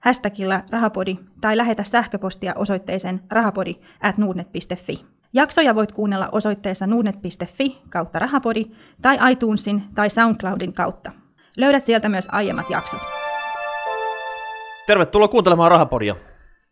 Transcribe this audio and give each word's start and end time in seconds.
hashtagilla 0.00 0.62
rahapodi 0.70 1.18
tai 1.40 1.56
lähetä 1.56 1.84
sähköpostia 1.84 2.54
osoitteeseen 2.56 3.20
rahapodi 3.30 3.74
at 4.02 4.18
nuudnet.fi. 4.18 5.06
Jaksoja 5.32 5.74
voit 5.74 5.92
kuunnella 5.92 6.28
osoitteessa 6.32 6.86
nuudnet.fi 6.86 7.82
kautta 7.88 8.18
rahapodi 8.18 8.64
tai 9.02 9.32
iTunesin 9.32 9.82
tai 9.94 10.10
SoundCloudin 10.10 10.72
kautta. 10.72 11.12
Löydät 11.56 11.86
sieltä 11.86 12.08
myös 12.08 12.28
aiemmat 12.32 12.70
jaksot. 12.70 13.00
Tervetuloa 14.86 15.28
kuuntelemaan 15.28 15.70
Rahapodia. 15.70 16.16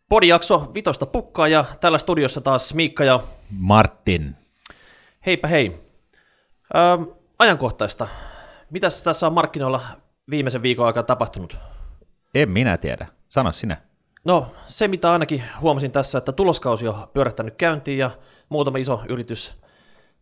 Podijakso 0.09 0.71
vitosta 0.73 1.05
pukkaa 1.05 1.47
ja 1.47 1.65
täällä 1.79 1.97
studiossa 1.97 2.41
taas 2.41 2.73
Miikka 2.73 3.03
ja 3.03 3.19
Martin. 3.49 4.35
heipä 5.25 5.47
hei. 5.47 5.79
Öö, 6.75 7.15
ajankohtaista. 7.39 8.07
Mitäs 8.69 9.03
tässä 9.03 9.27
on 9.27 9.33
markkinoilla 9.33 9.81
viimeisen 10.29 10.61
viikon 10.61 10.87
aikana 10.87 11.03
tapahtunut? 11.03 11.57
En 12.35 12.49
minä 12.49 12.77
tiedä. 12.77 13.07
Sano 13.29 13.51
sinä. 13.51 13.77
No 14.25 14.47
se 14.65 14.87
mitä 14.87 15.11
ainakin 15.11 15.43
huomasin 15.61 15.91
tässä, 15.91 16.17
että 16.17 16.31
tuloskausi 16.31 16.87
on 16.87 17.07
pyörähtänyt 17.13 17.55
käyntiin 17.55 17.97
ja 17.97 18.11
muutama 18.49 18.77
iso 18.77 19.01
yritys 19.09 19.55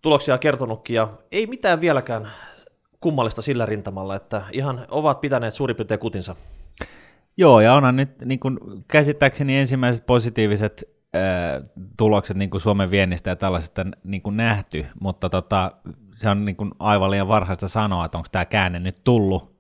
tuloksia 0.01 0.37
kertonutkin 0.37 0.95
ja 0.95 1.07
ei 1.31 1.47
mitään 1.47 1.81
vieläkään 1.81 2.27
kummallista 2.99 3.41
sillä 3.41 3.65
rintamalla, 3.65 4.15
että 4.15 4.41
ihan 4.51 4.85
ovat 4.89 5.21
pitäneet 5.21 5.53
suurin 5.53 5.75
piirtein 5.75 5.99
kutinsa. 5.99 6.35
Joo, 7.37 7.59
ja 7.59 7.73
onhan 7.73 7.95
nyt 7.95 8.21
niin 8.25 8.39
kuin, 8.39 8.59
käsittääkseni 8.87 9.57
ensimmäiset 9.57 10.05
positiiviset 10.05 10.83
ää, 11.13 11.61
tulokset 11.97 12.37
niin 12.37 12.49
kuin 12.49 12.61
Suomen 12.61 12.91
viennistä 12.91 13.29
ja 13.29 13.35
tällaisesta 13.35 13.85
niin 14.03 14.21
kuin 14.21 14.37
nähty, 14.37 14.85
mutta 14.99 15.29
tota, 15.29 15.71
se 16.13 16.29
on 16.29 16.45
niin 16.45 16.55
kuin 16.55 16.71
aivan 16.79 17.11
liian 17.11 17.27
varhaista 17.27 17.67
sanoa, 17.67 18.05
että 18.05 18.17
onko 18.17 18.27
tämä 18.31 18.45
käänne 18.45 18.79
nyt 18.79 19.03
tullut. 19.03 19.54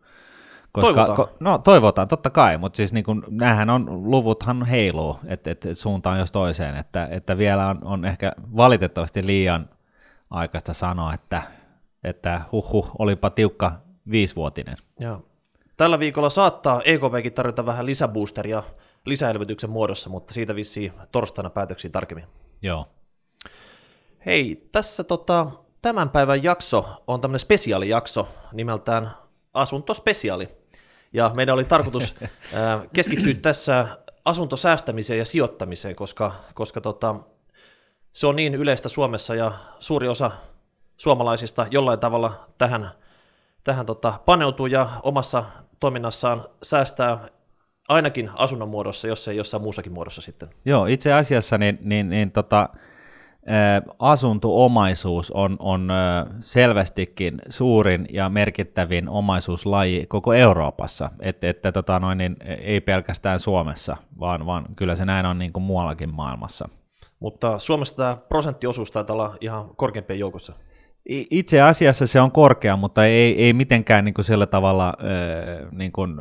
Toivotaan. 0.81 1.15
Ko, 1.15 1.29
no 1.39 1.57
toivotaan, 1.57 2.07
totta 2.07 2.29
kai, 2.29 2.57
mutta 2.57 2.77
siis 2.77 2.93
niin 2.93 3.03
kuin, 3.03 3.23
näähän 3.29 3.69
on, 3.69 4.11
luvuthan 4.11 4.65
heiluu, 4.65 5.19
että 5.27 5.51
et, 5.51 5.65
suuntaan 5.73 6.19
jos 6.19 6.31
toiseen, 6.31 6.75
että, 6.75 7.07
että 7.11 7.37
vielä 7.37 7.67
on, 7.67 7.79
on 7.83 8.05
ehkä 8.05 8.31
valitettavasti 8.55 9.25
liian 9.25 9.69
aikaista 10.29 10.73
sanoa, 10.73 11.13
että, 11.13 11.41
että 12.03 12.41
huhhuh, 12.51 12.91
olipa 12.99 13.29
tiukka 13.29 13.71
viisivuotinen. 14.11 14.77
Ja 14.99 15.19
tällä 15.77 15.99
viikolla 15.99 16.29
saattaa 16.29 16.81
EKPkin 16.85 17.33
tarjota 17.33 17.65
vähän 17.65 17.85
lisäboosteria 17.85 18.63
lisäelvytyksen 19.05 19.69
muodossa, 19.69 20.09
mutta 20.09 20.33
siitä 20.33 20.55
vissiin 20.55 20.93
torstaina 21.11 21.49
päätöksiä 21.49 21.89
tarkemmin. 21.89 22.27
Joo. 22.61 22.87
Hei, 24.25 24.69
tässä 24.71 25.03
tota, 25.03 25.47
tämän 25.81 26.09
päivän 26.09 26.43
jakso 26.43 27.03
on 27.07 27.21
tämmöinen 27.21 27.39
spesiaalijakso 27.39 28.27
nimeltään 28.53 29.11
Asuntospesiaali. 29.53 30.49
Ja 31.15 31.31
meidän 31.33 31.55
oli 31.55 31.65
tarkoitus 31.65 32.15
keskittyä 32.95 33.33
tässä 33.33 33.87
asuntosäästämiseen 34.25 35.17
ja 35.17 35.25
sijoittamiseen, 35.25 35.95
koska, 35.95 36.31
koska 36.53 36.81
tota, 36.81 37.15
se 38.11 38.27
on 38.27 38.35
niin 38.35 38.55
yleistä 38.55 38.89
Suomessa 38.89 39.35
ja 39.35 39.51
suuri 39.79 40.07
osa 40.07 40.31
suomalaisista 40.97 41.67
jollain 41.71 41.99
tavalla 41.99 42.45
tähän, 42.57 42.89
tähän 43.63 43.85
tota, 43.85 44.13
paneutuu 44.25 44.65
ja 44.65 44.89
omassa 45.03 45.43
toiminnassaan 45.79 46.45
säästää 46.63 47.27
ainakin 47.87 48.31
asunnon 48.35 48.69
muodossa, 48.69 49.07
jos 49.07 49.27
ei 49.27 49.37
jossain 49.37 49.63
muussakin 49.63 49.93
muodossa 49.93 50.21
sitten. 50.21 50.49
Joo, 50.65 50.85
itse 50.85 51.13
asiassa 51.13 51.57
niin, 51.57 51.77
niin, 51.81 52.09
niin 52.09 52.31
tota, 52.31 52.69
asuntoomaisuus 53.99 55.31
on, 55.31 55.57
on 55.59 55.91
ä, 55.91 56.25
selvästikin 56.39 57.41
suurin 57.49 58.07
ja 58.13 58.29
merkittävin 58.29 59.09
omaisuuslaji 59.09 60.05
koko 60.05 60.33
Euroopassa, 60.33 61.09
Et, 61.19 61.43
että 61.43 61.71
tota 61.71 61.99
noin, 61.99 62.17
niin, 62.17 62.35
ei 62.59 62.81
pelkästään 62.81 63.39
Suomessa, 63.39 63.97
vaan, 64.19 64.45
vaan 64.45 64.65
kyllä 64.77 64.95
se 64.95 65.05
näin 65.05 65.25
on 65.25 65.39
niin 65.39 65.53
kuin 65.53 65.63
muuallakin 65.63 66.13
maailmassa. 66.13 66.69
Mutta 67.19 67.57
Suomessa 67.57 67.95
tämä 67.95 68.17
prosenttiosuus 68.29 68.91
taitaa 68.91 69.13
olla 69.13 69.35
ihan 69.41 69.75
korkeimpien 69.75 70.19
joukossa. 70.19 70.53
Itse 71.09 71.61
asiassa 71.61 72.07
se 72.07 72.21
on 72.21 72.31
korkea, 72.31 72.77
mutta 72.77 73.05
ei, 73.05 73.43
ei 73.43 73.53
mitenkään 73.53 74.05
niin 74.05 74.13
kuin 74.13 74.25
sillä 74.25 74.45
tavalla 74.45 74.93
niin 75.71 75.91
kuin 75.91 76.15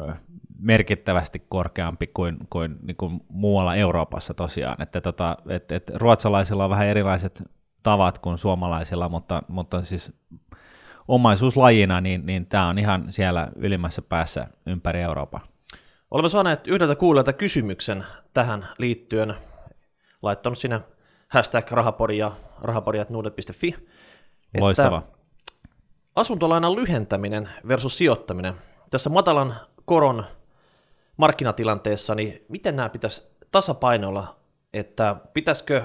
merkittävästi 0.64 1.42
korkeampi 1.48 2.06
kuin, 2.06 2.36
kuin, 2.50 2.76
niin 2.82 2.96
kuin 2.96 3.20
muualla 3.28 3.74
Euroopassa 3.74 4.34
tosiaan. 4.34 4.82
Että 4.82 5.00
tota, 5.00 5.36
et, 5.48 5.72
et 5.72 5.90
ruotsalaisilla 5.94 6.64
on 6.64 6.70
vähän 6.70 6.86
erilaiset 6.86 7.42
tavat 7.82 8.18
kuin 8.18 8.38
suomalaisilla, 8.38 9.08
mutta, 9.08 9.42
mutta 9.48 9.82
siis 9.82 10.12
omaisuuslajina, 11.08 12.00
niin, 12.00 12.26
niin 12.26 12.46
tämä 12.46 12.68
on 12.68 12.78
ihan 12.78 13.12
siellä 13.12 13.48
ylimmässä 13.56 14.02
päässä 14.02 14.46
ympäri 14.66 15.00
Euroopan. 15.00 15.40
Olemme 16.10 16.28
saaneet 16.28 16.66
yhdeltä 16.66 16.96
kuulijalta 16.96 17.32
kysymyksen 17.32 18.04
tähän 18.34 18.68
liittyen, 18.78 19.34
laittanut 20.22 20.58
sinne 20.58 20.80
hashtag 21.28 21.70
rahapodi 21.70 22.18
ja 22.18 22.32
rahapodi.nuudet.fi. 22.62 23.74
Loistava. 24.60 25.02
Asuntolainan 26.16 26.76
lyhentäminen 26.76 27.48
versus 27.68 27.98
sijoittaminen. 27.98 28.54
Tässä 28.90 29.10
matalan 29.10 29.54
koron 29.84 30.24
markkinatilanteessa, 31.16 32.14
niin 32.14 32.44
miten 32.48 32.76
nämä 32.76 32.88
pitäisi 32.88 33.22
tasapainoilla, 33.50 34.36
että 34.72 35.16
pitäisikö 35.34 35.82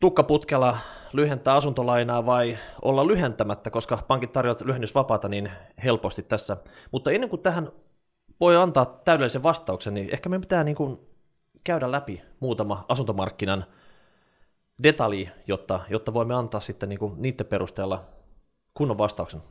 tukkaputkella 0.00 0.78
lyhentää 1.12 1.54
asuntolainaa 1.54 2.26
vai 2.26 2.58
olla 2.82 3.06
lyhentämättä, 3.06 3.70
koska 3.70 3.98
pankit 4.08 4.32
tarjoavat 4.32 4.60
lyhennysvapaata 4.60 5.28
niin 5.28 5.50
helposti 5.84 6.22
tässä. 6.22 6.56
Mutta 6.90 7.10
ennen 7.10 7.30
kuin 7.30 7.42
tähän 7.42 7.68
voi 8.40 8.56
antaa 8.56 8.84
täydellisen 8.84 9.42
vastauksen, 9.42 9.94
niin 9.94 10.08
ehkä 10.12 10.28
me 10.28 10.38
pitää 10.38 10.64
niin 10.64 10.76
kuin 10.76 10.98
käydä 11.64 11.92
läpi 11.92 12.22
muutama 12.40 12.84
asuntomarkkinan 12.88 13.64
detalji, 14.82 15.30
jotta, 15.46 15.80
jotta 15.88 16.14
voimme 16.14 16.34
antaa 16.34 16.60
sitten 16.60 16.88
niin 16.88 16.98
kuin 16.98 17.14
niiden 17.16 17.46
perusteella 17.46 18.00
kunnon 18.74 18.98
vastauksen. 18.98 19.42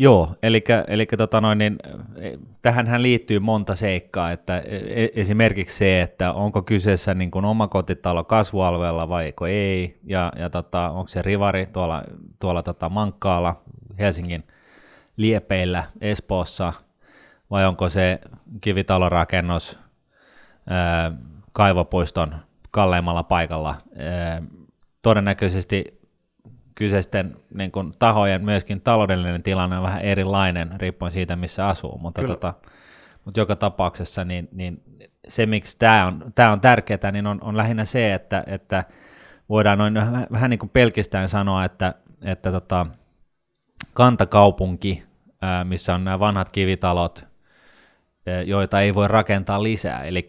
Joo, 0.00 0.34
eli, 0.42 0.64
eli 0.88 1.06
tota 1.06 1.40
noin, 1.40 1.58
niin, 1.58 1.78
tähänhän 2.62 3.02
liittyy 3.02 3.38
monta 3.38 3.76
seikkaa, 3.76 4.32
että 4.32 4.58
e- 4.58 5.08
esimerkiksi 5.14 5.76
se, 5.76 6.00
että 6.00 6.32
onko 6.32 6.62
kyseessä 6.62 7.14
niin 7.14 7.30
kuin 7.30 7.44
omakotitalo 7.44 8.24
kasvualueella 8.24 9.08
vai 9.08 9.32
ei, 9.48 9.98
ja, 10.04 10.32
ja 10.36 10.50
tota, 10.50 10.90
onko 10.90 11.08
se 11.08 11.22
rivari 11.22 11.66
tuolla, 11.66 12.04
tuolla 12.38 12.62
tota 12.62 12.88
Mankkaalla, 12.88 13.62
Helsingin 13.98 14.44
liepeillä, 15.16 15.84
Espoossa, 16.00 16.72
vai 17.50 17.66
onko 17.66 17.88
se 17.88 18.20
kivitalorakennus 18.60 19.78
ää, 20.66 21.12
kaivopuiston 21.52 22.34
kalleimmalla 22.70 23.22
paikalla. 23.22 23.74
Ää, 23.96 24.42
todennäköisesti 25.02 25.97
kyseisten 26.78 27.36
niin 27.54 27.72
kuin, 27.72 27.92
tahojen 27.98 28.44
myöskin 28.44 28.80
taloudellinen 28.80 29.42
tilanne 29.42 29.76
on 29.76 29.82
vähän 29.82 30.02
erilainen 30.02 30.80
riippuen 30.80 31.12
siitä, 31.12 31.36
missä 31.36 31.68
asuu, 31.68 31.98
mutta, 31.98 32.20
Kyllä. 32.20 32.34
tota, 32.34 32.54
mutta 33.24 33.40
joka 33.40 33.56
tapauksessa 33.56 34.24
niin, 34.24 34.48
niin 34.52 34.82
se, 35.28 35.46
miksi 35.46 35.76
tämä 35.78 36.06
on, 36.06 36.32
tämä 36.34 36.52
on 36.52 36.60
tärkeää, 36.60 37.12
niin 37.12 37.26
on, 37.26 37.38
on 37.42 37.56
lähinnä 37.56 37.84
se, 37.84 38.14
että, 38.14 38.44
että 38.46 38.84
voidaan 39.48 39.78
noin 39.78 39.94
vähän, 39.94 40.26
vähän 40.32 40.50
niin 40.50 40.58
kuin 40.58 40.70
pelkistään 40.70 41.28
sanoa, 41.28 41.64
että, 41.64 41.94
että 42.24 42.52
tota, 42.52 42.86
kantakaupunki, 43.94 45.02
ää, 45.42 45.64
missä 45.64 45.94
on 45.94 46.04
nämä 46.04 46.18
vanhat 46.18 46.50
kivitalot, 46.50 47.26
ää, 48.26 48.42
joita 48.42 48.80
ei 48.80 48.94
voi 48.94 49.08
rakentaa 49.08 49.62
lisää, 49.62 50.04
eli 50.04 50.28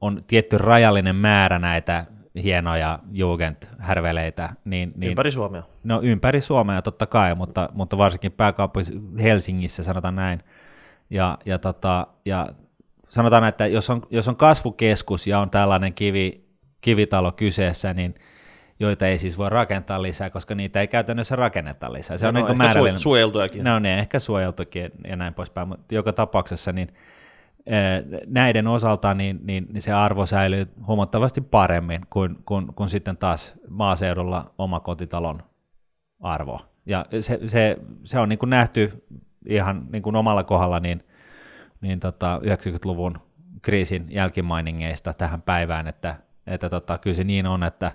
on 0.00 0.24
tietty 0.26 0.58
rajallinen 0.58 1.16
määrä 1.16 1.58
näitä 1.58 2.04
hienoja 2.42 2.98
Jugend-härveleitä. 3.12 4.48
Niin, 4.64 4.92
niin, 4.96 5.10
Ympäri 5.10 5.30
Suomea. 5.30 5.62
No 5.84 6.00
ympäri 6.02 6.40
Suomea 6.40 6.82
totta 6.82 7.06
kai, 7.06 7.34
mutta, 7.34 7.68
mutta 7.72 7.98
varsinkin 7.98 8.32
pääkaupungissa 8.32 8.92
Helsingissä 9.22 9.82
sanotaan 9.82 10.16
näin. 10.16 10.42
Ja, 11.10 11.38
ja, 11.46 11.58
tota, 11.58 12.06
ja 12.24 12.46
sanotaan, 13.08 13.44
että 13.44 13.66
jos 13.66 13.90
on, 13.90 14.02
jos 14.10 14.28
on 14.28 14.36
kasvukeskus 14.36 15.26
ja 15.26 15.38
on 15.40 15.50
tällainen 15.50 15.94
kivi, 15.94 16.44
kivitalo 16.80 17.32
kyseessä, 17.32 17.94
niin 17.94 18.14
joita 18.80 19.06
ei 19.06 19.18
siis 19.18 19.38
voi 19.38 19.50
rakentaa 19.50 20.02
lisää, 20.02 20.30
koska 20.30 20.54
niitä 20.54 20.80
ei 20.80 20.88
käytännössä 20.88 21.36
rakenneta 21.36 21.92
lisää. 21.92 22.16
Se 22.16 22.28
on 22.28 22.34
No, 22.34 22.40
niin 22.40 22.46
ehkä 22.46 22.56
määrällinen. 22.58 22.96
su- 22.96 23.02
suojeltujakin. 23.02 23.64
No 23.64 23.78
ne 23.78 23.98
ehkä 23.98 24.18
suojeltukin 24.18 24.90
ja 25.08 25.16
näin 25.16 25.34
poispäin, 25.34 25.68
mutta 25.68 25.94
joka 25.94 26.12
tapauksessa 26.12 26.72
niin 26.72 26.94
näiden 28.26 28.66
osalta 28.66 29.14
niin, 29.14 29.40
niin, 29.42 29.66
niin 29.72 29.82
se 29.82 29.92
arvo 29.92 30.26
säilyy 30.26 30.68
huomattavasti 30.86 31.40
paremmin 31.40 32.00
kuin, 32.10 32.36
kuin, 32.44 32.66
kuin 32.66 32.88
sitten 32.88 33.16
taas 33.16 33.54
maaseudulla 33.68 34.50
omakotitalon 34.58 35.42
arvo. 36.20 36.60
Ja 36.86 37.06
se, 37.20 37.40
se, 37.46 37.78
se 38.04 38.18
on 38.18 38.28
niin 38.28 38.38
kuin 38.38 38.50
nähty 38.50 39.04
ihan 39.46 39.86
niin 39.92 40.02
kuin 40.02 40.16
omalla 40.16 40.44
kohdalla 40.44 40.80
niin, 40.80 41.04
niin 41.80 42.00
tota 42.00 42.40
90-luvun 42.44 43.18
kriisin 43.62 44.06
jälkimainingeista 44.08 45.12
tähän 45.12 45.42
päivään, 45.42 45.86
että, 45.86 46.16
että 46.46 46.70
tota, 46.70 46.98
kyllä 46.98 47.14
se 47.14 47.24
niin 47.24 47.46
on, 47.46 47.62
että, 47.62 47.92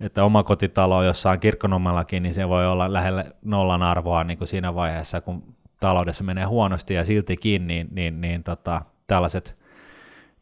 että 0.00 0.24
omakotitalo 0.24 1.02
jossain 1.02 1.40
kirkkonommellakin, 1.40 2.22
niin 2.22 2.34
se 2.34 2.48
voi 2.48 2.66
olla 2.66 2.92
lähellä 2.92 3.24
nollan 3.44 3.82
arvoa 3.82 4.24
niin 4.24 4.38
kuin 4.38 4.48
siinä 4.48 4.74
vaiheessa, 4.74 5.20
kun 5.20 5.54
taloudessa 5.78 6.24
menee 6.24 6.44
huonosti 6.44 6.94
ja 6.94 7.04
siltikin, 7.04 7.66
niin, 7.66 7.88
niin, 7.90 8.20
niin 8.20 8.44
tota, 8.44 8.82
tällaiset 9.06 9.58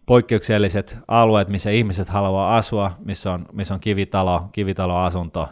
poikkeukselliset 0.06 0.98
alueet, 1.08 1.48
missä 1.48 1.70
ihmiset 1.70 2.08
haluaa 2.08 2.56
asua, 2.56 2.96
missä 3.04 3.32
on, 3.32 3.46
missä 3.52 3.74
on 3.74 3.80
kivitalo, 3.80 4.48
kivitaloasunto, 4.52 5.48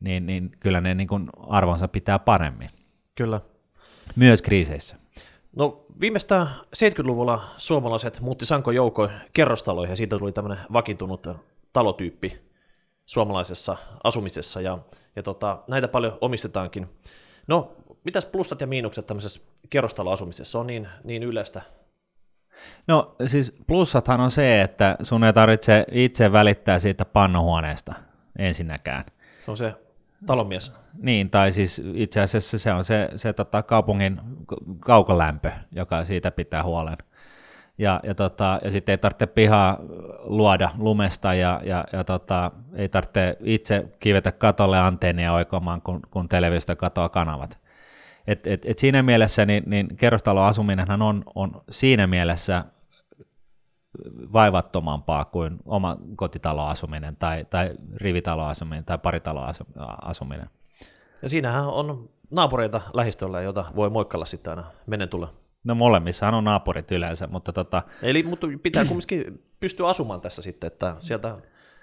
niin, 0.00 0.26
niin 0.26 0.50
kyllä 0.60 0.80
ne 0.80 0.94
niin 0.94 1.08
kuin 1.08 1.28
arvonsa 1.48 1.88
pitää 1.88 2.18
paremmin. 2.18 2.70
Kyllä. 3.14 3.40
Myös 4.16 4.42
kriiseissä. 4.42 4.96
No 5.56 5.86
viimeistään 6.00 6.48
70-luvulla 6.76 7.42
suomalaiset 7.56 8.20
muutti 8.20 8.46
sanko 8.46 8.70
joukoin 8.70 9.10
kerrostaloihin 9.32 9.92
ja 9.92 9.96
siitä 9.96 10.18
tuli 10.18 10.32
tämmöinen 10.32 10.64
vakiintunut 10.72 11.26
talotyyppi 11.72 12.40
suomalaisessa 13.06 13.76
asumisessa 14.04 14.60
ja, 14.60 14.78
ja 15.16 15.22
tota, 15.22 15.62
näitä 15.68 15.88
paljon 15.88 16.18
omistetaankin. 16.20 16.86
No, 17.46 17.76
mitäs 18.08 18.26
plussat 18.26 18.60
ja 18.60 18.66
miinukset 18.66 19.06
tämmöisessä 19.06 19.40
kerrostaloasumisessa 19.70 20.58
on 20.60 20.66
niin, 20.66 20.88
niin 21.04 21.22
yleistä? 21.22 21.62
No 22.86 23.16
siis 23.26 23.56
plussathan 23.66 24.20
on 24.20 24.30
se, 24.30 24.62
että 24.62 24.96
sun 25.02 25.24
ei 25.24 25.32
tarvitse 25.32 25.84
itse 25.92 26.32
välittää 26.32 26.78
siitä 26.78 27.04
pannuhuoneesta 27.04 27.94
ensinnäkään. 28.38 29.04
Se 29.42 29.50
on 29.50 29.56
se 29.56 29.74
talonmies. 30.26 30.72
Niin, 31.02 31.30
tai 31.30 31.52
siis 31.52 31.82
itse 31.94 32.20
asiassa 32.20 32.58
se 32.58 32.72
on 32.72 32.84
se, 32.84 33.08
se 33.16 33.32
tota, 33.32 33.62
kaupungin 33.62 34.20
kaukolämpö, 34.80 35.50
joka 35.72 36.04
siitä 36.04 36.30
pitää 36.30 36.64
huolen. 36.64 36.96
Ja, 37.78 38.00
ja, 38.02 38.14
tota, 38.14 38.60
ja 38.64 38.70
sitten 38.70 38.92
ei 38.92 38.98
tarvitse 38.98 39.26
pihaa 39.26 39.78
luoda 40.20 40.70
lumesta 40.78 41.34
ja, 41.34 41.60
ja, 41.64 41.84
ja 41.92 42.04
tota, 42.04 42.50
ei 42.74 42.88
tarvitse 42.88 43.36
itse 43.40 43.84
kivetä 44.00 44.32
katolle 44.32 44.78
antennia 44.78 45.32
oikomaan, 45.32 45.82
kun, 45.82 46.00
kun 46.10 46.28
televisiosta 46.28 46.76
katoaa 46.76 47.08
kanavat. 47.08 47.67
Et, 48.28 48.46
et, 48.46 48.62
et 48.64 48.78
siinä 48.78 49.02
mielessä 49.02 49.46
niin, 49.46 49.62
niin 49.66 49.96
kerrostaloasuminenhan 49.96 51.02
on, 51.02 51.22
on 51.34 51.62
siinä 51.70 52.06
mielessä 52.06 52.64
vaivattomampaa 54.32 55.24
kuin 55.24 55.58
oma 55.64 55.96
kotitaloasuminen 56.16 57.16
tai, 57.16 57.44
tai 57.50 57.74
rivitaloasuminen 57.96 58.84
tai 58.84 58.98
paritaloasuminen. 58.98 60.50
Ja 61.22 61.28
siinähän 61.28 61.66
on 61.66 62.08
naapureita 62.30 62.80
lähistöllä, 62.92 63.42
jota 63.42 63.64
voi 63.76 63.90
moikkalla 63.90 64.24
sitten 64.24 64.50
aina 64.50 64.64
menen 64.86 65.08
tulla. 65.08 65.32
No 65.64 65.74
molemmissahan 65.74 66.34
on 66.34 66.44
naapurit 66.44 66.90
yleensä, 66.90 67.26
mutta 67.26 67.52
tota... 67.52 67.82
Eli 68.02 68.22
mutta 68.22 68.46
pitää 68.62 68.84
kumminkin 68.84 69.44
pystyä 69.60 69.88
asumaan 69.88 70.20
tässä 70.20 70.42
sitten, 70.42 70.66
että 70.66 70.96
sieltä 70.98 71.36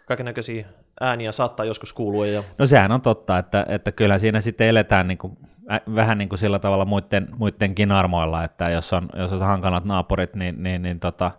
kaikenlaisia 0.05 0.65
ääniä 1.01 1.31
saattaa 1.31 1.65
joskus 1.65 1.93
kuulua. 1.93 2.27
Ja... 2.27 2.43
No 2.57 2.65
sehän 2.65 2.91
on 2.91 3.01
totta, 3.01 3.37
että, 3.37 3.65
että 3.69 3.91
kyllä 3.91 4.17
siinä 4.17 4.41
sitten 4.41 4.67
eletään 4.67 5.07
niin 5.07 5.17
kuin, 5.17 5.37
äh, 5.71 5.81
vähän 5.95 6.17
niin 6.17 6.29
kuin 6.29 6.39
sillä 6.39 6.59
tavalla 6.59 6.85
muiden, 6.85 7.27
muidenkin 7.37 7.91
armoilla, 7.91 8.43
että 8.43 8.69
jos 8.69 8.93
on, 8.93 9.09
jos 9.17 9.33
on 9.33 9.39
hankalat 9.39 9.85
naapurit, 9.85 10.35
niin, 10.35 10.63
niin, 10.63 10.81
niin, 10.81 10.99
tota, 10.99 11.31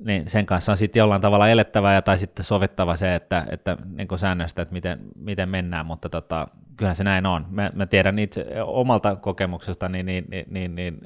niin 0.00 0.28
sen 0.28 0.46
kanssa 0.46 0.72
on 0.72 0.76
sitten 0.76 1.00
jollain 1.00 1.22
tavalla 1.22 1.48
elettävä 1.48 1.94
ja 1.94 2.02
tai 2.02 2.18
sitten 2.18 2.44
sovittava 2.44 2.96
se, 2.96 3.14
että, 3.14 3.46
että 3.50 3.76
niin 3.94 4.08
kuin 4.08 4.18
säännöstä, 4.18 4.62
että 4.62 4.72
miten, 4.72 5.00
miten 5.16 5.48
mennään, 5.48 5.86
mutta 5.86 6.08
tota, 6.08 6.46
kyllähän 6.76 6.96
se 6.96 7.04
näin 7.04 7.26
on. 7.26 7.46
Mä, 7.50 7.70
mä 7.74 7.86
tiedän 7.86 8.18
itse 8.18 8.46
omalta 8.64 9.16
kokemuksesta, 9.16 9.88
niin, 9.88 10.06
niin, 10.06 10.24
niin, 10.30 10.46
niin, 10.50 10.74
niin 10.74 10.98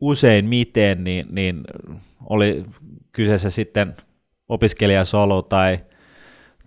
usein 0.00 0.44
miten, 0.44 1.04
niin, 1.04 1.26
niin 1.30 1.60
oli 2.24 2.64
kyseessä 3.12 3.50
sitten 3.50 3.94
opiskelijasolu 4.48 5.42
tai, 5.42 5.78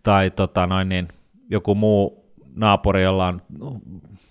tai 0.04 0.32
tota 0.32 0.68
noin, 0.68 0.90
niin 0.90 1.08
joku 1.50 1.76
muu 1.76 2.28
naapuri, 2.56 3.04
jolla 3.04 3.28
on 3.28 3.42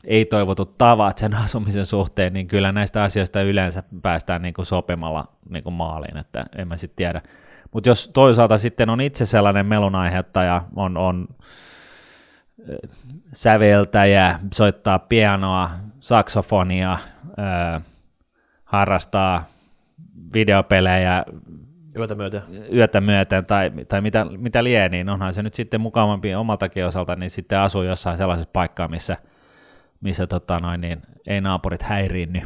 ei-toivotut 0.04 0.78
tavat 0.78 1.18
sen 1.18 1.34
asumisen 1.44 1.86
suhteen, 1.86 2.32
niin 2.32 2.48
kyllä 2.48 2.72
näistä 2.72 3.02
asioista 3.02 3.42
yleensä 3.42 3.82
päästään 4.02 4.42
niin 4.42 4.54
kuin 4.54 4.66
sopimalla 4.66 5.24
niin 5.50 5.62
kuin 5.62 5.74
maaliin, 5.74 6.16
että 6.16 6.46
en 6.56 6.68
mä 6.68 6.76
sitten 6.76 6.96
tiedä. 6.96 7.22
Mutta 7.72 7.88
jos 7.88 8.10
toisaalta 8.14 8.58
sitten 8.58 8.90
on 8.90 9.00
itse 9.00 9.26
sellainen 9.26 9.66
melun 9.66 9.94
aiheuttaja, 9.94 10.62
on, 10.76 10.96
on 10.96 11.28
säveltäjä, 13.32 14.38
soittaa 14.54 14.98
pianoa, 14.98 15.70
saksofonia, 16.00 16.98
öö, 17.38 17.80
harrastaa 18.64 19.44
videopelejä, 20.34 21.24
Yötä 21.98 22.14
myöten. 22.14 22.42
Yötä 22.74 23.00
myöten 23.00 23.46
tai, 23.46 23.70
tai 23.88 24.00
mitä, 24.00 24.24
mitä 24.24 24.64
lie, 24.64 24.88
niin 24.88 25.08
onhan 25.08 25.32
se 25.32 25.42
nyt 25.42 25.54
sitten 25.54 25.80
mukavampi 25.80 26.34
omaltakin 26.34 26.86
osalta, 26.86 27.16
niin 27.16 27.30
sitten 27.30 27.58
asuu 27.58 27.82
jossain 27.82 28.18
sellaisessa 28.18 28.50
paikkaa, 28.52 28.88
missä, 28.88 29.16
missä 30.00 30.26
tota 30.26 30.58
noin, 30.62 30.80
niin 30.80 31.02
ei 31.26 31.40
naapurit 31.40 31.82
häiriinny. 31.82 32.42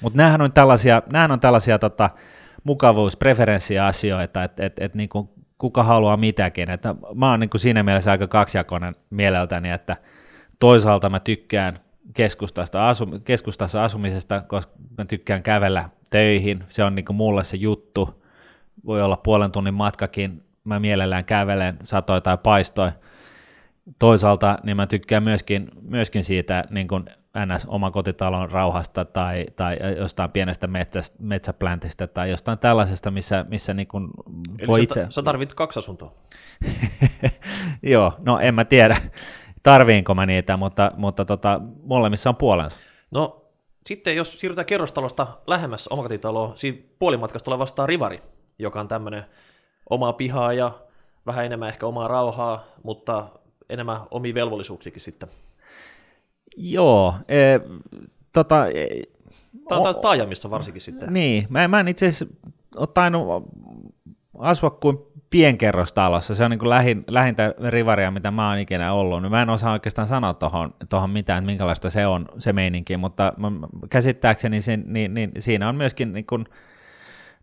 Mutta 0.00 0.16
nämähän 0.16 0.40
on 0.40 0.52
tällaisia, 0.52 1.02
nämähän 1.06 1.32
on 1.32 1.40
tällaisia 1.40 1.78
tota, 1.78 2.10
mukavuus, 2.64 3.16
preferenssiasioita, 3.16 4.44
että 4.44 4.66
et, 4.66 4.78
et, 4.78 4.94
niinku, 4.94 5.34
kuka 5.58 5.82
haluaa 5.82 6.16
mitäkin. 6.16 6.70
Et 6.70 6.82
mä 7.14 7.30
oon 7.30 7.40
niinku 7.40 7.58
siinä 7.58 7.82
mielessä 7.82 8.10
aika 8.10 8.26
kaksijakoinen 8.26 8.94
mieleltäni, 9.10 9.70
että 9.70 9.96
toisaalta 10.58 11.10
mä 11.10 11.20
tykkään 11.20 11.78
keskustasta, 12.14 12.88
asu, 12.88 13.06
keskustassa 13.24 13.84
asumisesta, 13.84 14.40
koska 14.40 14.72
mä 14.98 15.04
tykkään 15.04 15.42
kävellä 15.42 15.88
töihin, 16.10 16.64
se 16.68 16.84
on 16.84 16.94
niinku 16.94 17.12
mulle 17.12 17.44
se 17.44 17.56
juttu, 17.56 18.23
voi 18.86 19.02
olla 19.02 19.16
puolen 19.16 19.52
tunnin 19.52 19.74
matkakin, 19.74 20.44
mä 20.64 20.80
mielellään 20.80 21.24
kävelen 21.24 21.78
satoi 21.84 22.20
tai 22.20 22.38
paistoi. 22.38 22.90
Toisaalta 23.98 24.58
niin 24.62 24.76
mä 24.76 24.86
tykkään 24.86 25.22
myöskin, 25.22 25.70
myöskin 25.82 26.24
siitä 26.24 26.64
niin 26.70 26.88
kuin 26.88 27.04
ns. 27.46 27.66
omakotitalon 27.66 28.50
rauhasta 28.50 29.04
tai, 29.04 29.46
tai 29.56 29.76
jostain 29.98 30.30
pienestä 30.30 30.66
metsästä, 30.66 31.16
metsäpläntistä 31.20 32.06
tai 32.06 32.30
jostain 32.30 32.58
tällaisesta, 32.58 33.10
missä, 33.10 33.44
missä 33.48 33.74
niin 33.74 33.86
kuin 33.86 34.08
voi 34.66 34.78
Eli 34.78 34.84
itse... 34.84 35.04
Sä, 35.04 35.10
sä 35.10 35.22
tarvit 35.22 35.54
kaksi 35.54 35.78
asuntoa. 35.78 36.12
Joo, 37.82 38.12
no 38.18 38.38
en 38.38 38.54
mä 38.54 38.64
tiedä, 38.64 38.96
tarviinko 39.62 40.14
mä 40.14 40.26
niitä, 40.26 40.56
mutta, 40.56 40.92
mutta 40.96 41.24
tota, 41.24 41.60
molemmissa 41.82 42.30
on 42.30 42.36
puolensa. 42.36 42.78
No 43.10 43.50
sitten 43.86 44.16
jos 44.16 44.40
siirrytään 44.40 44.66
kerrostalosta 44.66 45.26
lähemmäs 45.46 45.88
omakotitaloa, 45.88 46.52
siinä 46.54 46.78
puolimatkasta 46.98 47.44
tulee 47.44 47.58
vastaan 47.58 47.88
rivari, 47.88 48.22
joka 48.58 48.80
on 48.80 48.88
tämmöinen 48.88 49.24
omaa 49.90 50.12
pihaa 50.12 50.52
ja 50.52 50.70
vähän 51.26 51.44
enemmän 51.44 51.68
ehkä 51.68 51.86
omaa 51.86 52.08
rauhaa, 52.08 52.64
mutta 52.82 53.26
enemmän 53.68 54.00
omia 54.10 54.34
velvollisuuksiakin 54.34 55.00
sitten. 55.00 55.28
Joo, 56.56 57.14
e, 57.28 57.60
tota, 58.32 58.68
e, 58.68 58.88
Tämä 59.68 59.80
on 59.80 59.94
taajamissa 60.02 60.50
varsinkin 60.50 60.80
sitten. 60.80 61.12
Niin, 61.12 61.46
mä, 61.48 61.68
mä 61.68 61.80
en 61.80 61.88
itse 61.88 62.08
asiassa 62.08 62.26
ole 62.76 62.88
tainnut 62.94 63.44
asua 64.38 64.70
kuin 64.70 64.98
pienkerrostalossa, 65.30 66.34
se 66.34 66.44
on 66.44 66.50
niin 66.50 66.58
kuin 66.58 66.70
lähin, 66.70 67.04
lähintä 67.08 67.54
rivaria, 67.68 68.10
mitä 68.10 68.30
mä 68.30 68.48
oon 68.48 68.58
ikinä 68.58 68.92
ollut. 68.92 69.22
Niin 69.22 69.30
mä 69.30 69.42
en 69.42 69.50
osaa 69.50 69.72
oikeastaan 69.72 70.08
sanoa 70.08 70.34
tuohon 70.34 70.74
tohon 70.88 71.10
mitään, 71.10 71.38
että 71.38 71.46
minkälaista 71.46 71.90
se 71.90 72.06
on, 72.06 72.28
se 72.38 72.52
meininki, 72.52 72.96
mutta 72.96 73.32
mä, 73.36 73.52
käsittääkseni 73.90 74.60
sen, 74.60 74.84
niin, 74.86 75.14
niin, 75.14 75.32
siinä 75.38 75.68
on 75.68 75.76
myöskin 75.76 76.12
niin 76.12 76.26
kuin, 76.26 76.46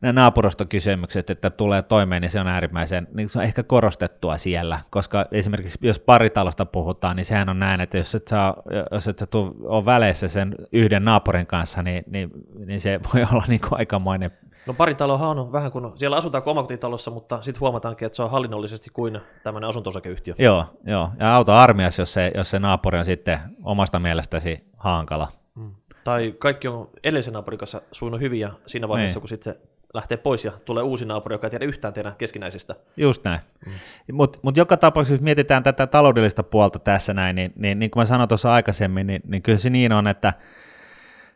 nämä 0.01 0.21
naapurustokysymykset, 0.21 1.29
että 1.29 1.49
tulee 1.49 1.81
toimeen, 1.81 2.21
niin 2.21 2.29
se 2.29 2.39
on 2.39 2.47
äärimmäisen, 2.47 3.07
niin 3.13 3.29
se 3.29 3.39
on 3.39 3.45
ehkä 3.45 3.63
korostettua 3.63 4.37
siellä, 4.37 4.79
koska 4.89 5.25
esimerkiksi 5.31 5.79
jos 5.81 5.99
paritalosta 5.99 6.65
puhutaan, 6.65 7.15
niin 7.15 7.25
sehän 7.25 7.49
on 7.49 7.59
näin, 7.59 7.81
että 7.81 7.97
jos 7.97 8.15
et, 8.15 8.27
saa, 8.27 8.55
jos 8.91 9.07
et 9.07 9.19
sä 9.19 9.25
tuu, 9.25 9.55
ole 9.63 9.85
väleissä 9.85 10.27
sen 10.27 10.55
yhden 10.71 11.05
naapurin 11.05 11.47
kanssa, 11.47 11.83
niin, 11.83 12.03
niin, 12.07 12.31
niin 12.65 12.81
se 12.81 12.99
voi 13.13 13.25
olla 13.31 13.43
niin 13.47 13.61
kuin 13.61 13.79
aikamoinen 13.79 14.31
No 14.65 14.73
paritalohan 14.73 15.39
on 15.39 15.51
vähän 15.51 15.71
kuin, 15.71 15.91
siellä 15.95 16.17
asutaan 16.17 16.43
omakotitalossa, 16.45 17.11
mutta 17.11 17.41
sitten 17.41 17.59
huomataankin, 17.59 18.05
että 18.05 18.15
se 18.15 18.23
on 18.23 18.31
hallinnollisesti 18.31 18.89
kuin 18.93 19.21
tämmöinen 19.43 19.69
asunto-osakeyhtiö. 19.69 20.33
Joo, 20.37 20.65
joo. 20.83 21.09
ja 21.19 21.35
auta 21.35 21.63
armias, 21.63 21.99
jos 21.99 22.13
se, 22.13 22.31
jos 22.35 22.49
se 22.49 22.59
naapuri 22.59 22.99
on 22.99 23.05
sitten 23.05 23.39
omasta 23.63 23.99
mielestäsi 23.99 24.65
hankala. 24.77 25.27
Mm. 25.55 25.71
Tai 26.03 26.35
kaikki 26.39 26.67
on 26.67 26.89
edellisen 27.03 27.33
naapurin 27.33 27.57
kanssa 27.57 27.81
suunut 27.91 28.19
hyvin, 28.19 28.39
ja 28.39 28.51
siinä 28.65 28.87
vaiheessa, 28.87 29.17
niin. 29.17 29.21
kun 29.21 29.29
sitten 29.29 29.53
se 29.53 29.59
lähtee 29.93 30.17
pois 30.17 30.45
ja 30.45 30.51
tulee 30.65 30.83
uusi 30.83 31.05
naapuri, 31.05 31.35
joka 31.35 31.47
ei 31.47 31.51
tiedä 31.51 31.65
yhtään 31.65 31.93
teidän 31.93 32.15
keskinäisistä. 32.17 32.75
Just 32.97 33.23
näin. 33.23 33.39
Mm. 33.65 33.71
Mutta 34.11 34.39
mut 34.41 34.57
joka 34.57 34.77
tapauksessa, 34.77 35.13
jos 35.13 35.21
mietitään 35.21 35.63
tätä 35.63 35.87
taloudellista 35.87 36.43
puolta 36.43 36.79
tässä 36.79 37.13
näin, 37.13 37.35
niin, 37.35 37.53
niin, 37.55 37.79
niin 37.79 37.91
kuin 37.91 38.01
mä 38.01 38.05
sanoin 38.05 38.29
tuossa 38.29 38.53
aikaisemmin, 38.53 39.07
niin, 39.07 39.21
niin 39.27 39.41
kyllä 39.41 39.57
se 39.57 39.69
niin 39.69 39.91
on, 39.91 40.07
että 40.07 40.33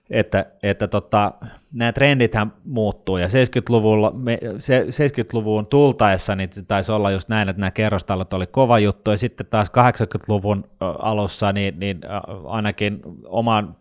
että, 0.10 0.46
että 0.64 0.88
tota, 0.88 1.34
nämä 1.74 1.94
trendithän 1.94 2.54
muuttuu, 2.66 3.18
ja 3.18 3.28
70-luvulla, 3.28 4.12
me, 4.12 4.40
se, 4.58 4.84
70-luvun 4.84 5.66
tultaessa 5.66 6.36
niin 6.36 6.50
se 6.54 6.66
taisi 6.66 6.92
olla 6.92 7.12
just 7.12 7.30
näin, 7.30 7.50
että 7.50 7.60
nämä 7.60 7.72
kerrostalot 7.72 8.34
oli 8.34 8.48
kova 8.48 8.80
juttu, 8.80 9.12
ja 9.12 9.18
sitten 9.18 9.48
taas 9.48 9.70
80-luvun 9.70 10.70
alussa 10.80 11.54
niin, 11.54 11.80
niin 11.80 12.02
ainakin 12.46 13.02
oman 13.26 13.76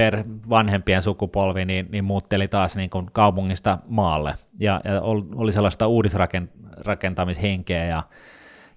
per 0.00 0.24
vanhempien 0.48 1.02
sukupolvi 1.02 1.64
niin, 1.64 1.88
niin 1.90 2.04
muutteli 2.04 2.48
taas 2.48 2.76
niin 2.76 2.90
kuin 2.90 3.06
kaupungista 3.12 3.78
maalle, 3.88 4.34
ja, 4.58 4.80
ja 4.84 5.00
oli 5.34 5.52
sellaista 5.52 5.86
uudisrakentamishenkeä 5.86 7.84
ja, 7.84 8.02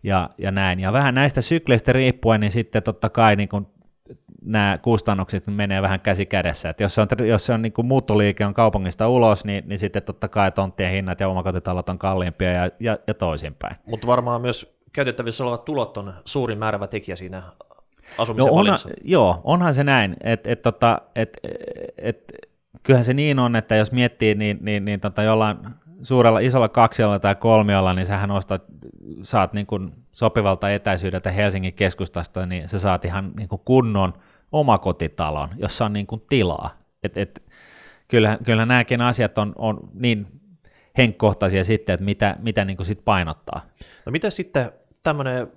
ja, 0.04 0.30
ja 0.38 0.52
näin, 0.52 0.80
ja 0.80 0.94
vähän 0.94 1.16
näistä 1.16 1.42
sykleistä 1.42 1.94
riippuen, 1.94 2.42
niin 2.42 2.52
sitten 2.52 2.84
totta 2.84 3.10
kai 3.10 3.36
niin 3.36 3.50
kuin 3.50 3.68
nämä 4.42 4.78
kustannukset 4.78 5.48
menee 5.48 5.82
vähän 5.82 6.00
käsi 6.00 6.26
kädessä. 6.26 6.70
Et 6.70 6.80
jos 6.80 6.96
se 6.96 7.02
on, 7.02 7.08
jos 7.28 7.46
se 7.46 7.54
on 7.54 7.62
niin 7.62 7.74
kuin 7.74 7.86
muuttoliike 7.86 8.46
on 8.46 8.54
kaupungista 8.54 9.10
ulos, 9.10 9.46
niin, 9.46 9.64
niin 9.68 9.80
sitten 9.80 10.04
totta 10.04 10.28
kai 10.28 10.52
tonttien 10.52 10.92
hinnat 10.92 11.20
ja 11.20 11.28
omakotitalot 11.28 11.90
on 11.90 12.00
kalliimpia 12.00 12.52
ja, 12.52 12.70
ja, 12.80 12.98
ja 13.08 13.14
toisinpäin. 13.14 13.76
Mutta 13.86 14.08
varmaan 14.08 14.42
myös 14.42 14.78
käytettävissä 14.94 15.44
olevat 15.44 15.66
tulot 15.66 15.98
on 15.98 16.14
suurin 16.26 16.58
määrävä 16.58 16.88
tekijä 16.88 17.16
siinä 17.16 17.44
asumisen 18.18 18.48
no 18.48 18.60
onhan, 18.60 18.78
Joo, 19.04 19.42
onhan 19.44 19.74
se 19.74 19.84
näin. 19.84 20.16
Et, 20.24 20.48
et, 20.48 20.62
tota, 20.62 21.02
et, 21.16 21.38
et, 21.98 22.34
kyllähän 22.84 23.06
se 23.06 23.14
niin 23.14 23.40
on, 23.40 23.56
että 23.56 23.76
jos 23.76 23.92
miettii, 23.92 24.36
niin, 24.36 24.58
niin, 24.62 24.86
niin 24.86 25.00
tota, 25.00 25.24
jollain 25.24 25.58
suurella 26.02 26.40
isolla 26.40 26.70
kaksiolla 26.70 27.20
tai 27.20 27.36
kolmiolla, 27.36 27.94
niin 27.94 28.06
sähän 28.06 28.32
ostat, 28.32 28.64
saat 29.24 29.54
niin 29.54 29.66
kuin 29.66 29.92
sopivalta 30.12 30.72
etäisyydeltä 30.72 31.32
Helsingin 31.32 31.74
keskustasta, 31.74 32.46
niin 32.46 32.70
sä 32.70 32.80
saat 32.80 33.06
ihan 33.06 33.32
niin 33.38 33.50
kuin 33.50 33.62
kunnon 33.66 34.14
omakotitalon, 34.52 35.50
jossa 35.58 35.86
on 35.86 35.94
niin 35.94 36.08
kuin 36.08 36.22
tilaa. 36.30 36.78
Et, 37.04 37.18
et, 37.18 37.44
kyllähän, 38.08 38.38
kyllähän 38.46 38.68
nämäkin 38.68 39.02
asiat 39.02 39.38
on, 39.38 39.54
on 39.56 39.80
niin 39.94 40.28
henkkohtaisia 40.98 41.64
sitten, 41.64 41.94
että 41.94 42.06
mitä, 42.06 42.36
mitä 42.40 42.66
niin 42.66 42.78
kuin 42.78 42.88
sit 42.88 43.06
painottaa. 43.06 43.62
No 44.06 44.12
mitä 44.12 44.30
sitten 44.30 44.72
tämmöinen 45.04 45.48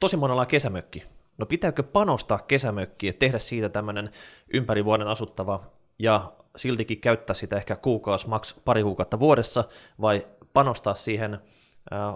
tosi 0.00 0.16
monella 0.16 0.46
kesämökki? 0.46 1.04
No 1.38 1.46
pitääkö 1.46 1.82
panostaa 1.82 2.38
kesämökkiin 2.38 3.18
tehdä 3.18 3.38
siitä 3.38 3.68
tämmöinen 3.68 4.10
ympäri 4.54 4.84
vuoden 4.84 5.08
asuttava 5.08 5.60
ja 5.98 6.32
siltikin 6.56 7.00
käyttää 7.00 7.34
sitä 7.34 7.56
ehkä 7.56 7.76
kuukausi, 7.76 8.28
maks 8.28 8.54
pari 8.64 8.82
kuukautta 8.82 9.20
vuodessa, 9.20 9.64
vai 10.00 10.26
panostaa 10.52 10.94
siihen 10.94 11.38
ää, 11.90 12.14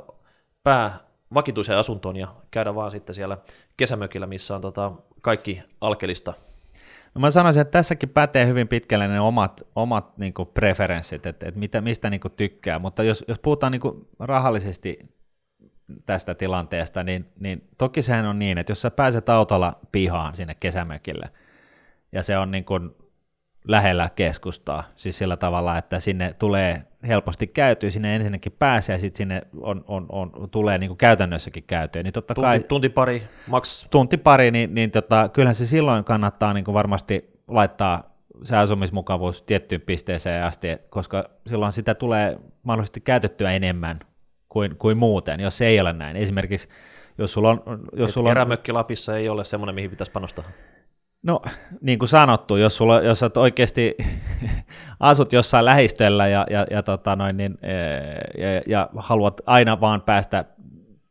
pää 0.63 0.99
vakituiseen 1.35 1.79
asuntoon 1.79 2.17
ja 2.17 2.29
käydä 2.51 2.75
vaan 2.75 2.91
sitten 2.91 3.15
siellä 3.15 3.39
kesämökillä, 3.77 4.27
missä 4.27 4.55
on 4.55 4.61
tota 4.61 4.93
kaikki 5.21 5.63
alkelista. 5.81 6.35
No 7.15 7.21
mä 7.21 7.31
sanoisin, 7.31 7.61
että 7.61 7.73
tässäkin 7.73 8.09
pätee 8.09 8.47
hyvin 8.47 8.69
pitkälle 8.69 9.09
ne 9.09 9.21
omat, 9.21 9.63
omat 9.77 10.19
niin 10.19 10.35
preferenssit, 10.55 11.27
että, 11.27 11.49
että 11.49 11.61
mitä, 11.61 11.81
mistä 11.81 12.11
niin 12.11 12.21
tykkää, 12.37 12.79
mutta 12.79 13.03
jos, 13.03 13.25
jos 13.29 13.39
puhutaan 13.39 13.73
niin 13.73 14.07
rahallisesti 14.19 14.99
tästä 16.07 16.35
tilanteesta, 16.35 17.05
niin, 17.05 17.27
niin 17.41 17.69
toki 17.79 18.03
sehän 18.03 18.27
on 18.27 18.39
niin, 18.39 18.59
että 18.59 18.71
jos 18.71 18.83
sä 18.83 18.91
pääset 18.91 19.29
autolla 19.29 19.79
pihaan 19.93 20.37
sinne 20.37 20.55
kesämökille, 20.55 21.31
ja 22.13 22.23
se 22.23 22.39
on 22.39 22.51
niin 22.51 22.65
kuin 22.65 22.91
lähellä 23.69 24.11
keskustaa, 24.17 24.85
siis 24.97 25.19
sillä 25.19 25.37
tavalla, 25.37 25.79
että 25.79 26.01
sinne 26.01 26.35
tulee 26.39 26.83
helposti 27.09 27.47
käytyä, 27.47 27.91
sinne 27.91 28.17
ensinnäkin 28.17 28.53
pääsee 28.59 28.95
ja 28.95 29.01
sitten 29.01 29.19
sinne 29.19 29.43
on, 29.61 29.85
on, 29.89 30.07
on, 30.09 30.49
tulee 30.51 30.79
niin 30.79 30.89
kuin 30.89 30.99
käytännössäkin 30.99 31.65
käytyä. 31.65 32.03
Niin 32.03 32.13
totta 32.13 32.35
tunti, 32.35 32.47
kai, 32.47 32.61
tunti 32.61 32.89
pari, 32.89 33.23
maks. 33.47 33.87
Tunti 33.91 34.17
pari, 34.17 34.51
niin, 34.51 34.75
niin 34.75 34.91
tota, 34.91 35.29
kyllähän 35.29 35.55
se 35.55 35.67
silloin 35.67 36.05
kannattaa 36.05 36.53
niin 36.53 36.65
kuin 36.65 36.75
varmasti 36.75 37.31
laittaa 37.49 38.11
se 38.43 38.57
asumismukavuus 38.57 39.43
tiettyyn 39.43 39.81
pisteeseen 39.81 40.45
asti, 40.45 40.69
koska 40.91 41.31
silloin 41.47 41.73
sitä 41.73 41.95
tulee 41.95 42.39
mahdollisesti 42.63 43.01
käytettyä 43.01 43.53
enemmän 43.53 43.99
kuin, 44.51 44.77
kuin 44.77 44.99
muuten, 44.99 45.41
jos 45.41 45.59
se 45.59 45.67
ei 45.67 45.81
ole 45.81 45.93
näin. 45.93 46.17
Esimerkiksi 46.17 46.69
jos 47.19 47.33
sulla 47.33 47.51
on... 47.51 47.63
Jos 47.93 48.13
sulla 48.13 48.29
on... 48.29 48.31
Erämökki 48.31 48.73
Lapissa 48.73 49.17
ei 49.17 49.29
ole 49.29 49.45
semmoinen, 49.45 49.75
mihin 49.75 49.91
pitäisi 49.91 50.13
panostaa. 50.13 50.45
No, 51.23 51.43
niin 51.81 51.99
kuin 51.99 52.09
sanottu, 52.09 52.57
jos, 52.57 52.77
sulla, 52.77 53.01
jos 53.01 53.19
sä 53.19 53.31
oikeasti 53.37 53.97
asut 55.01 55.33
jossain 55.33 55.65
lähistöllä 55.65 56.29
ja, 56.29 56.47
ja, 56.51 56.67
ja, 56.71 56.83
tota 56.83 57.17
noin, 57.17 57.37
niin, 57.37 57.59
e, 57.63 57.75
ja, 58.43 58.63
ja 58.67 58.89
haluat 58.97 59.41
aina 59.47 59.81
vaan 59.81 60.03
päästä 60.03 60.45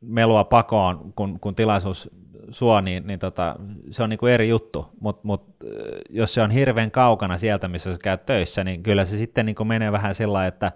melua 0.01 0.43
pakoon, 0.43 1.13
kun, 1.15 1.39
kun 1.39 1.55
tilaisuus 1.55 2.09
suo, 2.51 2.81
niin, 2.81 3.07
niin 3.07 3.19
tota, 3.19 3.55
se 3.91 4.03
on 4.03 4.09
niin 4.09 4.17
kuin 4.17 4.33
eri 4.33 4.49
juttu, 4.49 4.89
mutta 4.99 5.21
mut, 5.23 5.55
e, 5.63 5.67
jos 6.09 6.33
se 6.33 6.41
on 6.41 6.51
hirveän 6.51 6.91
kaukana 6.91 7.37
sieltä, 7.37 7.67
missä 7.67 7.93
sä 7.93 7.99
käyt 8.03 8.25
töissä, 8.25 8.63
niin 8.63 8.83
kyllä 8.83 9.05
se 9.05 9.17
sitten 9.17 9.45
niin 9.45 9.55
kuin 9.55 9.67
menee 9.67 9.91
vähän 9.91 10.15
sillä 10.15 10.47
että 10.47 10.71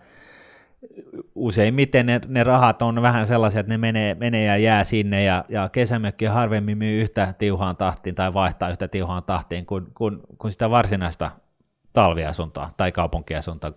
useimmiten 1.36 2.06
ne, 2.06 2.22
ne 2.28 2.44
rahat 2.44 2.82
on 2.82 3.02
vähän 3.02 3.28
sellaisia, 3.28 3.60
että 3.60 3.74
ne 3.74 3.78
menee, 3.78 4.16
menee 4.16 4.46
ja 4.46 4.58
jää 4.58 4.84
sinne, 4.84 5.24
ja, 5.24 5.46
ja 5.50 5.70
kesämökki 5.70 6.26
harvemmin 6.26 6.78
myy 6.78 7.02
yhtä 7.02 7.34
tiuhaan 7.38 7.78
tahtiin 7.78 8.16
tai 8.16 8.34
vaihtaa 8.34 8.70
yhtä 8.70 8.88
tiuhaan 8.88 9.24
tahtiin 9.24 9.66
kuin, 9.66 9.86
kuin, 9.94 10.20
kuin 10.38 10.52
sitä 10.52 10.70
varsinaista 10.70 11.32
talviasuntoa 11.94 12.70
tai 12.78 12.92
kaupunkiasuntoa 12.92 13.72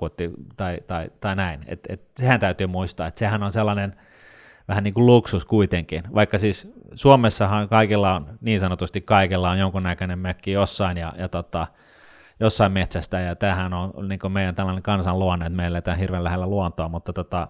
tai, 0.56 0.78
tai, 0.86 1.10
tai 1.20 1.36
näin. 1.36 1.60
Et, 1.66 1.80
et 1.88 2.02
sehän 2.16 2.40
täytyy 2.40 2.66
muistaa, 2.66 3.06
että 3.06 3.18
sehän 3.18 3.42
on 3.42 3.52
sellainen 3.52 3.96
vähän 4.68 4.84
niin 4.84 4.94
kuin 4.94 5.06
luksus 5.06 5.44
kuitenkin, 5.44 6.02
vaikka 6.14 6.38
siis 6.38 6.72
Suomessahan 6.94 7.68
kaikilla 7.68 8.14
on, 8.14 8.38
niin 8.40 8.60
sanotusti 8.60 9.00
kaikilla 9.00 9.50
on 9.50 9.58
jonkunnäköinen 9.58 10.18
mökki 10.18 10.52
jossain, 10.52 10.96
ja, 10.96 11.12
ja 11.18 11.28
tota, 11.28 11.66
jossain 12.40 12.72
metsästä, 12.72 13.20
ja 13.20 13.36
tämähän 13.36 13.74
on 13.74 13.92
niin 14.08 14.32
meidän 14.32 14.54
tällainen 14.54 14.82
kansan 14.82 15.18
luonne, 15.18 15.46
että 15.46 15.56
meillä 15.56 15.82
on 15.86 15.96
hirveän 15.96 16.24
lähellä 16.24 16.46
luontoa, 16.46 16.88
mutta 16.88 17.12
tota, 17.12 17.48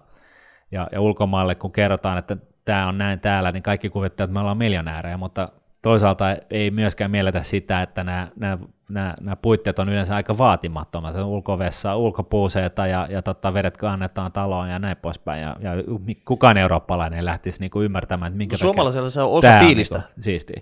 ja, 0.71 0.87
ja 0.91 1.01
ulkomaille 1.01 1.55
kun 1.55 1.71
kerrotaan, 1.71 2.17
että 2.17 2.37
tämä 2.65 2.87
on 2.87 2.97
näin 2.97 3.19
täällä, 3.19 3.51
niin 3.51 3.63
kaikki 3.63 3.89
kuvittaa, 3.89 4.23
että 4.23 4.33
me 4.33 4.39
ollaan 4.39 4.57
miljonäärejä, 4.57 5.17
mutta 5.17 5.49
toisaalta 5.81 6.25
ei 6.49 6.71
myöskään 6.71 7.11
mielletä 7.11 7.43
sitä, 7.43 7.81
että 7.81 8.03
nämä, 8.03 8.27
nämä, 8.35 8.57
nämä, 8.89 9.13
nämä 9.21 9.35
puitteet 9.35 9.79
on 9.79 9.89
yleensä 9.89 10.15
aika 10.15 10.37
vaatimattomat, 10.37 11.15
ulkovessa, 11.15 11.95
ulkopuuseita 11.95 12.87
ja, 12.87 13.07
ja 13.09 13.21
totta, 13.21 13.53
vedet 13.53 13.77
kannetaan 13.77 14.31
taloon 14.31 14.69
ja 14.69 14.79
näin 14.79 14.97
poispäin, 14.97 15.41
ja, 15.41 15.55
ja 15.59 15.71
kukaan 16.25 16.57
eurooppalainen 16.57 17.17
ei 17.17 17.25
lähtisi 17.25 17.59
niin 17.59 17.71
kuin 17.71 17.85
ymmärtämään, 17.85 18.29
että 18.29 18.37
minkä 18.37 18.53
no, 18.53 18.57
Suomalaisella 18.57 19.09
se 19.09 19.21
on 19.21 19.31
osa 19.31 19.59
fiilistä, 19.59 19.97
niin 19.97 20.23
siistiä. 20.23 20.61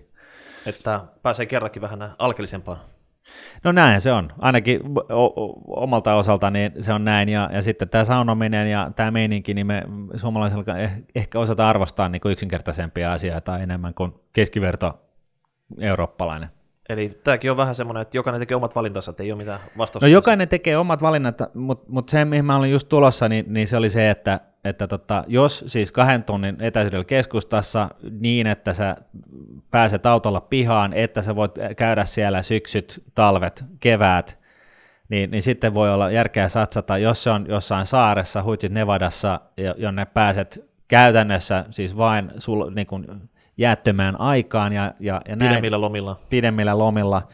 että 0.65 1.01
pääsee 1.21 1.45
kerrankin 1.45 1.81
vähän 1.81 2.11
alkeellisempaan 2.19 2.77
No 3.63 3.71
näin 3.71 4.01
se 4.01 4.11
on, 4.11 4.31
ainakin 4.39 4.81
omalta 5.67 6.15
osalta 6.15 6.51
niin 6.51 6.71
se 6.81 6.93
on 6.93 7.05
näin, 7.05 7.29
ja, 7.29 7.49
ja 7.53 7.61
sitten 7.61 7.89
tämä 7.89 8.05
saunominen 8.05 8.71
ja 8.71 8.91
tämä 8.95 9.11
meininki, 9.11 9.53
niin 9.53 9.67
me 9.67 9.83
suomalaisilla 10.15 10.77
eh, 10.77 10.91
ehkä 11.15 11.39
osata 11.39 11.69
arvostaa 11.69 12.09
niin 12.09 12.21
kuin 12.21 12.31
yksinkertaisempia 12.31 13.13
asioita 13.13 13.59
enemmän 13.59 13.93
kuin 13.93 14.13
keskiverto 14.33 14.99
eurooppalainen. 15.79 16.49
Eli 16.89 17.19
tämäkin 17.23 17.51
on 17.51 17.57
vähän 17.57 17.75
semmoinen, 17.75 18.01
että 18.01 18.17
jokainen 18.17 18.39
tekee 18.39 18.57
omat 18.57 18.75
valintansa, 18.75 19.11
että 19.11 19.23
ei 19.23 19.31
ole 19.31 19.37
mitään 19.37 19.59
vastausta. 19.77 20.05
No 20.05 20.11
jokainen 20.11 20.49
tekee 20.49 20.77
omat 20.77 21.01
valinnat, 21.01 21.41
mutta 21.53 21.85
mut 21.89 22.09
se, 22.09 22.25
mihin 22.25 22.45
mä 22.45 22.57
olin 22.57 22.71
just 22.71 22.89
tulossa, 22.89 23.29
niin, 23.29 23.45
niin 23.47 23.67
se 23.67 23.77
oli 23.77 23.89
se, 23.89 24.09
että, 24.09 24.39
että 24.65 24.87
tota, 24.87 25.23
jos 25.27 25.63
siis 25.67 25.91
kahden 25.91 26.23
tunnin 26.23 26.57
etäisyydellä 26.59 27.05
keskustassa 27.05 27.89
niin, 28.19 28.47
että 28.47 28.73
sä 28.73 28.95
pääset 29.71 30.05
autolla 30.05 30.41
pihaan, 30.41 30.93
että 30.93 31.21
sä 31.21 31.35
voit 31.35 31.51
käydä 31.77 32.05
siellä 32.05 32.41
syksyt, 32.41 33.03
talvet, 33.15 33.65
keväät, 33.79 34.39
niin, 35.09 35.31
niin 35.31 35.41
sitten 35.41 35.73
voi 35.73 35.93
olla 35.93 36.11
järkeä 36.11 36.49
satsata, 36.49 36.97
jos 36.97 37.23
se 37.23 37.29
on 37.29 37.45
jossain 37.49 37.85
saaressa, 37.85 38.43
huitsit 38.43 38.71
Nevadassa, 38.71 39.41
jonne 39.77 40.05
pääset 40.05 40.65
käytännössä 40.87 41.65
siis 41.71 41.97
vain 41.97 42.31
sul, 42.37 42.69
niin 42.69 42.87
kuin 42.87 43.05
jäättömään 43.57 44.21
aikaan 44.21 44.73
ja, 44.73 44.93
ja, 44.99 45.21
ja 45.27 45.35
näin, 45.35 45.49
pidemmillä 45.49 45.81
lomilla. 45.81 46.19
Pidemmillä 46.29 46.77
lomilla, 46.77 47.27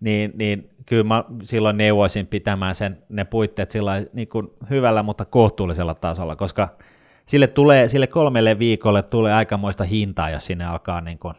niin, 0.00 0.32
niin 0.34 0.70
kyllä 0.88 1.04
mä 1.04 1.24
silloin 1.42 1.76
neuvoisin 1.76 2.26
pitämään 2.26 2.74
sen, 2.74 2.98
ne 3.08 3.24
puitteet 3.24 3.70
sillä 3.70 4.02
niin 4.12 4.28
kuin 4.28 4.48
hyvällä, 4.70 5.02
mutta 5.02 5.24
kohtuullisella 5.24 5.94
tasolla, 5.94 6.36
koska 6.36 6.68
sille, 7.26 7.46
tulee, 7.46 7.88
sille 7.88 8.06
kolmelle 8.06 8.58
viikolle 8.58 9.02
tulee 9.02 9.32
aikamoista 9.32 9.84
hintaa, 9.84 10.30
jos 10.30 10.46
sinne 10.46 10.64
alkaa 10.64 11.00
niin 11.00 11.18
kuin 11.18 11.34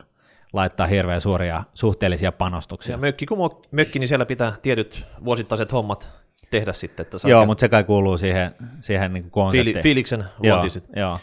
laittaa 0.53 0.87
hirveän 0.87 1.21
suuria 1.21 1.63
suhteellisia 1.73 2.31
panostuksia. 2.31 2.93
Ja 2.93 2.97
mökki 2.97 3.25
kun 3.25 3.49
mökki, 3.71 3.99
niin 3.99 4.07
siellä 4.07 4.25
pitää 4.25 4.53
tietyt 4.61 5.05
vuosittaiset 5.25 5.71
hommat 5.71 6.09
tehdä 6.49 6.73
sitten. 6.73 7.03
Että 7.03 7.17
joo, 7.27 7.45
mutta 7.45 7.59
se 7.59 7.69
kai 7.69 7.83
kuuluu 7.83 8.17
siihen, 8.17 8.55
siihen 8.79 9.13
niin 9.13 9.31
konseptiin. 9.31 9.65
Fiili, 9.65 9.83
fiiliksen 9.83 10.19
luonti 10.19 10.67
joo, 10.95 11.07
joo. 11.07 11.19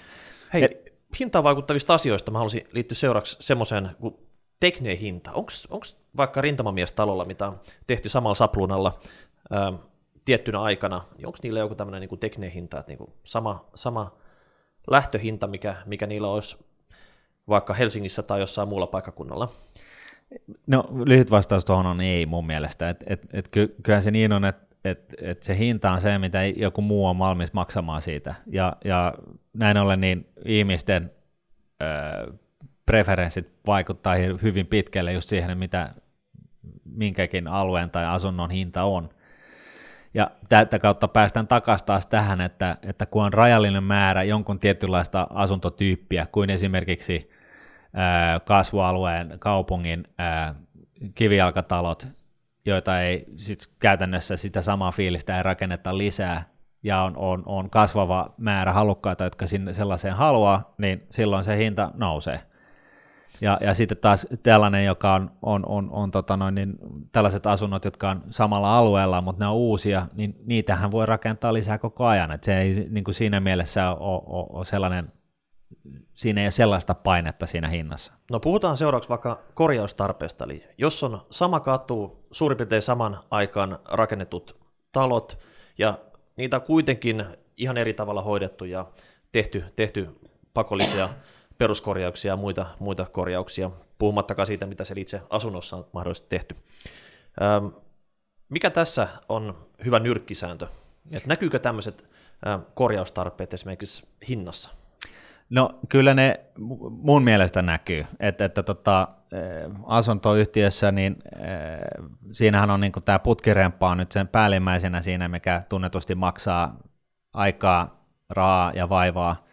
Hei, 0.52 0.64
Et, 0.64 0.92
hintaan 1.18 1.44
vaikuttavista 1.44 1.94
asioista 1.94 2.30
mä 2.30 2.38
haluaisin 2.38 2.68
liittyä 2.72 2.94
seuraavaksi 2.94 3.36
semmoiseen 3.40 3.90
kuin 4.00 4.14
tekninen 4.60 4.96
hinta. 4.98 5.32
Onko 5.32 5.84
vaikka 6.16 6.40
rintamamiestalolla, 6.40 7.24
mitä 7.24 7.48
on 7.48 7.60
tehty 7.86 8.08
samalla 8.08 8.34
sapluunalla 8.34 8.98
ää, 9.50 9.72
tiettynä 10.24 10.62
aikana, 10.62 11.04
niin 11.16 11.26
onko 11.26 11.38
niillä 11.42 11.60
joku 11.60 11.74
tämmöinen 11.74 12.08
niin 12.08 12.20
tekninen 12.20 12.50
hinta, 12.50 12.78
että 12.78 12.90
niin 12.90 12.98
kuin 12.98 13.12
sama, 13.24 13.70
sama 13.74 14.16
lähtöhinta, 14.90 15.46
mikä, 15.46 15.76
mikä 15.86 16.06
niillä 16.06 16.28
olisi 16.28 16.56
vaikka 17.48 17.74
Helsingissä 17.74 18.22
tai 18.22 18.40
jossain 18.40 18.68
muulla 18.68 18.86
paikkakunnalla? 18.86 19.48
No 20.66 20.88
lyhyt 21.04 21.30
vastaus 21.30 21.64
tuohon 21.64 21.86
on 21.86 22.00
ei 22.00 22.26
mun 22.26 22.46
mielestä. 22.46 22.90
Et, 22.90 23.04
et, 23.06 23.26
et 23.32 23.48
ky, 23.48 23.74
kyllähän 23.82 24.02
se 24.02 24.10
niin 24.10 24.32
on, 24.32 24.44
että 24.44 24.66
et, 24.84 25.14
et 25.22 25.42
se 25.42 25.58
hinta 25.58 25.90
on 25.90 26.00
se, 26.00 26.18
mitä 26.18 26.44
joku 26.44 26.82
muu 26.82 27.06
on 27.06 27.18
valmis 27.18 27.52
maksamaan 27.52 28.02
siitä. 28.02 28.34
Ja, 28.46 28.76
ja 28.84 29.14
näin 29.52 29.76
ollen 29.76 30.00
niin 30.00 30.28
ihmisten 30.44 31.10
ö, 31.82 32.32
preferenssit 32.86 33.52
vaikuttaa 33.66 34.14
hyvin 34.42 34.66
pitkälle 34.66 35.12
just 35.12 35.28
siihen, 35.28 35.58
mitä 35.58 35.94
minkäkin 36.84 37.48
alueen 37.48 37.90
tai 37.90 38.06
asunnon 38.06 38.50
hinta 38.50 38.84
on. 38.84 39.10
Ja 40.14 40.30
tätä 40.48 40.78
kautta 40.78 41.08
päästään 41.08 41.48
takaisin 41.48 41.86
taas 41.86 42.06
tähän, 42.06 42.40
että, 42.40 42.76
että 42.82 43.06
kun 43.06 43.24
on 43.24 43.32
rajallinen 43.32 43.84
määrä 43.84 44.22
jonkun 44.22 44.60
tietynlaista 44.60 45.26
asuntotyyppiä, 45.30 46.26
kuin 46.32 46.50
esimerkiksi 46.50 47.30
kasvualueen 48.44 49.36
kaupungin 49.38 50.04
ää, 50.18 50.54
kivijalkatalot, 51.14 52.08
joita 52.66 53.00
ei 53.00 53.24
sit 53.36 53.58
käytännössä 53.78 54.36
sitä 54.36 54.62
samaa 54.62 54.92
fiilistä 54.92 55.36
ei 55.36 55.42
rakenneta 55.42 55.98
lisää, 55.98 56.44
ja 56.82 57.02
on, 57.02 57.16
on, 57.16 57.42
on 57.46 57.70
kasvava 57.70 58.34
määrä 58.38 58.72
halukkaita, 58.72 59.24
jotka 59.24 59.46
sinne 59.46 59.74
sellaiseen 59.74 60.16
haluaa, 60.16 60.74
niin 60.78 61.06
silloin 61.10 61.44
se 61.44 61.56
hinta 61.56 61.90
nousee. 61.94 62.40
Ja, 63.40 63.58
ja 63.60 63.74
sitten 63.74 63.98
taas 63.98 64.26
tällainen, 64.42 64.84
joka 64.84 65.14
on, 65.14 65.30
on, 65.42 65.66
on, 65.66 65.90
on 65.90 66.10
tota 66.10 66.36
noin, 66.36 66.54
niin 66.54 66.74
tällaiset 67.12 67.46
asunnot, 67.46 67.84
jotka 67.84 68.10
on 68.10 68.22
samalla 68.30 68.78
alueella, 68.78 69.20
mutta 69.20 69.44
ne 69.44 69.48
on 69.48 69.54
uusia, 69.54 70.06
niin 70.14 70.36
niitähän 70.44 70.90
voi 70.90 71.06
rakentaa 71.06 71.52
lisää 71.52 71.78
koko 71.78 72.06
ajan. 72.06 72.32
Et 72.32 72.44
se 72.44 72.58
ei 72.60 72.86
niin 72.90 73.04
kuin 73.04 73.14
siinä 73.14 73.40
mielessä 73.40 73.90
ole, 73.90 74.22
ole, 74.26 74.46
ole 74.50 74.64
sellainen, 74.64 75.12
siinä 76.14 76.40
ei 76.40 76.44
ole 76.44 76.50
sellaista 76.50 76.94
painetta 76.94 77.46
siinä 77.46 77.68
hinnassa. 77.68 78.12
No 78.30 78.40
puhutaan 78.40 78.76
seuraavaksi 78.76 79.08
vaikka 79.08 79.40
korjaustarpeesta. 79.54 80.44
Eli 80.44 80.64
jos 80.78 81.04
on 81.04 81.20
sama 81.30 81.60
katu, 81.60 82.26
suurin 82.30 82.56
piirtein 82.56 82.82
saman 82.82 83.18
aikaan 83.30 83.78
rakennetut 83.84 84.56
talot, 84.92 85.38
ja 85.78 85.98
niitä 86.36 86.56
on 86.56 86.62
kuitenkin 86.62 87.24
ihan 87.56 87.76
eri 87.76 87.94
tavalla 87.94 88.22
hoidettu 88.22 88.64
ja 88.64 88.86
tehty, 89.32 89.64
tehty 89.76 90.08
pakollisia 90.54 91.08
peruskorjauksia 91.58 92.32
ja 92.32 92.36
muita, 92.36 92.66
muita 92.78 93.06
korjauksia, 93.12 93.70
puhumattakaan 93.98 94.46
siitä, 94.46 94.66
mitä 94.66 94.84
se 94.84 94.94
itse 94.96 95.22
asunnossa 95.30 95.76
on 95.76 95.86
mahdollisesti 95.92 96.28
tehty. 96.28 96.56
Ähm, 97.42 97.66
mikä 98.48 98.70
tässä 98.70 99.08
on 99.28 99.66
hyvä 99.84 99.98
nyrkkisääntö? 99.98 100.66
Et 101.10 101.26
näkyykö 101.26 101.58
tämmöiset 101.58 102.04
äh, 102.46 102.60
korjaustarpeet 102.74 103.54
esimerkiksi 103.54 104.06
hinnassa? 104.28 104.70
No 105.50 105.78
kyllä 105.88 106.14
ne 106.14 106.40
mun 106.90 107.22
mielestä 107.22 107.62
näkyy, 107.62 108.06
että, 108.20 108.44
että 108.44 108.62
tota, 108.62 109.08
asuntoyhtiössä, 109.86 110.92
niin 110.92 111.16
siinähän 112.32 112.70
on 112.70 112.80
niin 112.80 112.92
tämä 113.04 113.18
putkirempaa 113.18 113.94
nyt 113.94 114.12
sen 114.12 114.28
päällimmäisenä 114.28 115.02
siinä, 115.02 115.28
mikä 115.28 115.62
tunnetusti 115.68 116.14
maksaa 116.14 116.76
aikaa, 117.32 118.06
rahaa 118.30 118.72
ja 118.74 118.88
vaivaa 118.88 119.45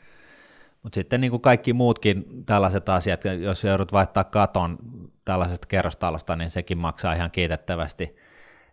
mutta 0.84 0.96
sitten 0.96 1.22
niin 1.22 1.32
kuin 1.32 1.42
kaikki 1.42 1.74
muutkin 1.74 2.26
tällaiset 2.46 2.90
asiat, 2.90 3.22
jos 3.42 3.64
joudut 3.64 3.94
vaihtaa 3.94 4.24
katon 4.24 4.78
tällaisesta 5.26 5.68
kerrostalosta, 5.68 6.36
niin 6.36 6.50
sekin 6.50 6.78
maksaa 6.78 7.14
ihan 7.14 7.32
kiitettävästi. 7.32 8.16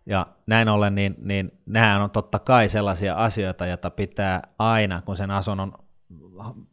Ja 0.06 0.26
näin 0.46 0.68
ollen, 0.68 0.94
niin, 0.94 1.14
niin 1.22 1.52
nämä 1.66 2.04
on 2.04 2.10
totta 2.10 2.38
kai 2.38 2.68
sellaisia 2.68 3.14
asioita, 3.14 3.66
joita 3.66 3.90
pitää 3.90 4.42
aina, 4.58 5.02
kun 5.02 5.16
sen 5.16 5.30
asunnon 5.30 5.72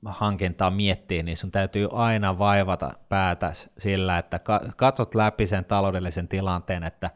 hankintaa 0.05 0.71
miettii, 0.71 1.23
niin 1.23 1.37
sun 1.37 1.51
täytyy 1.51 1.87
aina 1.91 2.39
vaivata 2.39 2.91
päätä 3.09 3.51
sillä, 3.77 4.17
että 4.17 4.39
katsot 4.75 5.15
läpi 5.15 5.47
sen 5.47 5.65
taloudellisen 5.65 6.27
tilanteen, 6.27 6.83
että 6.83 7.09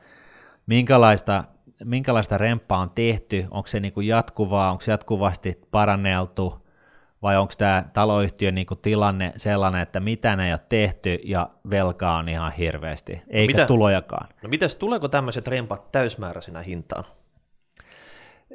minkälaista, 0.66 1.44
minkälaista 1.84 2.38
remppaa 2.38 2.80
on 2.80 2.90
tehty, 2.90 3.46
onko 3.52 3.68
se 3.68 3.80
niin 3.80 3.94
kuin 3.94 4.08
jatkuvaa, 4.08 4.72
onko 4.72 4.82
se 4.82 4.92
jatkuvasti 4.92 5.62
paranneltu, 5.72 6.68
vai 7.22 7.38
onko 7.38 7.54
tämä 7.58 7.84
taloyhtiön 7.94 8.56
niinku 8.56 8.76
tilanne 8.76 9.34
sellainen, 9.38 9.82
että 9.82 10.00
mitä 10.00 10.36
ne 10.36 10.46
ei 10.46 10.54
ole 10.54 10.60
tehty 10.70 11.20
ja 11.24 11.50
velkaa 11.70 12.18
on 12.18 12.30
ihan 12.30 12.52
hirveästi, 12.52 13.22
eikä 13.28 13.54
mitä, 13.54 13.66
tulojakaan. 13.66 14.28
No 14.44 14.50
mites, 14.50 14.76
tuleeko 14.76 15.08
tämmöiset 15.08 15.48
rempat 15.48 15.92
täysmääräisenä 15.92 16.62
hintaan? 16.62 17.04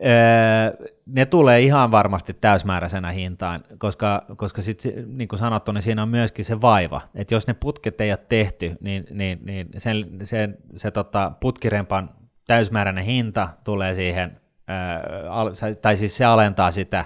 Öö, 0.05 0.87
ne 1.07 1.27
tulee 1.27 1.61
ihan 1.61 1.91
varmasti 1.91 2.35
täysmääräisenä 2.35 3.11
hintaan, 3.11 3.65
koska, 3.79 4.25
koska 4.37 4.63
sit, 4.63 4.83
niin 5.07 5.29
kuin 5.29 5.39
sanottu, 5.39 5.73
niin 5.73 5.83
siinä 5.83 6.03
on 6.03 6.09
myöskin 6.09 6.45
se 6.45 6.61
vaiva, 6.61 7.01
että 7.15 7.35
jos 7.35 7.47
ne 7.47 7.55
putket 7.55 8.01
ei 8.01 8.11
ole 8.11 8.19
tehty, 8.29 8.77
niin, 8.81 9.07
niin, 9.11 9.39
niin 9.45 9.69
sen, 9.77 10.07
sen, 10.23 10.57
se 10.77 10.91
tota, 10.91 11.33
putkirempan 11.41 12.11
täysmääräinen 12.47 13.05
hinta 13.05 13.49
tulee 13.65 13.95
siihen, 13.95 14.41
öö, 14.71 15.75
tai 15.83 15.97
siis 15.97 16.17
se 16.17 16.25
alentaa 16.25 16.71
sitä 16.71 17.05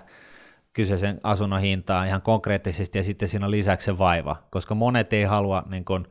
kyseisen 0.81 1.21
asunnon 1.23 1.61
hintaa 1.61 2.05
ihan 2.05 2.23
konkreettisesti 2.23 2.99
ja 2.99 3.05
sitten 3.05 3.29
siinä 3.29 3.47
on 3.47 3.51
lisäksi 3.51 3.85
se 3.85 3.99
vaiva, 3.99 4.37
koska 4.51 4.75
monet 4.75 5.13
ei 5.13 5.25
halua 5.25 5.63
niin 5.67 5.85
kuin, 5.85 6.07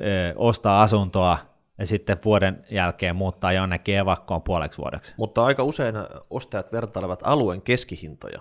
ö, 0.00 0.34
ostaa 0.36 0.82
asuntoa 0.82 1.38
ja 1.78 1.86
sitten 1.86 2.18
vuoden 2.24 2.64
jälkeen 2.70 3.16
muuttaa 3.16 3.52
jonnekin 3.52 3.96
evakkoon 3.96 4.42
puoleksi 4.42 4.78
vuodeksi. 4.78 5.14
Mutta 5.16 5.44
aika 5.44 5.62
usein 5.62 5.94
ostajat 6.30 6.72
vertailevat 6.72 7.20
alueen 7.22 7.62
keskihintoja, 7.62 8.40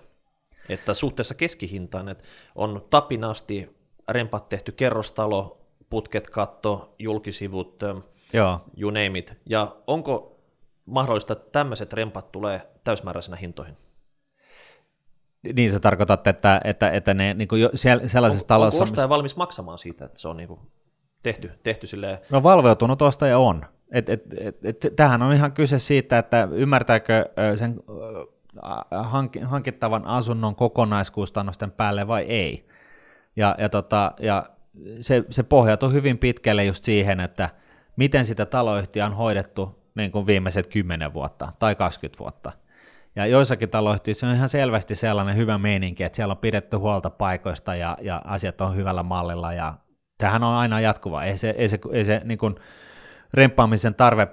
että 0.70 0.94
suhteessa 0.94 1.36
keskihintaan 1.36 2.10
että 2.10 2.24
on 2.56 2.86
tapinasti 2.90 3.78
rempat 4.10 4.50
tehty 4.50 4.72
kerrostalo, 4.72 5.62
putket, 5.90 6.30
katto, 6.30 6.96
julkisivut, 7.00 7.80
Joo. 8.34 8.62
you 8.78 8.92
name 8.92 9.20
it. 9.20 9.34
Ja 9.46 9.76
onko 9.88 10.40
mahdollista, 10.86 11.34
että 11.34 11.52
tämmöiset 11.52 11.94
rempat 11.94 12.32
tulee 12.32 12.62
täysmääräisenä 12.84 13.38
hintoihin? 13.38 13.78
Niin 15.56 15.72
sä 15.72 15.80
tarkoitat, 15.80 16.28
että, 16.28 16.62
että, 16.64 16.90
että 16.90 17.14
ne 17.14 17.34
niin 17.34 17.48
kuin 17.48 17.62
jo 17.62 17.70
sellaisessa 17.74 18.46
on, 18.46 18.48
talossa... 18.48 18.78
Onko 18.78 18.84
ostaja 18.84 19.10
valmis 19.10 19.36
maksamaan 19.36 19.78
siitä, 19.78 20.06
että 20.06 20.20
se 20.20 20.28
on 20.28 20.38
niin 20.38 20.48
kuin 20.48 20.60
tehty, 21.24 21.52
tehty 21.64 21.88
silleen... 21.88 22.18
No 22.32 22.44
valveutunut 22.44 23.02
ostaja 23.02 23.40
on. 23.40 23.66
Et, 23.92 24.10
et, 24.10 24.24
et, 24.40 24.66
et, 24.66 24.94
tämähän 24.96 25.22
on 25.22 25.34
ihan 25.34 25.52
kyse 25.52 25.80
siitä, 25.80 26.18
että 26.18 26.48
ymmärtääkö 26.52 27.26
sen 27.56 27.80
hankittavan 29.44 30.06
asunnon 30.06 30.56
kokonaiskustannusten 30.56 31.72
päälle 31.72 32.08
vai 32.08 32.24
ei. 32.24 32.68
Ja, 33.36 33.56
ja, 33.58 33.70
tota, 33.70 34.12
ja 34.20 34.50
se, 35.02 35.24
se 35.30 35.44
pohjautuu 35.44 35.90
hyvin 35.90 36.18
pitkälle 36.18 36.66
just 36.66 36.84
siihen, 36.84 37.20
että 37.20 37.50
miten 37.96 38.26
sitä 38.26 38.46
taloyhtiöä 38.46 39.06
on 39.06 39.14
hoidettu 39.14 39.80
niin 39.96 40.12
kuin 40.12 40.28
viimeiset 40.28 40.68
10 40.68 41.14
vuotta 41.14 41.54
tai 41.60 41.76
20 41.76 42.20
vuotta– 42.20 42.52
ja 43.18 43.26
joissakin 43.26 43.70
taloyhtiöissä 43.70 44.28
on 44.28 44.36
ihan 44.36 44.50
selvästi 44.50 44.96
sellainen 44.96 45.36
hyvä 45.36 45.58
meininki, 45.58 46.04
että 46.04 46.16
siellä 46.16 46.32
on 46.32 46.38
pidetty 46.38 46.78
huolta 46.78 47.10
paikoista 47.10 47.76
ja, 47.76 47.98
ja 48.02 48.22
asiat 48.26 48.62
on 48.62 48.76
hyvällä 48.76 49.04
mallilla 49.04 49.54
ja 49.54 49.74
tähän 50.18 50.44
on 50.44 50.56
aina 50.56 50.80
jatkuva. 50.80 51.24
Ei 51.24 51.38
se, 51.38 51.50
ei 51.58 51.70
se, 51.70 51.80
ei 51.92 52.06
se 52.06 52.22
niin 52.24 52.38
kuin 52.38 52.56
remppaamisen 53.34 53.96
tarve 53.96 54.28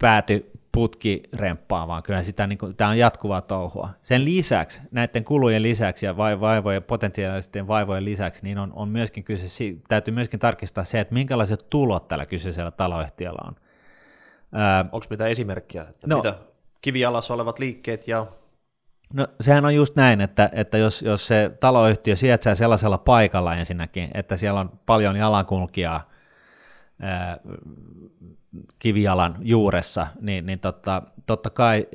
pääty 0.00 0.50
putki 0.72 1.22
remppaa, 1.32 1.88
vaan 1.88 2.02
kyllä 2.02 2.22
sitä, 2.22 2.46
niin 2.46 2.58
kuin, 2.58 2.76
tämä 2.76 2.90
on 2.90 2.98
jatkuvaa 2.98 3.40
touhua. 3.40 3.90
Sen 4.02 4.24
lisäksi, 4.24 4.80
näiden 4.90 5.24
kulujen 5.24 5.62
lisäksi 5.62 6.06
ja 6.06 6.16
vaivojen, 6.16 6.82
potentiaalisten 6.82 7.68
vaivojen 7.68 8.04
lisäksi, 8.04 8.44
niin 8.44 8.58
on, 8.58 8.72
on 8.72 8.88
myöskin 8.88 9.24
kyse, 9.24 9.46
täytyy 9.88 10.14
myöskin 10.14 10.40
tarkistaa 10.40 10.84
se, 10.84 11.00
että 11.00 11.14
minkälaiset 11.14 11.66
tulot 11.70 12.08
tällä 12.08 12.26
kyseisellä 12.26 12.70
taloyhtiöllä 12.70 13.48
on. 13.48 13.54
Onko 14.92 15.06
mitään 15.10 15.30
esimerkkiä, 15.30 15.82
että 15.82 16.06
no, 16.06 16.16
mitä 16.16 16.34
kivialassa 16.80 17.34
olevat 17.34 17.58
liikkeet 17.58 18.08
ja 18.08 18.26
No 19.14 19.26
sehän 19.40 19.64
on 19.64 19.74
just 19.74 19.96
näin, 19.96 20.20
että, 20.20 20.50
että 20.52 20.78
jos, 20.78 21.02
jos 21.02 21.26
se 21.26 21.50
taloyhtiö 21.60 22.16
sijaitsee 22.16 22.54
sellaisella 22.54 22.98
paikalla 22.98 23.56
ensinnäkin, 23.56 24.08
että 24.14 24.36
siellä 24.36 24.60
on 24.60 24.80
paljon 24.86 25.16
jalankulkijaa 25.16 26.10
ää, 27.00 27.38
kivijalan 28.78 29.36
juuressa, 29.40 30.06
niin, 30.20 30.46
niin 30.46 30.60
totta, 30.60 31.02
totta 31.26 31.50
kai 31.50 31.86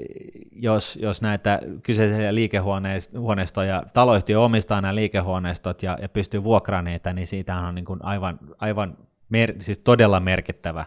jos, 0.51 0.99
jos 1.01 1.21
näitä 1.21 1.59
kyseisiä 1.83 2.35
liikehuoneistoja, 2.35 3.83
taloyhtiö 3.93 4.41
omistaa 4.41 4.81
nämä 4.81 4.95
liikehuoneistot 4.95 5.83
ja, 5.83 5.97
ja 6.01 6.09
pystyy 6.09 6.43
vuokraamaan 6.43 6.85
niitä, 6.85 7.13
niin 7.13 7.27
siitä 7.27 7.59
on 7.59 7.75
niin 7.75 7.85
kuin 7.85 7.99
aivan, 8.03 8.39
aivan 8.57 8.97
mer, 9.29 9.53
siis 9.59 9.79
todella 9.79 10.19
merkittävä 10.19 10.85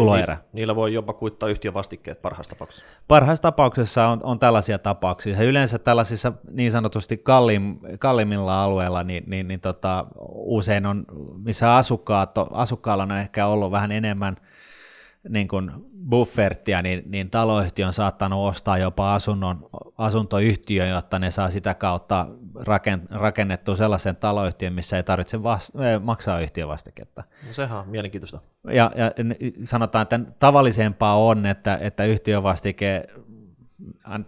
tuloerä. 0.00 0.34
Ni, 0.34 0.40
niillä 0.52 0.76
voi 0.76 0.94
jopa 0.94 1.12
kuittaa 1.12 1.48
yhtiövastikkeet 1.48 2.22
parhaassa 2.22 2.50
tapauksessa. 2.50 2.84
Parhaassa 3.08 3.42
tapauksessa 3.42 4.08
on, 4.08 4.20
on 4.22 4.38
tällaisia 4.38 4.78
tapauksia. 4.78 5.36
Ja 5.36 5.44
yleensä 5.44 5.78
tällaisissa 5.78 6.32
niin 6.50 6.70
sanotusti 6.70 7.16
kallim, 7.16 7.78
kallimmilla 7.98 8.64
alueilla, 8.64 9.02
niin, 9.02 9.24
niin, 9.26 9.48
niin 9.48 9.60
tota, 9.60 10.06
usein 10.30 10.86
on, 10.86 11.04
missä 11.44 11.74
asukkaat, 11.74 12.34
asukkaalla 12.50 13.02
on 13.02 13.12
ehkä 13.12 13.46
ollut 13.46 13.70
vähän 13.70 13.92
enemmän 13.92 14.36
niin 15.28 15.48
kuin 15.48 15.70
buffertia, 16.08 16.82
niin, 16.82 17.02
niin 17.06 17.30
taloyhtiö 17.30 17.86
on 17.86 17.92
saattanut 17.92 18.48
ostaa 18.48 18.78
jopa 18.78 19.14
asunnon, 19.14 19.68
asuntoyhtiön, 19.98 20.88
jotta 20.88 21.18
ne 21.18 21.30
saa 21.30 21.50
sitä 21.50 21.74
kautta 21.74 22.26
rakennettua 23.10 23.76
sellaisen 23.76 24.16
taloyhtiön, 24.16 24.72
missä 24.72 24.96
ei 24.96 25.02
tarvitse 25.02 25.42
vast, 25.42 25.70
maksaa 26.00 26.40
yhtiövastiketta. 26.40 27.24
No 27.46 27.52
sehän 27.52 27.78
on 27.78 27.88
mielenkiintoista. 27.88 28.40
Ja, 28.64 28.90
ja 28.96 29.12
sanotaan, 29.62 30.02
että 30.02 30.20
tavallisempaa 30.38 31.18
on, 31.18 31.46
että, 31.46 31.78
että 31.80 32.04
yhtiövastike 32.04 33.06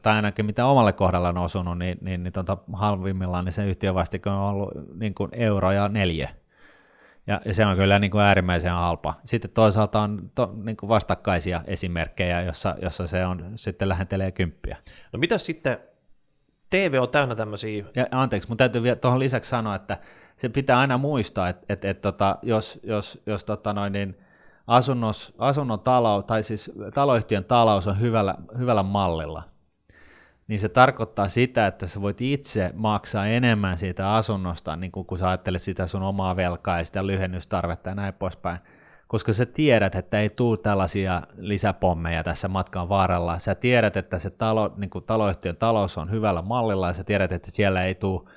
tai 0.02 0.16
ainakin 0.16 0.46
mitä 0.46 0.66
omalle 0.66 0.92
kohdalla 0.92 1.28
on 1.28 1.38
osunut, 1.38 1.78
niin, 1.78 1.98
niin, 2.00 2.22
niin 2.22 2.32
tuota, 2.32 2.56
halvimmillaan 2.72 3.44
niin 3.44 3.52
se 3.52 3.66
yhtiövastike 3.66 4.30
on 4.30 4.38
ollut 4.38 4.70
niin 4.94 5.14
kuin 5.14 5.30
euro 5.32 5.72
ja 5.72 5.88
neljä. 5.88 6.30
Ja, 7.28 7.40
ja 7.44 7.54
se 7.54 7.66
on 7.66 7.76
kyllä 7.76 7.98
niin 7.98 8.10
kuin 8.10 8.22
äärimmäisen 8.22 8.72
halpa. 8.72 9.14
Sitten 9.24 9.50
toisaalta 9.50 10.00
on 10.00 10.30
to, 10.34 10.54
niin 10.64 10.76
kuin 10.76 10.88
vastakkaisia 10.88 11.60
esimerkkejä, 11.66 12.42
jossa, 12.42 12.74
jossa 12.82 13.06
se 13.06 13.26
on 13.26 13.52
sitten 13.56 13.88
lähentelee 13.88 14.32
kymppiä. 14.32 14.76
No 15.12 15.18
mitä 15.18 15.38
sitten, 15.38 15.78
TV 16.70 16.98
on 17.02 17.08
täynnä 17.08 17.34
tämmöisiä... 17.34 17.84
Ja, 17.96 18.06
anteeksi, 18.10 18.48
mutta 18.48 18.62
täytyy 18.62 18.82
vielä 18.82 18.96
tuohon 18.96 19.18
lisäksi 19.18 19.48
sanoa, 19.48 19.74
että 19.74 19.98
se 20.36 20.48
pitää 20.48 20.78
aina 20.78 20.98
muistaa, 20.98 21.48
että, 21.48 21.64
että, 21.68 21.90
että 21.90 22.12
tota, 22.12 22.38
jos, 22.42 22.80
jos, 22.82 23.22
jos 23.26 23.44
tota 23.44 23.72
noin, 23.72 23.92
niin 23.92 24.18
asunnos, 24.66 25.34
asunnon 25.38 25.80
talous, 25.80 26.24
tai 26.24 26.42
siis 26.42 26.72
taloyhtiön 26.94 27.44
talous 27.44 27.86
on 27.86 28.00
hyvällä, 28.00 28.34
hyvällä 28.58 28.82
mallilla, 28.82 29.42
niin 30.48 30.60
se 30.60 30.68
tarkoittaa 30.68 31.28
sitä, 31.28 31.66
että 31.66 31.86
sä 31.86 32.00
voit 32.02 32.20
itse 32.20 32.70
maksaa 32.74 33.26
enemmän 33.26 33.78
siitä 33.78 34.14
asunnosta, 34.14 34.76
niin 34.76 34.92
kun, 34.92 35.06
kun 35.06 35.18
sä 35.18 35.28
ajattelet 35.28 35.62
sitä 35.62 35.86
sun 35.86 36.02
omaa 36.02 36.36
velkaa 36.36 36.78
ja 36.78 36.84
sitä 36.84 37.06
lyhennystarvetta 37.06 37.88
ja 37.88 37.94
näin 37.94 38.14
poispäin, 38.14 38.58
koska 39.08 39.32
sä 39.32 39.46
tiedät, 39.46 39.94
että 39.94 40.20
ei 40.20 40.28
tule 40.30 40.58
tällaisia 40.58 41.22
lisäpommeja 41.36 42.24
tässä 42.24 42.48
matkan 42.48 42.88
varrella. 42.88 43.38
Sä 43.38 43.54
tiedät, 43.54 43.96
että 43.96 44.18
se 44.18 44.30
talo, 44.30 44.74
niin 44.76 44.90
taloyhtiön 45.06 45.56
talous 45.56 45.98
on 45.98 46.10
hyvällä 46.10 46.42
mallilla 46.42 46.88
ja 46.88 46.94
sä 46.94 47.04
tiedät, 47.04 47.32
että 47.32 47.50
siellä 47.50 47.82
ei 47.82 47.94
tule 47.94 48.30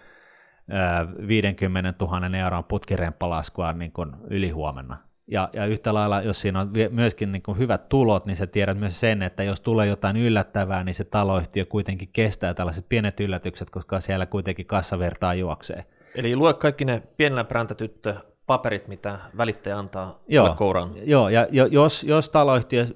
50 1.28 2.06
000 2.06 2.38
euron 2.38 2.64
putkiremppalaskua 2.64 3.74
niin 3.74 3.94
ylihuomenna. 4.30 5.11
Ja, 5.32 5.50
ja 5.54 5.66
yhtä 5.66 5.94
lailla, 5.94 6.22
jos 6.22 6.42
siinä 6.42 6.60
on 6.60 6.72
myöskin 6.90 7.32
niin 7.32 7.42
kuin 7.42 7.58
hyvät 7.58 7.90
tulot, 7.90 8.26
niin 8.26 8.36
sä 8.36 8.48
tiedät 8.48 8.78
myös 8.78 9.00
sen, 9.00 9.22
että 9.22 9.44
jos 9.44 9.62
tulee 9.62 9.88
jotain 9.88 10.18
yllättävää, 10.18 10.84
niin 10.84 10.96
se 10.96 11.04
taloyhtiö 11.04 11.66
kuitenkin 11.66 12.10
kestää 12.14 12.54
tällaiset 12.54 12.86
pienet 12.90 13.20
yllätykset, 13.20 13.70
koska 13.70 14.00
siellä 14.00 14.26
kuitenkin 14.26 14.66
kassavertaa 14.66 15.34
juoksee. 15.34 15.86
Eli 16.16 16.36
lue 16.36 16.54
kaikki 16.54 16.86
ne 16.86 17.04
pienellä 17.18 17.44
präntätyttö 17.44 18.16
paperit, 18.46 18.88
mitä 18.88 19.20
välittäjä 19.38 19.78
antaa 19.78 20.20
joo, 20.28 20.56
kouraan. 20.56 20.92
Joo, 21.04 21.30
ja 21.30 21.48
jos, 21.72 22.04
jos 22.04 22.30
taloyhtiö 22.30 22.88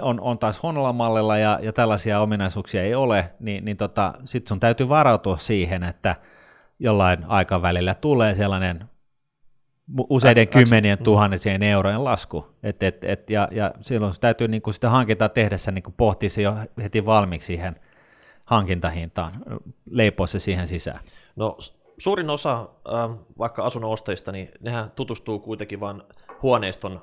on, 0.00 0.20
on 0.20 0.38
taas 0.38 0.62
huonolla 0.62 0.92
mallilla 0.92 1.38
ja, 1.38 1.58
ja 1.62 1.72
tällaisia 1.72 2.20
ominaisuuksia 2.20 2.82
ei 2.82 2.94
ole, 2.94 3.30
niin, 3.40 3.64
niin 3.64 3.76
tota, 3.76 4.14
sitten 4.24 4.48
sun 4.48 4.60
täytyy 4.60 4.88
varautua 4.88 5.36
siihen, 5.36 5.82
että 5.82 6.16
jollain 6.78 7.24
aikavälillä 7.28 7.94
tulee 7.94 8.34
sellainen 8.34 8.91
useiden 10.08 10.48
kymmenien 10.48 10.98
tuhansien 10.98 11.62
eurojen 11.62 12.04
lasku. 12.04 12.46
Et, 12.62 12.82
et, 12.82 13.04
et, 13.04 13.30
ja, 13.30 13.48
ja 13.50 13.72
silloin 13.80 14.14
täytyy 14.20 14.48
niin 14.48 14.62
kuin 14.62 14.74
sitä 14.74 14.90
hankintaa 14.90 15.28
tehdessä 15.28 15.70
niin 15.70 15.82
kuin 15.82 15.94
pohtia 15.96 16.30
se 16.30 16.42
jo 16.42 16.56
heti 16.82 17.06
valmiiksi 17.06 17.46
siihen 17.46 17.80
hankintahintaan, 18.44 19.42
leipoa 19.90 20.26
se 20.26 20.38
siihen 20.38 20.68
sisään. 20.68 21.00
No 21.36 21.56
suurin 21.98 22.30
osa 22.30 22.60
äh, 22.60 23.16
vaikka 23.38 23.64
asunnon 23.64 23.90
ostajista, 23.90 24.32
niin 24.32 24.50
nehän 24.60 24.90
tutustuu 24.90 25.38
kuitenkin 25.38 25.80
vain 25.80 26.02
huoneiston 26.42 27.00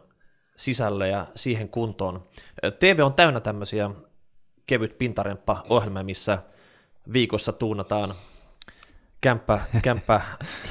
sisälle 0.56 1.08
ja 1.08 1.26
siihen 1.36 1.70
kuntoon. 1.70 2.28
TV 2.80 3.00
on 3.04 3.14
täynnä 3.14 3.40
tämmöisiä 3.40 3.90
kevyt 4.68 4.98
pintaremppa 4.98 5.64
ohjelmia, 5.70 6.04
missä 6.04 6.38
viikossa 7.14 7.54
tuunataan 7.54 8.16
kämppä, 9.22 9.60
kämppä 9.82 10.22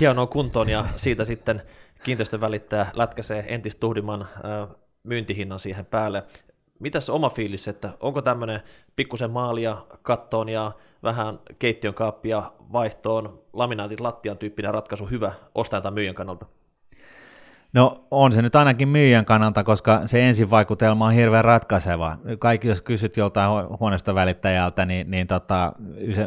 hienoon 0.01 0.29
kuntoon 0.29 0.69
ja 0.69 0.87
siitä 0.97 1.25
sitten 1.25 1.63
kiinteistön 2.03 2.41
välittäjä 2.41 2.87
lätkäsee 2.93 3.45
entistä 3.49 3.81
tuhdimman 3.81 4.29
myyntihinnan 5.03 5.61
siihen 5.61 5.87
päälle. 5.87 6.23
Mitäs 6.79 7.11
oma 7.11 7.31
fiilis, 7.31 7.69
että 7.69 7.91
onko 8.01 8.23
tämmöinen 8.23 8.61
pikkusen 8.97 9.31
maalia 9.31 9.87
kattoon 10.03 10.49
ja 10.49 10.73
vähän 11.03 11.41
keittiön 11.59 11.95
kaappia 11.95 12.53
vaihtoon, 12.73 13.43
laminaatit 13.53 14.01
lattian 14.01 14.39
tyyppinen 14.39 14.75
ratkaisu 14.75 15.07
hyvä 15.07 15.33
ostajan 15.55 15.83
tai 15.83 15.93
myyjän 15.93 16.15
kannalta? 16.15 16.47
No 17.79 18.05
on 18.11 18.33
se 18.33 18.43
nyt 18.43 18.57
ainakin 18.57 18.89
myyjän 18.89 19.25
kannalta, 19.25 19.65
koska 19.65 20.03
se 20.07 20.29
ensivaikutelma 20.29 21.07
on 21.07 21.13
hirveän 21.13 21.45
ratkaiseva. 21.45 22.17
Kaikki, 22.39 22.69
jos 22.69 22.83
kysyt 22.83 23.17
joltain 23.17 23.51
huoneesta 23.81 24.15
välittäjältä, 24.15 24.85
niin, 24.85 25.11
niin 25.11 25.27
tota, 25.27 25.73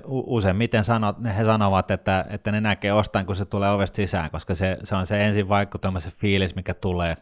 useimmiten 0.05 0.83
sanot, 0.83 1.15
he 1.37 1.43
sanovat, 1.43 1.91
että, 1.91 2.25
että 2.29 2.51
ne 2.51 2.61
näkee 2.61 2.93
ostain, 2.93 3.25
kun 3.25 3.35
se 3.35 3.45
tulee 3.45 3.71
ovesta 3.71 3.95
sisään, 3.95 4.31
koska 4.31 4.55
se, 4.55 4.77
se 4.83 4.95
on 4.95 5.05
se 5.05 5.25
ensivaikutelma, 5.25 5.99
se 5.99 6.09
fiilis, 6.09 6.55
mikä 6.55 6.73
tulee, 6.73 7.17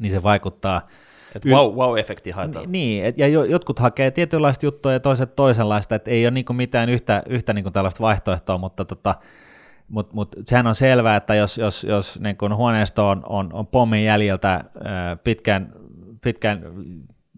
niin 0.00 0.10
se 0.10 0.22
vaikuttaa. 0.22 0.88
Et 1.34 1.46
wow, 1.46 1.74
wow-efekti 1.74 2.30
haetaan. 2.30 2.72
Niin, 2.72 3.04
et, 3.04 3.18
ja 3.18 3.28
jotkut 3.28 3.78
hakee 3.78 4.10
tietynlaista 4.10 4.66
juttua 4.66 4.92
ja 4.92 5.00
toiset 5.00 5.36
toisenlaista, 5.36 5.94
että 5.94 6.10
ei 6.10 6.24
ole 6.24 6.30
niinku 6.30 6.52
mitään 6.52 6.88
yhtä, 6.88 7.22
yhtä 7.28 7.52
niinku 7.52 7.70
tällaista 7.70 8.00
vaihtoehtoa, 8.02 8.58
mutta 8.58 8.84
tota, 8.84 9.14
mutta 9.88 10.14
mut 10.14 10.36
sehän 10.44 10.66
on 10.66 10.74
selvää, 10.74 11.16
että 11.16 11.34
jos, 11.34 11.58
jos, 11.58 11.84
jos 11.84 12.20
niin 12.20 12.36
kun 12.36 12.56
huoneisto 12.56 13.08
on, 13.08 13.22
on, 13.26 13.52
on 13.52 13.66
pommin 13.66 14.04
jäljiltä 14.04 14.64
pitkän, 15.24 15.72
pitkän 16.20 16.62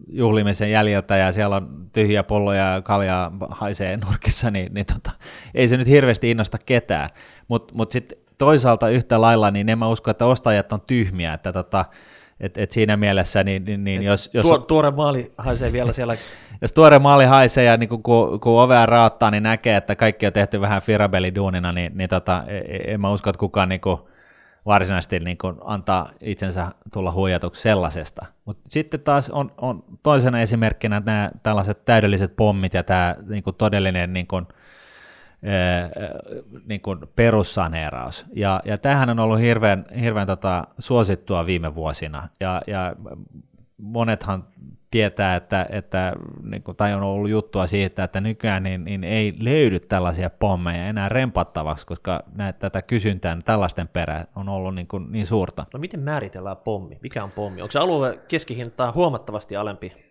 juhlimisen 0.09 0.71
jäljiltä 0.71 1.17
ja 1.17 1.31
siellä 1.31 1.55
on 1.55 1.89
tyhjiä 1.93 2.23
pulloja 2.23 2.73
ja 2.73 2.81
kaljaa 2.81 3.31
haisee 3.49 3.97
nurkissa, 3.97 4.51
niin, 4.51 4.73
niin 4.73 4.85
tota, 4.85 5.11
ei 5.53 5.67
se 5.67 5.77
nyt 5.77 5.87
hirveästi 5.87 6.31
innosta 6.31 6.57
ketään. 6.65 7.09
Mutta 7.47 7.73
mut, 7.73 7.77
mut 7.77 7.91
sitten 7.91 8.17
toisaalta 8.37 8.89
yhtä 8.89 9.21
lailla, 9.21 9.51
niin 9.51 9.69
en 9.69 9.79
mä 9.79 9.87
usko, 9.87 10.11
että 10.11 10.25
ostajat 10.25 10.73
on 10.73 10.81
tyhmiä, 10.87 11.33
että 11.33 11.53
tota, 11.53 11.85
et, 12.39 12.57
et 12.57 12.71
siinä 12.71 12.97
mielessä, 12.97 13.43
niin, 13.43 13.65
niin, 13.65 13.83
niin 13.83 14.01
jos, 14.01 14.29
jos... 14.33 14.47
Tuo, 14.47 14.57
tuore 14.57 14.91
maali 14.91 15.33
haisee 15.37 15.71
vielä 15.71 15.93
siellä. 15.93 16.15
jos 16.61 16.73
tuore 16.73 16.99
maali 16.99 17.25
haisee 17.25 17.63
ja 17.63 17.77
niin 17.77 17.89
kun, 17.89 18.03
kun, 18.03 18.39
kun 18.39 18.61
ovea 18.61 18.85
raottaa, 18.85 19.31
niin 19.31 19.43
näkee, 19.43 19.77
että 19.77 19.95
kaikki 19.95 20.27
on 20.27 20.33
tehty 20.33 20.61
vähän 20.61 20.81
firabeliduunina, 20.81 21.71
niin, 21.71 21.97
niin 21.97 22.09
tota, 22.09 22.43
e, 22.47 22.57
e, 22.57 22.93
en 22.93 23.01
mä 23.01 23.11
usko, 23.11 23.29
että 23.29 23.39
kukaan 23.39 23.69
niin 23.69 23.81
kuin, 23.81 23.97
varsinaisesti 24.65 25.19
niin 25.19 25.37
kuin, 25.37 25.55
antaa 25.63 26.09
itsensä 26.21 26.67
tulla 26.93 27.11
huijatuksi 27.11 27.61
sellaisesta. 27.61 28.25
Mutta 28.45 28.63
sitten 28.67 28.99
taas 28.99 29.29
on, 29.29 29.51
on 29.57 29.83
toisena 30.03 30.41
esimerkkinä 30.41 31.01
nämä 31.05 31.29
tällaiset 31.43 31.85
täydelliset 31.85 32.35
pommit 32.35 32.73
ja 32.73 32.83
tämä 32.83 33.15
niin 33.27 33.43
todellinen 33.57 34.13
niin 34.13 34.27
kuin, 34.27 34.47
niin 36.65 36.81
kuin 36.81 36.99
perussaneeraus. 37.15 38.25
Ja, 38.33 38.61
ja 38.65 38.77
tämähän 38.77 39.09
on 39.09 39.19
ollut 39.19 39.39
hirveän, 39.39 39.85
hirveän 40.01 40.27
tota, 40.27 40.63
suosittua 40.79 41.45
viime 41.45 41.75
vuosina, 41.75 42.29
ja, 42.39 42.61
ja 42.67 42.95
monethan 43.77 44.43
tietää, 44.91 45.35
että, 45.35 45.65
että 45.69 46.13
niin 46.43 46.63
kuin, 46.63 46.77
tai 46.77 46.93
on 46.93 47.03
ollut 47.03 47.29
juttua 47.29 47.67
siitä, 47.67 48.03
että 48.03 48.21
nykyään 48.21 48.63
niin, 48.63 48.85
niin 48.85 49.03
ei 49.03 49.35
löydy 49.39 49.79
tällaisia 49.79 50.29
pommeja 50.29 50.87
enää 50.87 51.09
rempattavaksi, 51.09 51.85
koska 51.85 52.23
näet, 52.35 52.59
tätä 52.59 52.81
kysyntää 52.81 53.37
tällaisten 53.45 53.87
perä 53.87 54.25
on 54.35 54.49
ollut 54.49 54.75
niin, 54.75 54.87
kuin, 54.87 55.11
niin 55.11 55.25
suurta. 55.25 55.65
No 55.73 55.79
miten 55.79 55.99
määritellään 55.99 56.57
pommi? 56.57 56.99
Mikä 57.01 57.23
on 57.23 57.31
pommi? 57.31 57.61
Onko 57.61 57.71
se 57.71 57.79
alue 57.79 58.19
keskihintaa 58.27 58.91
huomattavasti 58.91 59.55
alempi 59.55 60.04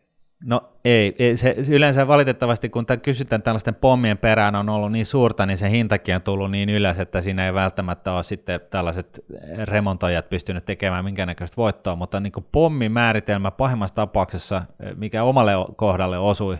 No 0.46 0.70
ei, 0.84 1.14
ei 1.18 1.36
se, 1.36 1.56
yleensä 1.70 2.08
valitettavasti 2.08 2.68
kun 2.68 2.86
kysytään 3.02 3.42
tällaisten 3.42 3.74
pommien 3.74 4.18
perään 4.18 4.56
on 4.56 4.68
ollut 4.68 4.92
niin 4.92 5.06
suurta, 5.06 5.46
niin 5.46 5.58
se 5.58 5.70
hintakin 5.70 6.14
on 6.14 6.22
tullut 6.22 6.50
niin 6.50 6.70
ylös, 6.70 6.98
että 6.98 7.20
siinä 7.20 7.46
ei 7.46 7.54
välttämättä 7.54 8.12
ole 8.12 8.22
sitten 8.22 8.60
tällaiset 8.70 9.24
remontoijat 9.64 10.28
pystynyt 10.28 10.64
tekemään 10.64 11.04
minkäännäköistä 11.04 11.56
voittoa, 11.56 11.96
mutta 11.96 12.20
niin 12.20 12.32
kuin 12.32 12.46
pommin 12.52 12.92
määritelmä 12.92 13.50
pahimmassa 13.50 13.94
tapauksessa, 13.94 14.62
mikä 14.96 15.22
omalle 15.22 15.52
kohdalle 15.76 16.18
osui, 16.18 16.58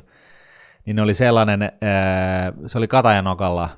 niin 0.87 1.01
oli 1.01 1.14
sellainen, 1.14 1.73
se 2.66 2.79
oli 2.79 2.88
Katajanokalla, 2.88 3.70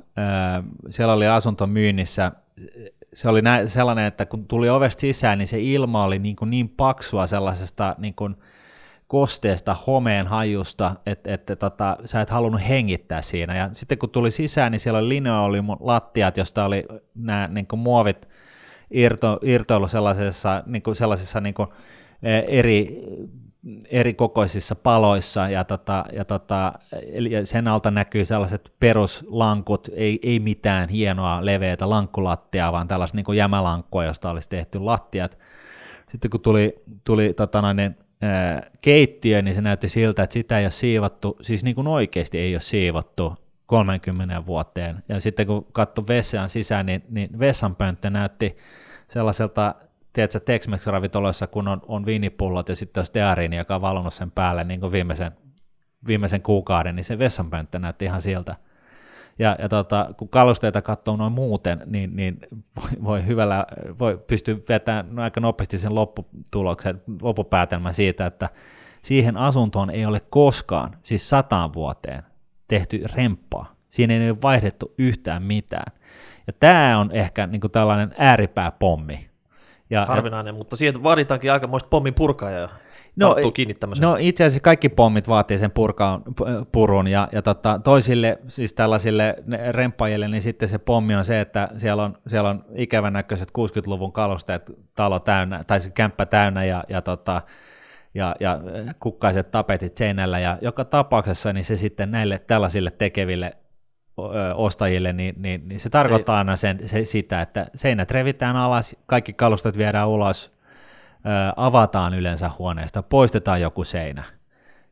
siellä 0.89 1.15
oli 1.15 1.27
asunto 1.27 1.67
myynnissä, 1.67 2.33
se 3.13 3.29
oli 3.29 3.43
sellainen, 3.67 4.05
että 4.05 4.27
kun 4.27 4.47
tuli 4.47 4.69
ovesta 4.71 5.01
sisään, 5.01 5.39
niin 5.39 5.49
se 5.49 5.61
ilma 5.61 6.05
oli 6.05 6.19
niin, 6.19 6.37
kuin 6.37 6.51
niin 6.51 6.69
paksua 6.69 7.27
sellaisesta 7.27 7.95
niin 7.99 8.15
kuin, 8.15 8.37
kosteesta, 9.07 9.77
homeen 9.87 10.27
hajusta, 10.27 10.95
että 11.07 11.35
et, 11.35 11.59
tota, 11.59 11.97
sä 12.05 12.21
et 12.21 12.31
halunnut 12.31 12.69
hengittää 12.69 13.23
siinä. 13.23 13.57
Ja 13.57 13.69
sitten 13.73 13.99
kun 13.99 14.11
tuli 14.11 14.31
sisään, 14.31 14.73
niin 14.73 14.81
siellä 14.81 14.99
oli 14.99 15.09
linoolium-lattiat, 15.09 16.37
josta 16.37 16.65
oli 16.65 16.85
nämä 17.15 17.49
niin 17.53 17.67
muovit 17.77 18.29
irto, 18.91 19.39
irtoilu 19.43 19.89
sellaisessa, 19.89 20.63
niin 20.67 20.83
kuin, 20.83 20.97
sellaisissa 20.97 21.41
niin 21.41 21.55
kuin, 21.55 21.69
e, 22.23 22.39
eri, 22.39 23.01
eri 23.91 24.15
kokoisissa 24.15 24.75
paloissa, 24.75 25.49
ja, 25.49 25.65
tota, 25.65 26.05
ja, 26.13 26.25
tota, 26.25 26.73
ja 27.31 27.47
sen 27.47 27.69
alta 27.69 27.91
näkyy 27.91 28.25
sellaiset 28.25 28.73
peruslankut, 28.81 29.89
ei, 29.93 30.19
ei 30.23 30.41
mitään 30.41 30.89
hienoa 30.89 31.45
leveätä 31.45 31.91
lankkulattiaa, 31.91 32.73
vaan 32.73 32.89
tällaista 32.89 33.17
niin 33.17 33.37
jämälankkua, 33.37 34.05
josta 34.05 34.31
olisi 34.31 34.49
tehty 34.49 34.79
lattiat. 34.79 35.39
Sitten 36.09 36.31
kun 36.31 36.41
tuli, 36.41 36.83
tuli 37.05 37.33
tota 37.35 37.63
noin, 37.63 37.97
keittiö, 38.81 39.43
niin 39.43 39.55
se 39.55 39.61
näytti 39.61 39.89
siltä, 39.89 40.23
että 40.23 40.35
sitä 40.35 40.59
ei 40.59 40.65
ole 40.65 40.71
siivottu, 40.71 41.37
siis 41.43 41.65
niin 41.65 41.75
kuin 41.75 41.87
oikeasti 41.87 42.39
ei 42.39 42.55
ole 42.55 42.61
siivottu 42.61 43.37
30 43.67 44.47
vuoteen. 44.47 45.03
Ja 45.09 45.21
sitten 45.21 45.47
kun 45.47 45.67
katsoi 45.73 46.05
vessaan 46.09 46.51
sisään, 46.51 46.87
niin, 46.87 47.03
niin 47.09 47.39
vessanpönttö 47.39 48.11
näytti 48.11 48.57
sellaiselta, 49.09 49.75
tiedätkö, 50.13 50.41
Tex-Mex-ravintoloissa, 50.41 51.47
kun 51.47 51.69
on, 51.69 51.83
on 51.89 52.07
viinipullot 52.07 52.69
ja 52.69 52.77
sitten 52.77 53.01
on 53.01 53.07
steariini, 53.07 53.57
joka 53.57 53.75
on 53.75 53.81
valonnut 53.81 54.15
sen 54.15 54.31
päälle 54.31 54.65
niin 54.65 54.81
kuin 54.81 54.93
viimeisen, 54.93 55.33
viimeisen 56.07 56.43
kuukauden, 56.43 56.97
niin 56.97 57.05
se 57.05 57.19
vessanpönttö 57.19 57.79
näytti 57.79 58.05
ihan 58.05 58.23
siltä. 58.23 58.57
Ja, 59.39 59.57
ja 59.59 59.69
tota, 59.69 60.09
kun 60.17 60.29
kalusteita 60.29 60.83
katsoo 60.83 61.17
noin 61.17 61.33
muuten, 61.33 61.83
niin, 61.87 62.17
niin 62.17 62.39
voi, 63.05 63.27
hyvällä, 63.27 63.67
voi 63.99 64.19
pystyä 64.27 64.57
vetämään 64.69 65.19
aika 65.19 65.41
nopeasti 65.41 65.79
sen 65.79 65.95
lopputuloksen, 65.95 67.03
loppupäätelmän 67.23 67.95
siitä, 67.95 68.27
että 68.27 68.49
siihen 69.03 69.37
asuntoon 69.37 69.91
ei 69.91 70.07
ole 70.07 70.21
koskaan, 70.21 70.97
siis 71.03 71.29
sataan 71.29 71.73
vuoteen, 71.73 72.23
tehty 72.69 73.05
remppaa. 73.15 73.77
Siinä 73.91 74.15
ei 74.15 74.31
ole 74.31 74.43
vaihdettu 74.43 74.95
yhtään 74.99 75.43
mitään. 75.43 75.93
Ja 76.47 76.53
tämä 76.53 76.99
on 76.99 77.11
ehkä 77.13 77.47
niin 77.47 77.61
kuin 77.61 77.71
tällainen 77.71 78.15
ääripääpommi. 78.19 79.31
Ja, 79.91 80.07
Harvinainen, 80.07 80.53
ja, 80.53 80.59
mutta 80.59 80.77
siihen 80.77 81.03
vaaditaankin 81.03 81.53
aikamoista 81.53 81.89
pommin 81.89 82.15
purkaajaa 82.15 82.69
no, 83.17 83.37
kiinni 83.55 83.75
No 84.01 84.17
itse 84.21 84.45
asiassa 84.45 84.61
kaikki 84.61 84.89
pommit 84.89 85.29
vaatii 85.29 85.59
sen 85.59 85.71
purkaan, 85.71 86.23
purun 86.73 87.09
ja, 87.09 87.29
ja 87.33 87.43
tota, 87.43 87.81
toisille, 87.85 88.39
siis 88.49 88.73
tällaisille 88.73 89.37
remppajille, 89.71 90.29
niin 90.29 90.43
sitten 90.43 90.69
se 90.69 90.79
pommi 90.79 91.15
on 91.15 91.25
se, 91.25 91.41
että 91.41 91.69
siellä 91.77 92.05
on, 92.05 92.19
siellä 92.27 92.51
on 92.51 92.65
ikävän 92.75 93.13
näköiset 93.13 93.49
60-luvun 93.49 94.13
kalusteet 94.13 94.73
talo 94.95 95.21
täynnä, 95.21 95.65
tai 95.65 95.81
se 95.81 95.91
kämppä 95.91 96.27
täynnä 96.27 96.65
ja, 96.65 96.85
ja, 96.89 97.03
tota, 97.03 97.43
ja, 98.15 98.37
ja 98.41 98.61
kukkaiset 99.01 99.51
tapetit 99.51 99.97
seinällä 99.97 100.39
ja 100.39 100.59
joka 100.61 100.85
tapauksessa 100.85 101.53
niin 101.53 101.65
se 101.65 101.77
sitten 101.77 102.11
näille 102.11 102.39
tällaisille 102.39 102.91
tekeville 102.91 103.57
ostajille, 104.55 105.13
niin, 105.13 105.35
niin, 105.39 105.69
niin 105.69 105.81
se 105.81 105.91
tarkoittaa 105.91 106.35
se, 106.35 106.39
aina 106.39 106.57
sen, 106.57 106.89
se, 106.89 107.05
sitä, 107.05 107.43
että 107.43 107.67
seinät 107.75 108.11
revitään 108.11 108.57
alas, 108.57 108.97
kaikki 109.07 109.33
kalustat 109.33 109.79
viedään 109.79 110.09
ulos, 110.09 110.56
avataan 111.57 112.15
yleensä 112.15 112.51
huoneesta, 112.59 113.03
poistetaan 113.03 113.61
joku 113.61 113.85
seinä 113.85 114.25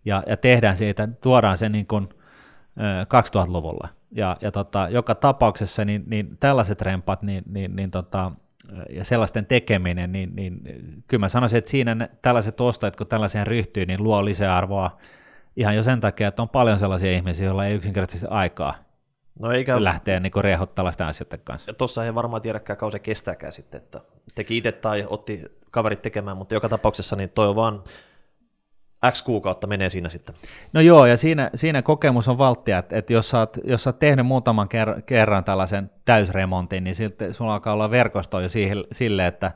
ja, 0.05 0.23
ja 0.27 0.37
tehdään 0.37 0.77
siitä, 0.77 1.09
tuodaan 1.23 1.59
se 1.59 1.69
niin 1.69 1.87
kuin 1.87 2.09
2000-luvulla. 3.05 3.89
Ja, 4.13 4.37
ja 4.41 4.53
tota, 4.53 4.89
joka 4.91 5.15
tapauksessa 5.15 5.85
niin, 5.85 6.05
niin 6.07 6.37
tällaiset 6.41 6.83
rempat 6.83 7.23
niin, 7.23 7.45
niin, 7.47 7.77
niin 7.77 7.91
tota, 7.91 8.33
ja 8.91 9.05
sellaisten 9.05 9.47
tekeminen, 9.47 10.13
niin, 10.13 10.37
niin 10.37 10.61
kyllä 11.09 11.21
mä 11.21 11.29
sanoisin, 11.29 11.59
että 11.59 11.71
siinä 11.71 11.95
ne, 11.95 12.11
tällaiset 12.23 12.61
ostajat, 12.61 12.97
kun 12.97 13.07
tällaiseen 13.07 13.47
ryhtyy, 13.47 13.87
niin 13.87 14.03
luo 14.03 14.25
lisäarvoa 14.25 14.99
ihan 15.57 15.77
jo 15.77 15.83
sen 15.83 16.01
takia, 16.01 16.29
että 16.29 16.43
on 16.43 16.49
paljon 16.49 16.79
sellaisia 16.79 17.13
ihmisiä, 17.13 17.47
joilla 17.47 17.67
ei 17.67 17.75
yksinkertaisesti 17.75 18.27
aikaa 18.31 18.75
no 19.39 19.53
eikä... 19.53 19.85
lähteä 19.85 20.21
niin 20.21 20.33
rehottaa 20.41 20.75
tällaisten 20.75 21.07
asioiden 21.07 21.41
kanssa. 21.45 21.71
Ja 21.71 21.75
tuossa 21.75 22.05
ei 22.05 22.15
varmaan 22.15 22.43
tiedäkään 22.43 22.77
kauan 22.77 22.93
se 22.93 22.99
kestääkään 22.99 23.53
sitten, 23.53 23.79
että 23.79 24.01
teki 24.35 24.57
itse 24.57 24.73
tai 24.73 25.07
otti 25.09 25.45
kaverit 25.75 26.03
tekemään, 26.03 26.37
mutta 26.37 26.55
joka 26.55 26.69
tapauksessa 26.69 27.17
niin 27.17 27.31
toi 27.31 27.49
on 27.49 27.57
vaan 27.57 27.83
X 29.11 29.23
kuukautta 29.23 29.67
menee 29.67 29.91
siinä 29.91 30.09
sitten. 30.09 30.35
No 30.73 30.81
joo, 30.81 31.07
ja 31.07 31.17
siinä, 31.17 31.51
siinä 31.55 31.83
kokemus 31.83 32.29
on 32.29 32.39
valttia, 32.39 32.79
että, 32.79 32.97
että 32.97 33.13
jos, 33.13 33.31
sä 33.31 33.39
oot, 33.39 33.57
jos 33.65 33.83
sä 33.83 33.91
oot 33.91 33.99
tehnyt 33.99 34.27
muutaman 34.27 34.69
ker- 34.69 35.03
kerran 35.03 35.45
tällaisen 35.45 35.91
täysremontin, 36.05 36.85
niin 36.85 36.95
sitten 36.95 37.35
sulla 37.35 37.55
alkaa 37.55 37.73
olla 37.73 37.91
verkosto 37.91 38.41
jo 38.41 38.49
siihen, 38.49 38.85
sille, 38.93 39.27
että 39.27 39.53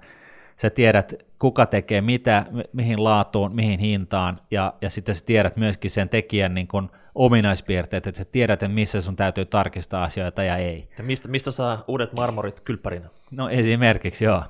sä 0.57 0.71
tiedät, 0.71 1.15
kuka 1.39 1.67
tekee 1.67 2.01
mitä, 2.01 2.47
mihin 2.73 3.05
laatuun, 3.05 3.55
mihin 3.55 3.81
hintaan, 3.81 4.41
ja, 4.51 4.75
ja 4.81 4.91
sitten 4.91 5.15
sä 5.15 5.25
tiedät 5.25 5.57
myöskin 5.57 5.91
sen 5.91 6.09
tekijän 6.09 6.55
niin 6.55 6.69
kun 6.69 6.91
ominaispiirteet, 7.15 8.07
että 8.07 8.19
sä 8.19 8.25
tiedät, 8.25 8.63
että 8.63 8.75
missä 8.75 9.01
sun 9.01 9.17
täytyy 9.17 9.45
tarkistaa 9.45 10.05
asioita 10.05 10.43
ja 10.43 10.57
ei. 10.57 10.89
Ja 10.99 11.05
mistä, 11.05 11.29
mistä 11.29 11.51
saa 11.51 11.85
uudet 11.89 12.13
marmorit 12.13 12.61
kylppärinä? 12.61 13.09
No 13.31 13.49
esimerkiksi, 13.49 14.25
joo. 14.25 14.43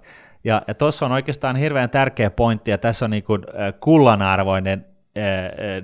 Ja, 0.49 0.63
ja 0.69 0.75
tuossa 0.75 1.07
on 1.07 1.13
oikeastaan 1.13 1.57
hirveän 1.57 1.91
tärkeä 1.91 2.31
pointti, 2.31 2.71
ja 2.71 2.79
tässä 2.79 3.05
on 3.05 3.11
niin 3.11 3.23
kuin 3.23 3.43
kullanarvoinen 3.81 4.87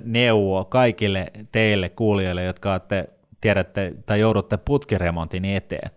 neuvo 0.03 0.65
kaikille 0.65 1.31
teille 1.51 1.89
kuulijoille, 1.89 2.43
jotka 2.43 2.71
olette, 2.71 3.09
tiedätte 3.41 3.93
tai 4.05 4.19
joudutte 4.19 4.57
putkiremontin 4.57 5.45
eteen. 5.45 5.91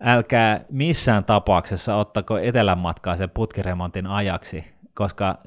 Älkää 0.00 0.60
missään 0.70 1.24
tapauksessa 1.24 1.96
ottako 1.96 2.38
etelänmatkaa 2.38 3.16
sen 3.16 3.30
putkiremontin 3.30 4.06
ajaksi, 4.06 4.64
koska 4.94 5.38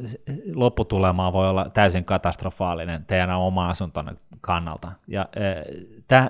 lopputulema 0.55 1.33
voi 1.33 1.49
olla 1.49 1.69
täysin 1.73 2.05
katastrofaalinen 2.05 3.05
teidän 3.05 3.37
oma 3.37 3.69
asuntonne 3.69 4.11
kannalta. 4.41 4.91
Ja 5.07 5.29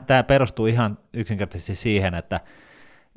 tämä 0.07 0.23
perustuu 0.23 0.65
ihan 0.65 0.97
yksinkertaisesti 1.13 1.75
siihen, 1.75 2.15
että 2.15 2.39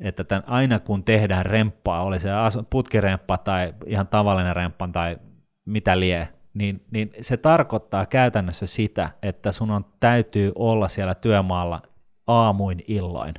että 0.01 0.23
tämän, 0.23 0.43
aina 0.47 0.79
kun 0.79 1.03
tehdään 1.03 1.45
remppaa, 1.45 2.03
oli 2.03 2.19
se 2.19 2.29
putkiremppa 2.69 3.37
tai 3.37 3.73
ihan 3.85 4.07
tavallinen 4.07 4.55
remppa 4.55 4.89
tai 4.93 5.17
mitä 5.65 5.99
lie, 5.99 6.29
niin, 6.53 6.75
niin 6.91 7.11
se 7.21 7.37
tarkoittaa 7.37 8.05
käytännössä 8.05 8.67
sitä, 8.67 9.09
että 9.21 9.51
sun 9.51 9.71
on 9.71 9.85
täytyy 9.99 10.51
olla 10.55 10.87
siellä 10.87 11.15
työmaalla 11.15 11.81
aamuin 12.27 12.83
illoin. 12.87 13.33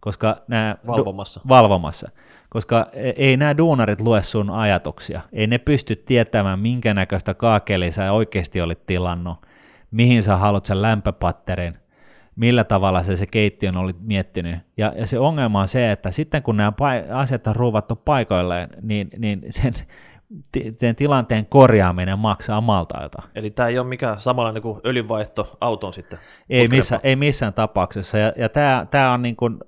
Koska 0.00 0.36
nämä 0.48 0.76
valvomassa. 0.86 1.40
Du- 1.44 1.48
valvomassa. 1.48 2.10
Koska 2.48 2.86
e- 2.92 3.12
ei 3.16 3.36
nämä 3.36 3.56
duunarit 3.56 4.00
lue 4.00 4.22
sun 4.22 4.50
ajatuksia. 4.50 5.20
Ei 5.32 5.46
ne 5.46 5.58
pysty 5.58 5.96
tietämään, 5.96 6.58
minkä 6.58 6.94
näköistä 6.94 7.34
kaakelia 7.34 7.92
sä 7.92 8.12
oikeasti 8.12 8.60
olit 8.60 8.86
tilannut, 8.86 9.46
mihin 9.90 10.22
sä 10.22 10.36
haluat 10.36 10.64
sen 10.64 10.82
lämpöpatterin, 10.82 11.78
millä 12.36 12.64
tavalla 12.64 13.02
se, 13.02 13.16
se 13.16 13.26
keittiön 13.26 13.76
oli 13.76 13.94
miettinyt. 14.00 14.58
Ja, 14.76 14.92
ja 14.96 15.06
se 15.06 15.18
ongelma 15.18 15.60
on 15.60 15.68
se, 15.68 15.92
että 15.92 16.10
sitten 16.10 16.42
kun 16.42 16.56
nämä 16.56 16.72
asiat 17.12 17.46
on 17.46 17.56
ruuvattu 17.56 17.96
paikoilleen, 17.96 18.68
niin, 18.82 19.10
niin 19.18 19.40
sen, 19.50 19.72
sen 20.78 20.96
tilanteen 20.96 21.46
korjaaminen 21.46 22.18
maksaa 22.18 22.60
maltailta. 22.60 23.22
Eli 23.34 23.50
tämä 23.50 23.68
ei 23.68 23.78
ole 23.78 23.86
mikään 23.86 24.20
samanlainen 24.20 24.62
kuin 24.62 24.80
öljynvaihto 24.86 25.56
auton 25.60 25.92
sitten? 25.92 26.18
Ei, 26.50 26.68
missä, 26.68 27.00
ei 27.02 27.16
missään 27.16 27.54
tapauksessa. 27.54 28.18
Ja, 28.18 28.32
ja 28.36 28.48
tämä, 28.48 28.86
tämä, 28.90 29.12
on 29.12 29.22
niin 29.22 29.36
kuin, 29.36 29.58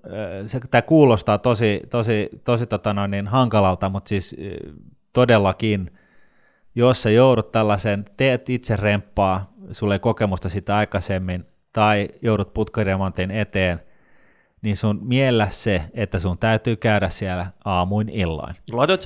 se, 0.46 0.60
tämä 0.70 0.82
kuulostaa 0.82 1.38
tosi, 1.38 1.80
tosi, 1.90 2.28
tosi 2.44 2.66
tota 2.66 2.94
noin, 2.94 3.10
niin 3.10 3.26
hankalalta, 3.26 3.88
mutta 3.88 4.08
siis 4.08 4.36
todellakin, 5.12 5.90
jos 6.74 7.02
sä 7.02 7.10
joudut 7.10 7.52
tällaisen, 7.52 8.04
teet 8.16 8.50
itse 8.50 8.76
remppaa, 8.76 9.52
sulle 9.72 9.94
ei 9.94 9.98
kokemusta 9.98 10.48
sitä 10.48 10.76
aikaisemmin, 10.76 11.46
tai 11.76 12.08
joudut 12.22 12.54
putkiremontin 12.54 13.30
eteen, 13.30 13.80
niin 14.62 14.76
sun 14.76 15.00
miellä 15.02 15.46
se, 15.50 15.82
että 15.94 16.18
sun 16.18 16.38
täytyy 16.38 16.76
käydä 16.76 17.08
siellä 17.08 17.46
aamuin 17.64 18.08
illoin. 18.08 18.56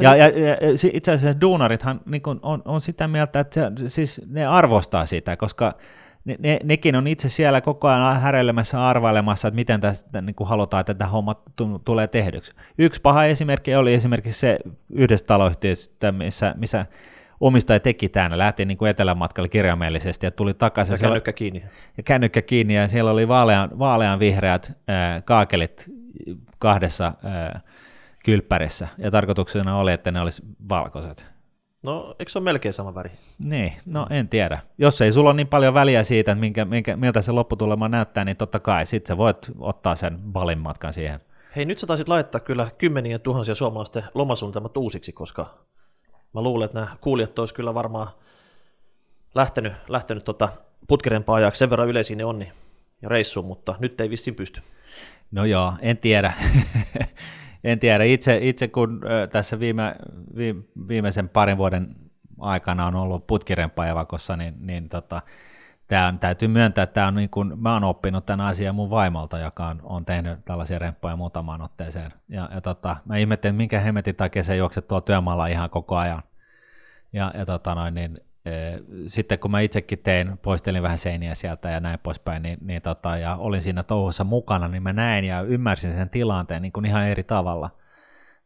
Ja, 0.05 0.17
ja, 0.17 0.27
ja, 0.27 0.57
itse 0.93 1.13
asiassa 1.13 1.41
duunarithan 1.41 2.01
niin 2.07 2.23
on, 2.43 2.63
on 2.65 2.81
sitä 2.81 3.09
mieltä, 3.09 3.41
että 3.41 3.73
se, 3.79 3.89
siis 3.89 4.23
ne 4.27 4.47
arvostaa 4.47 5.07
sitä, 5.07 5.37
koska 5.37 5.75
ne, 6.25 6.37
ne, 6.39 6.59
nekin 6.65 6.97
on 6.97 7.07
itse 7.07 7.29
siellä 7.29 7.61
koko 7.61 7.89
ajan 7.89 8.21
häreilemässä 8.21 8.89
arvailemassa, 8.89 9.49
että 9.49 9.57
miten 9.57 9.81
tästä 9.81 10.21
niin 10.21 10.35
kuin 10.35 10.49
halutaan, 10.49 10.81
että 10.81 10.95
tämä 10.95 11.11
homma 11.11 11.35
t- 11.35 11.85
tulee 11.85 12.07
tehdyksi. 12.07 12.53
Yksi 12.79 13.01
paha 13.01 13.25
esimerkki 13.25 13.75
oli 13.75 13.95
esimerkiksi 13.95 14.41
se 14.41 14.59
yhdessä 14.91 15.27
taloyhtiössä, 15.27 16.13
missä, 16.13 16.55
missä 16.57 16.87
omistaja 17.41 17.81
teki 17.81 18.09
tämän, 18.09 18.39
lähti 18.39 18.65
niin 18.65 18.79
kuin 18.79 18.91
etelämatkalle 18.91 19.49
kirjaimellisesti 19.49 20.27
ja 20.27 20.31
tuli 20.31 20.55
takaisin. 20.55 20.93
Ja 20.93 20.99
kännykkä 20.99 21.33
kiinni. 21.33 21.65
Ja 21.97 22.03
kännykkä 22.03 22.43
kiinni 22.43 22.77
ja 22.77 22.89
siellä 22.89 23.11
oli 23.11 23.29
vaalean, 23.29 23.79
vaalean 23.79 24.19
vihreät 24.19 24.73
äh, 24.91 25.25
kaakelit 25.25 25.91
kahdessa 26.59 27.07
äh, 27.07 27.63
kylppärissä 28.25 28.89
ja 28.99 29.11
tarkoituksena 29.11 29.79
oli, 29.79 29.93
että 29.93 30.11
ne 30.11 30.21
olisi 30.21 30.43
valkoiset. 30.69 31.27
No, 31.83 32.15
eikö 32.19 32.33
se 32.33 32.39
ole 32.39 32.45
melkein 32.45 32.73
sama 32.73 32.95
väri? 32.95 33.11
Niin, 33.39 33.73
no 33.87 34.07
en 34.11 34.29
tiedä. 34.29 34.59
Jos 34.79 35.01
ei 35.01 35.13
sulla 35.13 35.31
ole 35.31 35.37
niin 35.37 35.49
paljon 35.49 35.75
väliä 35.75 36.05
siitä, 36.05 36.33
että 36.33 36.41
minkä, 36.41 36.65
minkä, 36.65 36.97
miltä 36.97 37.23
se 37.23 37.33
lopputulema 37.33 37.89
näyttää, 37.89 38.25
niin 38.25 38.37
totta 38.37 38.61
kai 38.61 38.87
sit 38.87 39.07
sä 39.07 39.17
voit 39.17 39.39
ottaa 39.59 39.95
sen 39.95 40.19
balin 40.33 40.59
matkan 40.59 40.93
siihen. 40.93 41.21
Hei, 41.57 41.65
nyt 41.65 41.79
sä 41.79 41.87
taisit 41.87 42.09
laittaa 42.09 42.41
kyllä 42.41 42.69
kymmeniä 42.79 43.19
tuhansia 43.19 43.55
suomalaisten 43.55 44.05
lomasuunnitelmat 44.15 44.77
uusiksi, 44.77 45.13
koska 45.13 45.47
mä 46.35 46.43
luulen, 46.43 46.65
että 46.67 46.81
nämä 46.81 46.97
kuulijat 47.01 47.39
olisi 47.39 47.55
kyllä 47.55 47.75
varmaan 47.75 48.09
lähtenyt, 49.35 49.73
lähtenyt 49.89 50.25
tota 50.25 50.49
putkirempaa 50.89 51.37
ajaksi. 51.37 51.59
Sen 51.59 51.71
verran 51.71 51.89
yleisiä 51.89 52.17
ne 52.17 52.25
on 52.25 52.39
niin, 52.39 52.53
ja 53.03 53.09
reissuun, 53.09 53.47
mutta 53.47 53.75
nyt 53.79 54.01
ei 54.01 54.11
vissiin 54.11 54.35
pysty. 54.35 54.61
No 55.31 55.45
joo, 55.45 55.75
en 55.81 55.99
tiedä. 55.99 56.33
en 57.65 57.79
tiedä. 57.79 58.05
Itse, 58.05 58.39
itse 58.43 58.69
kun 58.69 59.01
tässä 59.31 59.61
viime, 59.61 59.97
viime, 60.37 60.63
viimeisen 60.89 61.29
parin 61.29 61.59
vuoden 61.59 61.97
aikana 62.41 62.87
on 62.87 62.95
ollut 62.95 63.27
putkirempaa 63.27 63.89
evakossa, 63.89 64.37
niin, 64.37 64.55
niin 64.61 64.89
tota, 64.89 65.23
tämä 65.91 66.09
on, 66.09 66.19
täytyy 66.19 66.49
myöntää, 66.49 66.83
että 66.83 66.95
tämä 66.95 67.07
on 67.07 67.15
niin 67.15 67.31
kuin, 67.31 67.53
mä 67.57 67.73
oon 67.73 67.85
oppinut 67.85 68.27
tämän 68.27 68.47
asian 68.47 68.75
mun 68.75 68.91
vaimolta, 68.91 69.39
joka 69.39 69.67
on, 69.67 69.81
on 69.83 70.05
tehnyt 70.05 70.45
tällaisia 70.45 70.79
remppoja 70.79 71.17
muutamaan 71.17 71.63
otteeseen. 71.63 72.13
Ja, 72.29 72.49
ja 72.55 72.61
tota, 72.61 72.97
mä 73.05 73.17
ihmettelin, 73.17 73.57
minkä 73.57 73.81
hemmetin 73.81 74.17
takia 74.17 74.45
se 74.45 74.57
juokset 74.57 74.89
tuolla 74.89 75.01
työmaalla 75.01 75.47
ihan 75.47 75.71
koko 75.71 75.97
ajan. 75.97 76.23
Ja, 77.13 77.33
ja 77.39 77.47
tota 77.47 77.75
noin, 77.75 77.95
niin, 77.95 78.21
e, 78.45 78.53
sitten 79.07 79.39
kun 79.39 79.51
mä 79.51 79.61
itsekin 79.61 79.99
tein, 79.99 80.39
poistelin 80.39 80.83
vähän 80.83 80.99
seiniä 80.99 81.35
sieltä 81.35 81.71
ja 81.71 81.81
näin 81.81 81.99
poispäin, 82.03 82.43
niin, 82.43 82.59
niin 82.61 82.83
tota, 82.83 83.17
ja 83.17 83.37
olin 83.37 83.63
siinä 83.63 83.83
touhussa 83.83 84.25
mukana, 84.25 84.69
niin 84.69 84.83
mä 84.83 84.93
näin 84.93 85.25
ja 85.25 85.43
ymmärsin 85.43 85.93
sen 85.93 86.11
tilanteen 86.11 86.63
niin 86.63 86.73
kuin 86.73 86.87
ihan 86.87 87.07
eri 87.07 87.25
tavalla. 87.25 87.71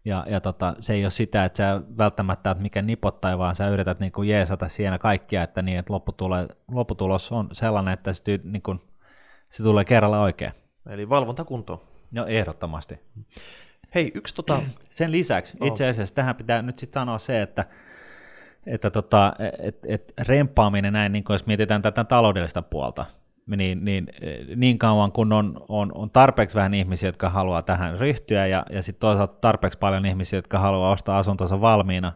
Ja, 0.04 0.26
ja 0.28 0.40
tota, 0.40 0.74
se 0.80 0.92
ei 0.92 1.04
ole 1.04 1.10
sitä, 1.10 1.44
että 1.44 1.56
sä 1.56 1.80
välttämättä 1.98 2.50
että 2.50 2.62
mikä 2.62 2.82
nipottaa, 2.82 3.38
vaan 3.38 3.54
sä 3.54 3.68
yrität 3.68 4.00
niin 4.00 4.12
kuin 4.12 4.28
jeesata 4.28 4.68
siinä 4.68 4.98
kaikkia, 4.98 5.42
että, 5.42 5.62
niin, 5.62 5.78
että 5.78 5.92
lopputule, 5.92 6.48
lopputulos 6.70 7.32
on 7.32 7.48
sellainen, 7.52 7.94
että 7.94 8.12
se, 8.12 8.40
niin 8.44 8.62
kuin, 8.62 8.80
se 9.50 9.62
tulee 9.62 9.84
kerralla 9.84 10.20
oikein. 10.20 10.52
Eli 10.88 11.08
valvonta 11.08 11.44
kuntoon. 11.44 11.80
No 12.10 12.26
ehdottomasti. 12.26 13.00
Hei, 13.94 14.12
yksi 14.14 14.34
tota... 14.34 14.62
Sen 14.90 15.12
lisäksi 15.12 15.56
itse 15.64 15.88
asiassa 15.88 16.14
tähän 16.14 16.36
pitää 16.36 16.62
nyt 16.62 16.78
sitten 16.78 17.00
sanoa 17.00 17.18
se, 17.18 17.42
että 17.42 17.64
että 18.66 18.90
tota, 18.90 19.32
et, 19.58 19.78
et 19.88 20.12
rempaaminen 20.18 20.92
näin, 20.92 21.12
niin 21.12 21.24
jos 21.28 21.46
mietitään 21.46 21.82
tätä 21.82 22.04
taloudellista 22.04 22.62
puolta, 22.62 23.06
niin, 23.46 23.84
niin, 23.84 24.08
niin 24.56 24.78
kauan 24.78 25.12
kun 25.12 25.32
on, 25.32 25.64
on, 25.68 25.92
on 25.94 26.10
tarpeeksi 26.10 26.56
vähän 26.56 26.74
ihmisiä, 26.74 27.08
jotka 27.08 27.30
haluaa 27.30 27.62
tähän 27.62 27.98
ryhtyä, 27.98 28.46
ja, 28.46 28.66
ja 28.70 28.82
sitten 28.82 29.00
toisaalta 29.00 29.40
tarpeeksi 29.40 29.78
paljon 29.78 30.06
ihmisiä, 30.06 30.38
jotka 30.38 30.58
haluaa 30.58 30.90
ostaa 30.90 31.18
asuntonsa 31.18 31.60
valmiina, 31.60 32.12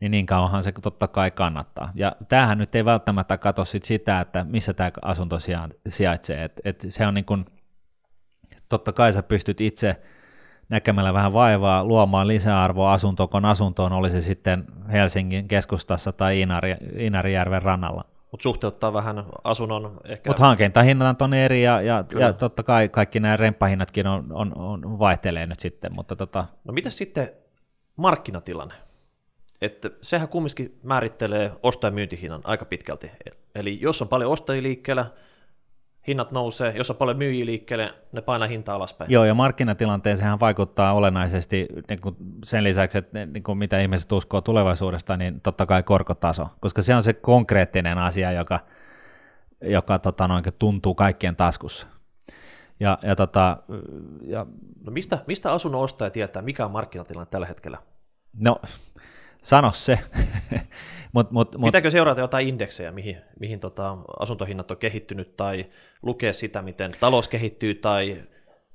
niin 0.00 0.10
niin 0.10 0.26
kauanhan 0.26 0.64
se 0.64 0.72
totta 0.72 1.08
kai 1.08 1.30
kannattaa. 1.30 1.92
Ja 1.94 2.16
tämähän 2.28 2.58
nyt 2.58 2.74
ei 2.74 2.84
välttämättä 2.84 3.38
katso 3.38 3.64
sit 3.64 3.84
sitä, 3.84 4.20
että 4.20 4.44
missä 4.44 4.74
tämä 4.74 4.90
asunto 5.02 5.38
sijaitsee. 5.88 6.44
Et, 6.44 6.60
et 6.64 6.84
se 6.88 7.06
on 7.06 7.14
niin 7.14 7.24
kun, 7.24 7.46
totta 8.68 8.92
kai 8.92 9.12
sä 9.12 9.22
pystyt 9.22 9.60
itse 9.60 9.96
näkemällä 10.68 11.14
vähän 11.14 11.32
vaivaa 11.32 11.84
luomaan 11.84 12.28
lisäarvoa 12.28 12.92
asuntoon, 12.92 13.92
oli 13.92 14.10
se 14.10 14.20
sitten 14.20 14.64
Helsingin 14.92 15.48
keskustassa 15.48 16.12
tai 16.12 16.40
Inari, 16.40 16.76
Inarijärven 16.96 17.62
rannalla. 17.62 18.04
Mutta 18.36 18.42
suhteuttaa 18.42 18.92
vähän 18.92 19.24
asunnon 19.44 20.00
ehkä... 20.04 20.30
Mutta 20.30 20.42
hankintahinnat 20.42 21.22
on 21.22 21.34
eri 21.34 21.62
ja, 21.62 21.80
ja, 21.80 22.04
ja 22.18 22.32
totta 22.32 22.62
kai 22.62 22.88
kaikki 22.88 23.20
nämä 23.20 23.36
remppahinnatkin 23.36 24.06
on, 24.06 24.32
on, 24.32 24.58
on 24.58 24.98
vaihtelee 24.98 25.46
nyt 25.46 25.60
sitten. 25.60 25.94
Mutta 25.94 26.16
tota... 26.16 26.46
No 26.64 26.72
mitä 26.72 26.90
sitten 26.90 27.30
markkinatilanne? 27.96 28.74
Että 29.60 29.90
sehän 30.02 30.28
kumminkin 30.28 30.78
määrittelee 30.82 31.52
osto- 31.62 31.86
ja 31.86 31.90
myyntihinnan 31.90 32.40
aika 32.44 32.64
pitkälti. 32.64 33.10
Eli 33.54 33.78
jos 33.80 34.02
on 34.02 34.08
paljon 34.08 34.32
ostajia 34.32 34.62
liikkeellä, 34.62 35.06
hinnat 36.06 36.32
nousee, 36.32 36.72
jos 36.76 36.90
on 36.90 36.96
paljon 36.96 37.16
myyjiä 37.16 37.46
liikkeelle, 37.46 37.94
ne 38.12 38.20
painaa 38.20 38.48
hintaa 38.48 38.76
alaspäin. 38.76 39.10
Joo, 39.10 39.24
ja 39.24 39.34
markkinatilanteeseen 39.34 40.40
vaikuttaa 40.40 40.92
olennaisesti 40.92 41.68
niin 41.88 42.00
kuin 42.00 42.16
sen 42.44 42.64
lisäksi, 42.64 42.98
että 42.98 43.26
niin 43.26 43.42
kuin 43.42 43.58
mitä 43.58 43.80
ihmiset 43.80 44.12
uskoo 44.12 44.40
tulevaisuudesta, 44.40 45.16
niin 45.16 45.40
totta 45.40 45.66
kai 45.66 45.82
korkotaso, 45.82 46.48
koska 46.60 46.82
se 46.82 46.94
on 46.94 47.02
se 47.02 47.12
konkreettinen 47.12 47.98
asia, 47.98 48.32
joka, 48.32 48.60
joka 49.62 49.98
tota, 49.98 50.28
noin, 50.28 50.44
tuntuu 50.58 50.94
kaikkien 50.94 51.36
taskussa. 51.36 51.86
Ja, 52.80 52.98
ja, 53.02 53.16
tota, 53.16 53.56
ja... 54.22 54.46
No 54.86 54.92
mistä, 54.92 55.18
mistä 55.26 55.52
asunnon 55.52 55.80
ostaja 55.80 56.10
tietää, 56.10 56.42
mikä 56.42 56.64
on 56.64 56.70
markkinatilanne 56.70 57.28
tällä 57.30 57.46
hetkellä? 57.46 57.78
No, 58.40 58.56
sano 59.42 59.72
se. 59.72 59.98
mut, 61.12 61.30
mut, 61.30 61.56
mut, 61.56 61.68
Pitääkö 61.68 61.90
seurata 61.90 62.20
jotain 62.20 62.48
indeksejä, 62.48 62.92
mihin, 62.92 63.16
mihin 63.40 63.60
tota 63.60 63.98
asuntohinnat 64.20 64.70
on 64.70 64.76
kehittynyt, 64.76 65.36
tai 65.36 65.66
lukea 66.02 66.32
sitä, 66.32 66.62
miten 66.62 66.90
talous 67.00 67.28
kehittyy, 67.28 67.74
tai 67.74 68.22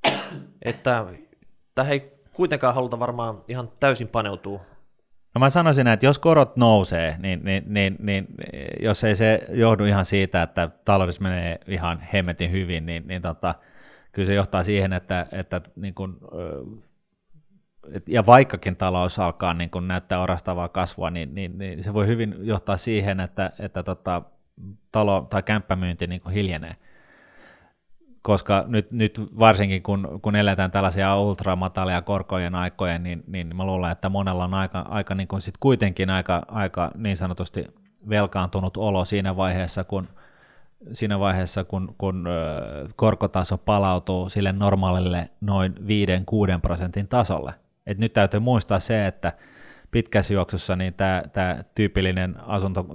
että 0.65 1.05
tähän 1.75 1.93
ei 1.93 2.13
kuitenkaan 2.33 2.75
haluta 2.75 2.99
varmaan 2.99 3.43
ihan 3.47 3.71
täysin 3.79 4.07
paneutua. 4.07 4.59
No 5.35 5.39
mä 5.39 5.49
sanoisin, 5.49 5.87
että 5.87 6.05
jos 6.05 6.19
korot 6.19 6.57
nousee, 6.57 7.15
niin, 7.19 7.39
niin, 7.43 7.63
niin, 7.67 7.95
niin 7.99 8.27
jos 8.81 9.03
ei 9.03 9.15
se 9.15 9.39
johdu 9.49 9.85
ihan 9.85 10.05
siitä, 10.05 10.41
että 10.41 10.69
taloudessa 10.85 11.21
menee 11.21 11.59
ihan 11.67 11.99
hemmetin 12.13 12.51
hyvin, 12.51 12.85
niin, 12.85 13.07
niin 13.07 13.21
tota, 13.21 13.55
kyllä 14.11 14.25
se 14.25 14.33
johtaa 14.33 14.63
siihen, 14.63 14.93
että, 14.93 15.27
että 15.31 15.61
niin 15.75 15.93
kun, 15.93 16.19
ja 18.07 18.25
vaikkakin 18.25 18.75
talous 18.75 19.19
alkaa 19.19 19.53
niin 19.53 19.69
kun 19.69 19.87
näyttää 19.87 20.21
orastavaa 20.21 20.69
kasvua, 20.69 21.09
niin, 21.09 21.35
niin, 21.35 21.57
niin 21.57 21.83
se 21.83 21.93
voi 21.93 22.07
hyvin 22.07 22.35
johtaa 22.41 22.77
siihen, 22.77 23.19
että, 23.19 23.51
että 23.59 23.83
tota, 23.83 24.21
talo- 24.91 25.27
tai 25.29 25.43
kämppämyynti 25.43 26.07
niin 26.07 26.21
hiljenee. 26.33 26.75
Koska 28.21 28.63
nyt, 28.67 28.91
nyt 28.91 29.21
varsinkin 29.39 29.83
kun, 29.83 30.19
kun 30.21 30.35
eletään 30.35 30.71
tällaisia 30.71 31.17
ultramatalia 31.17 32.01
korkojen 32.01 32.55
aikoja, 32.55 32.99
niin, 32.99 33.23
niin 33.27 33.55
mä 33.55 33.65
luulen, 33.65 33.91
että 33.91 34.09
monella 34.09 34.43
on 34.43 34.53
aika, 34.53 34.79
aika 34.79 35.15
niin 35.15 35.27
kuin 35.27 35.41
sit 35.41 35.57
kuitenkin 35.59 36.09
aika, 36.09 36.41
aika 36.47 36.91
niin 36.95 37.17
sanotusti 37.17 37.67
velkaantunut 38.09 38.77
olo 38.77 39.05
siinä 39.05 39.35
vaiheessa, 39.35 39.83
kun, 39.83 40.07
siinä 40.93 41.19
vaiheessa, 41.19 41.63
kun, 41.63 41.95
kun 41.97 42.27
korkotaso 42.95 43.57
palautuu 43.57 44.29
sille 44.29 44.51
normaalille 44.51 45.29
noin 45.41 45.75
5-6 46.57 46.59
prosentin 46.61 47.07
tasolle. 47.07 47.53
Et 47.85 47.97
nyt 47.97 48.13
täytyy 48.13 48.39
muistaa 48.39 48.79
se, 48.79 49.07
että 49.07 49.33
pitkässä 49.91 50.33
juoksussa 50.33 50.75
niin 50.75 50.93
tämä, 50.93 51.23
tämä 51.33 51.63
tyypillinen 51.75 52.35
asunto, 52.39 52.85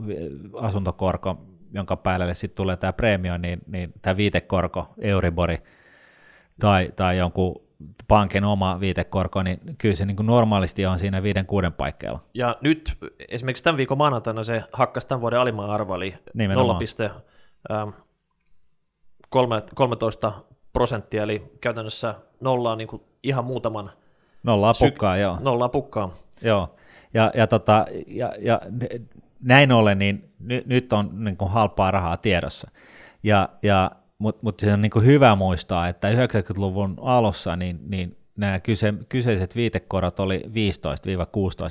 asuntokorko, 0.60 1.36
jonka 1.72 1.96
päälle 1.96 2.34
sitten 2.34 2.56
tulee 2.56 2.76
tämä 2.76 2.92
preemio, 2.92 3.38
niin, 3.38 3.58
niin 3.66 3.92
tämä 4.02 4.16
viitekorko, 4.16 4.94
Euribori, 4.98 5.62
tai, 6.60 6.92
tai 6.96 7.18
jonkun 7.18 7.66
pankin 8.08 8.44
oma 8.44 8.80
viitekorko, 8.80 9.42
niin 9.42 9.60
kyllä 9.78 9.94
se 9.94 10.06
niin 10.06 10.16
kuin 10.16 10.26
normaalisti 10.26 10.86
on 10.86 10.98
siinä 10.98 11.22
viiden 11.22 11.46
kuuden 11.46 11.72
paikkeilla. 11.72 12.24
Ja 12.34 12.56
nyt 12.60 12.98
esimerkiksi 13.28 13.64
tämän 13.64 13.76
viikon 13.76 13.98
maanantaina 13.98 14.42
se 14.42 14.62
hakkasi 14.72 15.08
tämän 15.08 15.20
vuoden 15.20 15.40
alimman 15.40 15.70
arvo, 15.70 15.94
eli 15.94 16.14
0,13 20.28 20.32
prosenttia, 20.72 21.22
eli 21.22 21.42
käytännössä 21.60 22.14
nollaa 22.40 22.76
niin 22.76 22.88
kuin 22.88 23.02
ihan 23.22 23.44
muutaman– 23.44 23.90
Nollaa 24.46 24.72
pukkaa, 24.80 25.16
joo. 25.16 25.38
Nollaa 25.40 25.68
pukkaa. 25.68 26.10
Joo, 26.42 26.76
ja, 27.14 27.32
ja, 27.34 27.46
tota, 27.46 27.86
ja, 28.06 28.34
ja 28.38 28.60
näin 29.40 29.72
ollen, 29.72 29.98
niin 29.98 30.30
ny, 30.38 30.62
nyt 30.66 30.92
on 30.92 31.24
niin 31.24 31.36
kuin 31.36 31.50
halpaa 31.50 31.90
rahaa 31.90 32.16
tiedossa. 32.16 32.70
Ja, 33.22 33.48
ja, 33.62 33.90
Mutta 34.18 34.40
mut 34.42 34.60
se 34.60 34.72
on 34.72 34.82
niin 34.82 34.90
kuin 34.90 35.04
hyvä 35.04 35.34
muistaa, 35.36 35.88
että 35.88 36.10
90-luvun 36.10 36.96
alussa 37.02 37.56
niin, 37.56 37.80
niin 37.88 38.16
nämä 38.36 38.60
kyse, 38.60 38.94
kyseiset 39.08 39.56
viitekorot 39.56 40.20
oli 40.20 40.42
15-16 40.46 40.50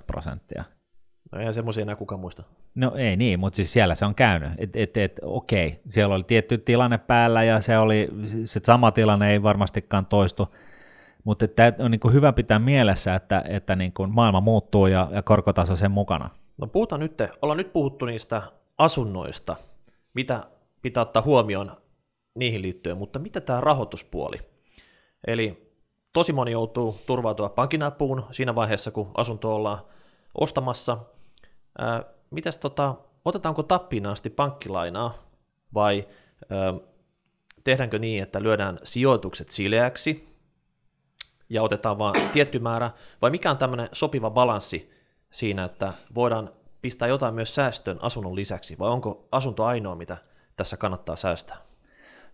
prosenttia. 0.08 0.64
No 1.32 1.40
eihän 1.40 1.54
semmoisia 1.54 1.82
enää 1.82 1.96
kuka 1.96 2.18
muista. 2.18 2.44
No 2.76 2.96
ei 2.96 3.18
niin, 3.18 3.40
mutta 3.40 3.56
siis 3.56 3.74
siellä 3.74 3.96
se 3.96 4.06
on 4.06 4.16
käynyt. 4.16 4.52
Et, 4.58 4.76
et, 4.76 4.98
et, 4.98 5.20
okei, 5.22 5.82
siellä 5.90 6.16
oli 6.16 6.24
tietty 6.24 6.58
tilanne 6.58 6.98
päällä 6.98 7.44
ja 7.44 7.62
se 7.62 7.78
oli, 7.78 8.10
se 8.46 8.60
sama 8.64 8.92
tilanne 8.92 9.32
ei 9.32 9.44
varmastikaan 9.44 10.06
toistu 10.06 10.56
mutta 11.26 11.48
tämä 11.48 11.74
on 11.80 11.92
niin 11.92 12.14
hyvä 12.14 12.34
pitää 12.34 12.60
mielessä, 12.60 13.16
että, 13.16 13.44
että 13.48 13.76
niin 13.76 13.94
kuin 13.94 14.12
maailma 14.12 14.42
muuttuu 14.42 14.88
ja, 14.88 15.08
ja 15.12 15.24
korkotaso 15.24 15.76
sen 15.76 15.92
mukana. 15.92 16.30
No 16.58 16.68
puhutaan 16.68 17.00
nyt, 17.00 17.18
ollaan 17.42 17.58
nyt 17.58 17.74
puhuttu 17.74 18.06
niistä 18.06 18.42
asunnoista, 18.78 19.56
mitä 20.14 20.44
pitää 20.82 21.02
ottaa 21.02 21.22
huomioon 21.22 21.72
niihin 22.36 22.62
liittyen, 22.62 22.98
mutta 22.98 23.20
mitä 23.20 23.42
tämä 23.42 23.62
rahoituspuoli? 23.62 24.38
Eli 25.28 25.72
tosi 26.14 26.34
moni 26.34 26.52
joutuu 26.52 26.98
turvautua 27.06 27.50
pankin 27.50 27.84
apuun 27.84 28.26
siinä 28.32 28.56
vaiheessa, 28.56 28.92
kun 28.92 29.12
asunto 29.18 29.56
ollaan 29.56 29.80
ostamassa. 30.40 30.98
Ää, 31.78 32.04
mitäs 32.32 32.60
tota, 32.60 32.96
otetaanko 33.26 33.64
tappiin 33.64 34.06
asti 34.06 34.30
pankkilainaa 34.30 35.14
vai 35.74 36.04
ää, 36.50 36.74
tehdäänkö 37.64 38.00
niin, 38.00 38.24
että 38.24 38.44
lyödään 38.44 38.80
sijoitukset 38.84 39.50
sileäksi 39.50 40.35
ja 41.56 41.63
otetaan 41.63 41.98
vain 41.98 42.30
tietty 42.34 42.60
määrä, 42.60 42.91
vai 43.22 43.32
mikä 43.32 43.52
on 43.52 43.58
tämmöinen 43.58 43.89
sopiva 43.91 44.30
balanssi 44.30 44.91
siinä, 45.30 45.63
että 45.63 45.94
voidaan 46.15 46.50
pistää 46.82 47.08
jotain 47.08 47.36
myös 47.36 47.56
säästöön 47.56 48.00
asunnon 48.02 48.36
lisäksi, 48.36 48.80
vai 48.80 48.89
onko 48.89 49.28
asunto 49.32 49.65
ainoa, 49.65 49.96
mitä 49.96 50.18
tässä 50.58 50.78
kannattaa 50.78 51.15
säästää? 51.15 51.58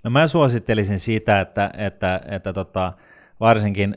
No 0.04 0.10
mä 0.10 0.28
suosittelisin 0.28 1.00
siitä, 1.00 1.42
että, 1.42 1.72
että, 1.78 2.22
että 2.28 2.54
tota, 2.54 2.94
varsinkin 3.40 3.96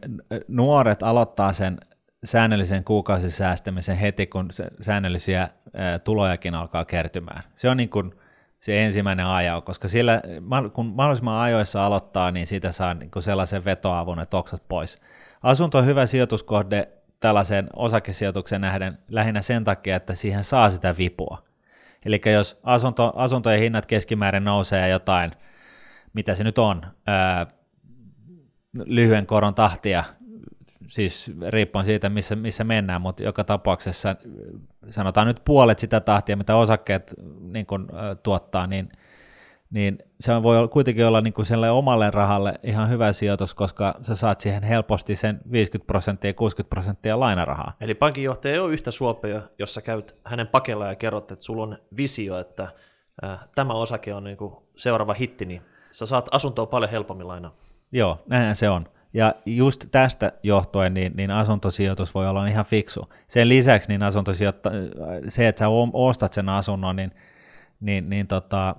nuoret 0.49 1.03
aloittaa 1.03 1.53
sen 1.53 1.79
säännöllisen 2.25 2.85
kuukausisäästämisen 2.85 3.97
heti, 3.97 4.27
kun 4.27 4.49
säännöllisiä 4.81 5.49
tulojakin 6.05 6.55
alkaa 6.55 6.85
kertymään. 6.85 7.43
Se 7.55 7.71
on 7.71 7.77
niin 7.77 7.89
kuin 7.89 8.15
se 8.61 8.85
ensimmäinen 8.85 9.27
ajo, 9.27 9.61
koska 9.63 9.89
sillä, 9.89 10.23
kun 10.73 10.87
mahdollisimman 10.87 11.41
ajoissa 11.41 11.87
aloittaa, 11.87 12.31
niin 12.31 12.47
siitä 12.47 12.73
saa 12.73 12.95
niin 12.95 13.11
kuin 13.11 13.23
sellaisen 13.23 13.65
vetoavun, 13.65 14.21
että 14.21 14.37
oksat 14.37 14.63
pois. 14.69 15.01
Asunto 15.45 15.79
on 15.79 15.87
hyvä 15.87 16.07
sijoituskohde 16.07 16.89
tällaisen 17.21 17.69
osakesijoituksen 17.77 18.61
nähden 18.61 18.99
lähinnä 19.09 19.43
sen 19.43 19.65
takia, 19.65 19.97
että 19.97 20.15
siihen 20.15 20.45
saa 20.45 20.71
sitä 20.71 20.95
vipua. 20.99 21.43
Eli 22.05 22.21
jos 22.33 22.61
asunto, 22.63 23.13
asuntojen 23.17 23.61
hinnat 23.61 23.87
keskimäärin 23.87 24.45
nousee 24.45 24.89
jotain, 24.89 25.33
mitä 26.13 26.35
se 26.35 26.45
nyt 26.45 26.59
on, 26.59 26.83
ää, 27.07 27.47
lyhyen 28.85 29.27
koron 29.27 29.55
tahtia, 29.55 30.05
siis 30.89 31.33
riippuen 31.49 31.85
siitä, 31.85 32.09
missä, 32.09 32.37
missä 32.37 32.65
mennään, 32.65 33.01
mutta 33.01 33.23
joka 33.23 33.45
tapauksessa 33.45 34.17
sanotaan 34.91 35.27
nyt 35.27 35.43
puolet 35.45 35.79
sitä 35.79 36.01
tahtia, 36.01 36.37
mitä 36.37 36.57
osakkeet 36.57 37.15
niin 37.41 37.67
kun, 37.67 37.89
äh, 37.95 38.17
tuottaa, 38.23 38.67
niin, 38.67 38.89
niin 39.71 39.99
se 40.25 40.43
voi 40.43 40.69
kuitenkin 40.69 41.07
olla 41.07 41.21
niin 41.21 41.35
kuin 41.35 41.47
omalle 41.73 42.11
rahalle 42.11 42.55
ihan 42.63 42.91
hyvä 42.91 43.13
sijoitus, 43.13 43.55
koska 43.55 43.95
sä 44.03 44.15
saat 44.15 44.41
siihen 44.41 44.63
helposti 44.63 45.17
sen 45.17 45.41
50 45.53 45.87
prosenttia 45.87 46.35
60 46.35 46.71
prosenttia 46.71 47.21
lainarahaa. 47.21 47.77
Eli 47.81 47.95
pankinjohtaja 47.95 48.55
ei 48.55 48.61
ole 48.61 48.73
yhtä 48.73 48.91
suopea, 48.91 49.43
jos 49.59 49.75
sä 49.75 49.83
käyt 49.83 50.17
hänen 50.25 50.47
pakella 50.47 50.87
ja 50.87 50.95
kerrot, 50.95 51.31
että 51.31 51.45
sulla 51.45 51.63
on 51.63 51.79
visio, 51.97 52.39
että 52.39 52.69
äh, 53.25 53.49
tämä 53.55 53.73
osake 53.73 54.15
on 54.15 54.25
niin 54.25 54.37
kuin 54.37 54.55
seuraava 54.77 55.15
hitti, 55.15 55.45
niin 55.45 55.63
sä 55.91 56.07
saat 56.07 56.29
asuntoa 56.33 56.67
paljon 56.67 56.91
helpommin 56.91 57.29
lainaa. 57.29 57.55
Joo, 57.93 58.19
näinhän 58.27 58.57
se 58.57 58.69
on. 58.69 58.89
Ja 59.15 59.35
just 59.47 59.85
tästä 59.91 60.33
johtuen 60.43 60.95
niin, 60.95 61.13
niin 61.17 61.31
asuntosijoitus 61.31 62.15
voi 62.15 62.29
olla 62.29 62.47
ihan 62.47 62.65
fiksu. 62.65 63.09
Sen 63.29 63.49
lisäksi 63.49 63.89
niin 63.89 64.03
asuntosijoitta, 64.03 64.71
se, 65.29 65.49
että 65.49 65.59
sä 65.59 65.69
ostat 65.93 66.33
sen 66.33 66.49
asunnon, 66.49 66.97
niin, 66.97 67.13
niin, 67.81 68.11
niin 68.11 68.27
tota, 68.27 68.77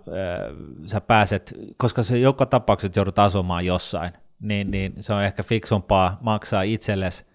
sä 0.85 1.01
pääset, 1.01 1.53
koska 1.77 2.03
se 2.03 2.17
joka 2.17 2.45
tapauksessa 2.45 2.99
joudut 2.99 3.19
asumaan 3.19 3.65
jossain, 3.65 4.13
niin, 4.39 4.71
niin 4.71 4.93
se 4.99 5.13
on 5.13 5.23
ehkä 5.23 5.43
fiksumpaa 5.43 6.17
maksaa 6.21 6.61
itsellesi 6.61 7.25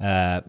ää, 0.00 0.42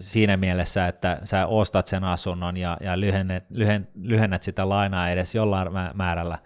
siinä 0.00 0.36
mielessä, 0.36 0.88
että 0.88 1.20
sä 1.24 1.46
ostat 1.46 1.86
sen 1.86 2.04
asunnon 2.04 2.56
ja, 2.56 2.76
ja 2.80 3.00
lyhennät, 3.00 3.44
lyhen, 3.50 3.88
lyhennät 4.02 4.42
sitä 4.42 4.68
lainaa 4.68 5.10
edes 5.10 5.34
jollain 5.34 5.68
määrällä, 5.94 6.38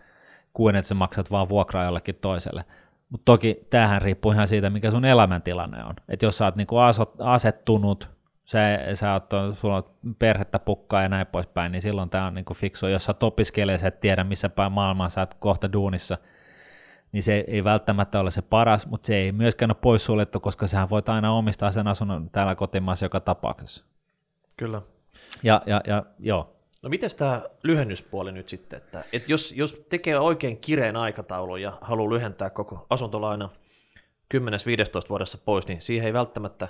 kuin 0.52 0.76
että 0.76 0.88
sä 0.88 0.94
maksat 0.94 1.30
vaan 1.30 1.48
vuokraa 1.48 1.84
jollekin 1.84 2.14
toiselle. 2.14 2.64
Mutta 3.10 3.24
toki 3.24 3.66
tähän 3.70 4.02
riippuu 4.02 4.32
ihan 4.32 4.48
siitä, 4.48 4.70
mikä 4.70 4.90
sun 4.90 5.04
elämäntilanne 5.04 5.84
on. 5.84 5.94
Et 6.08 6.22
jos 6.22 6.38
sä 6.38 6.44
oot 6.44 6.56
niinku 6.56 6.76
asettunut, 7.18 8.13
sä, 8.44 8.78
sä 8.94 9.12
oot, 9.12 9.30
sulla 9.56 9.76
on 9.76 10.14
perhettä 10.18 10.58
pukkaa 10.58 11.02
ja 11.02 11.08
näin 11.08 11.26
poispäin, 11.26 11.72
niin 11.72 11.82
silloin 11.82 12.10
tämä 12.10 12.26
on 12.26 12.34
niinku 12.34 12.54
fiksu. 12.54 12.86
Jos 12.86 13.04
sä 13.04 13.10
oot 13.10 13.22
opiskelija, 13.22 13.78
sä 13.78 13.88
et 13.88 14.00
tiedä 14.00 14.24
missä 14.24 14.48
päin 14.48 14.72
maailmaa 14.72 15.08
sä 15.08 15.20
oot 15.20 15.34
kohta 15.34 15.72
duunissa, 15.72 16.18
niin 17.12 17.22
se 17.22 17.44
ei 17.46 17.64
välttämättä 17.64 18.20
ole 18.20 18.30
se 18.30 18.42
paras, 18.42 18.86
mutta 18.86 19.06
se 19.06 19.16
ei 19.16 19.32
myöskään 19.32 19.70
ole 19.70 19.76
poissuljettu, 19.80 20.40
koska 20.40 20.66
sähän 20.66 20.90
voit 20.90 21.08
aina 21.08 21.32
omistaa 21.32 21.72
sen 21.72 21.88
asunnon 21.88 22.30
täällä 22.30 22.54
kotimaassa 22.54 23.04
joka 23.04 23.20
tapauksessa. 23.20 23.84
Kyllä. 24.56 24.82
Ja, 25.42 25.62
ja, 25.66 25.80
ja 25.86 26.04
joo, 26.18 26.54
No 26.84 26.90
miten 26.90 27.10
tämä 27.18 27.42
lyhennyspuoli 27.62 28.32
nyt 28.32 28.48
sitten, 28.48 28.76
että, 28.76 29.04
että 29.12 29.32
jos, 29.32 29.52
jos 29.52 29.86
tekee 29.88 30.18
oikein 30.18 30.58
kireen 30.58 30.96
aikataulun 30.96 31.62
ja 31.62 31.72
haluaa 31.80 32.10
lyhentää 32.10 32.50
koko 32.50 32.86
asuntolaina 32.90 33.50
10-15 34.34 34.38
vuodessa 35.08 35.38
pois, 35.38 35.68
niin 35.68 35.80
siihen 35.80 36.06
ei 36.06 36.12
välttämättä 36.12 36.68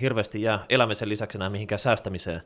hirveästi 0.00 0.42
jää 0.42 0.64
elämisen 0.68 1.08
lisäksi 1.08 1.38
enää 1.38 1.50
mihinkään 1.50 1.78
säästämiseen 1.78 2.40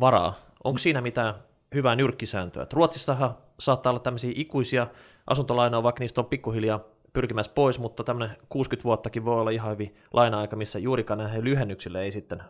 varaa. 0.00 0.34
Onko 0.64 0.78
siinä 0.78 1.00
mitään 1.00 1.34
hyvää 1.74 1.96
nyrkkisääntöä? 1.96 2.62
Et 2.62 2.72
Ruotsissahan 2.72 3.34
saattaa 3.60 3.90
olla 3.90 4.00
tämmöisiä 4.00 4.32
ikuisia 4.34 4.86
asuntolainoja, 5.26 5.82
vaikka 5.82 6.00
niistä 6.00 6.20
on 6.20 6.26
pikkuhiljaa 6.26 6.80
pyrkimässä 7.12 7.52
pois, 7.54 7.78
mutta 7.78 8.04
tämmöinen 8.04 8.36
60 8.48 8.84
vuottakin 8.84 9.24
voi 9.24 9.40
olla 9.40 9.50
ihan 9.50 9.72
hyvin 9.72 9.96
laina-aika, 10.12 10.56
missä 10.56 10.78
juurikaan 10.78 11.18
näihin 11.18 11.44
lyhennyksille 11.44 12.02
ei 12.02 12.10
sitten 12.12 12.42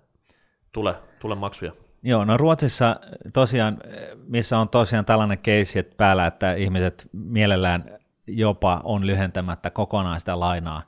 tule, 0.72 0.94
tule 1.20 1.34
maksuja. 1.34 1.72
Joo, 2.02 2.24
no 2.24 2.36
Ruotsissa 2.36 3.00
tosiaan, 3.34 3.78
missä 4.26 4.58
on 4.58 4.68
tosiaan 4.68 5.04
tällainen 5.04 5.38
keissi 5.38 5.82
päällä, 5.82 6.26
että 6.26 6.54
ihmiset 6.54 7.08
mielellään 7.12 7.98
jopa 8.26 8.80
on 8.84 9.06
lyhentämättä 9.06 9.70
kokonaan 9.70 10.20
sitä 10.20 10.40
lainaa, 10.40 10.82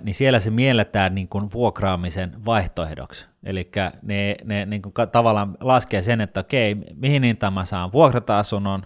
niin 0.00 0.14
siellä 0.14 0.40
se 0.40 0.50
mielletään 0.50 1.14
niin 1.14 1.28
kuin 1.28 1.52
vuokraamisen 1.52 2.44
vaihtoehdoksi. 2.46 3.28
Eli 3.44 3.70
ne, 4.02 4.36
ne 4.44 4.66
niin 4.66 4.82
kuin 4.82 4.92
tavallaan 5.12 5.56
laskee 5.60 6.02
sen, 6.02 6.20
että 6.20 6.40
okei, 6.40 6.76
mihin 6.94 7.22
hintaan 7.22 7.52
mä 7.52 7.64
saan 7.64 7.92
vuokrata 7.92 8.38
asunnon 8.38 8.82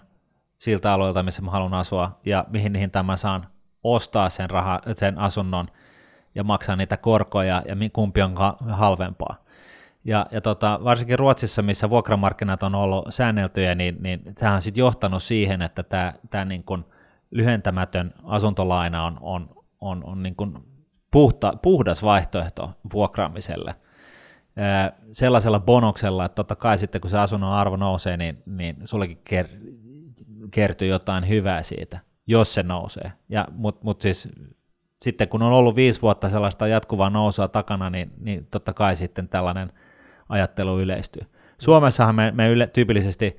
siltä 0.59 0.93
alueelta, 0.93 1.23
missä 1.23 1.41
mä 1.41 1.51
haluan 1.51 1.73
asua, 1.73 2.19
ja 2.25 2.45
mihin 2.49 2.75
hintaan 2.75 3.05
mä 3.05 3.15
saan 3.15 3.47
ostaa 3.83 4.29
sen, 4.29 4.49
raha, 4.49 4.81
sen 4.93 5.17
asunnon 5.17 5.67
ja 6.35 6.43
maksaa 6.43 6.75
niitä 6.75 6.97
korkoja, 6.97 7.63
ja 7.65 7.75
kumpi 7.93 8.21
on 8.21 8.35
halvempaa. 8.69 9.35
Ja, 10.03 10.25
ja 10.31 10.41
tota, 10.41 10.79
varsinkin 10.83 11.19
Ruotsissa, 11.19 11.61
missä 11.61 11.89
vuokramarkkinat 11.89 12.63
on 12.63 12.75
ollut 12.75 13.05
säänneltyjä, 13.09 13.75
niin, 13.75 13.97
niin 13.99 14.21
sehän 14.37 14.55
on 14.55 14.61
sitten 14.61 14.81
johtanut 14.81 15.23
siihen, 15.23 15.61
että 15.61 15.83
tämä, 16.29 16.45
niin 16.45 16.63
kuin 16.63 16.85
lyhentämätön 17.31 18.13
asuntolaina 18.23 19.05
on, 19.05 19.17
on, 19.21 19.49
on, 19.81 20.03
on 20.03 20.23
niin 20.23 20.35
kuin 20.35 20.57
puhta, 21.11 21.53
puhdas 21.61 22.03
vaihtoehto 22.03 22.71
vuokraamiselle. 22.93 23.75
sellaisella 25.11 25.59
bonoksella, 25.59 26.25
että 26.25 26.35
totta 26.35 26.55
kai 26.55 26.77
sitten 26.77 27.01
kun 27.01 27.09
se 27.09 27.17
asunnon 27.17 27.53
arvo 27.53 27.75
nousee, 27.75 28.17
niin, 28.17 28.43
niin 28.45 28.75
sullekin 28.83 29.21
ker- 29.29 29.77
kertyy 30.51 30.87
jotain 30.87 31.29
hyvää 31.29 31.63
siitä, 31.63 31.99
jos 32.27 32.53
se 32.53 32.63
nousee. 32.63 33.13
Mutta 33.51 33.81
mut 33.83 34.01
siis 34.01 34.29
sitten 35.01 35.29
kun 35.29 35.41
on 35.41 35.53
ollut 35.53 35.75
viisi 35.75 36.01
vuotta 36.01 36.29
sellaista 36.29 36.67
jatkuvaa 36.67 37.09
nousua 37.09 37.47
takana, 37.47 37.89
niin, 37.89 38.11
niin 38.19 38.47
totta 38.51 38.73
kai 38.73 38.95
sitten 38.95 39.29
tällainen– 39.29 39.71
ajattelu 40.29 40.79
yleistyy. 40.79 41.27
Suomessahan 41.57 42.15
me, 42.15 42.31
me 42.31 42.49
yle, 42.49 42.67
tyypillisesti 42.67 43.37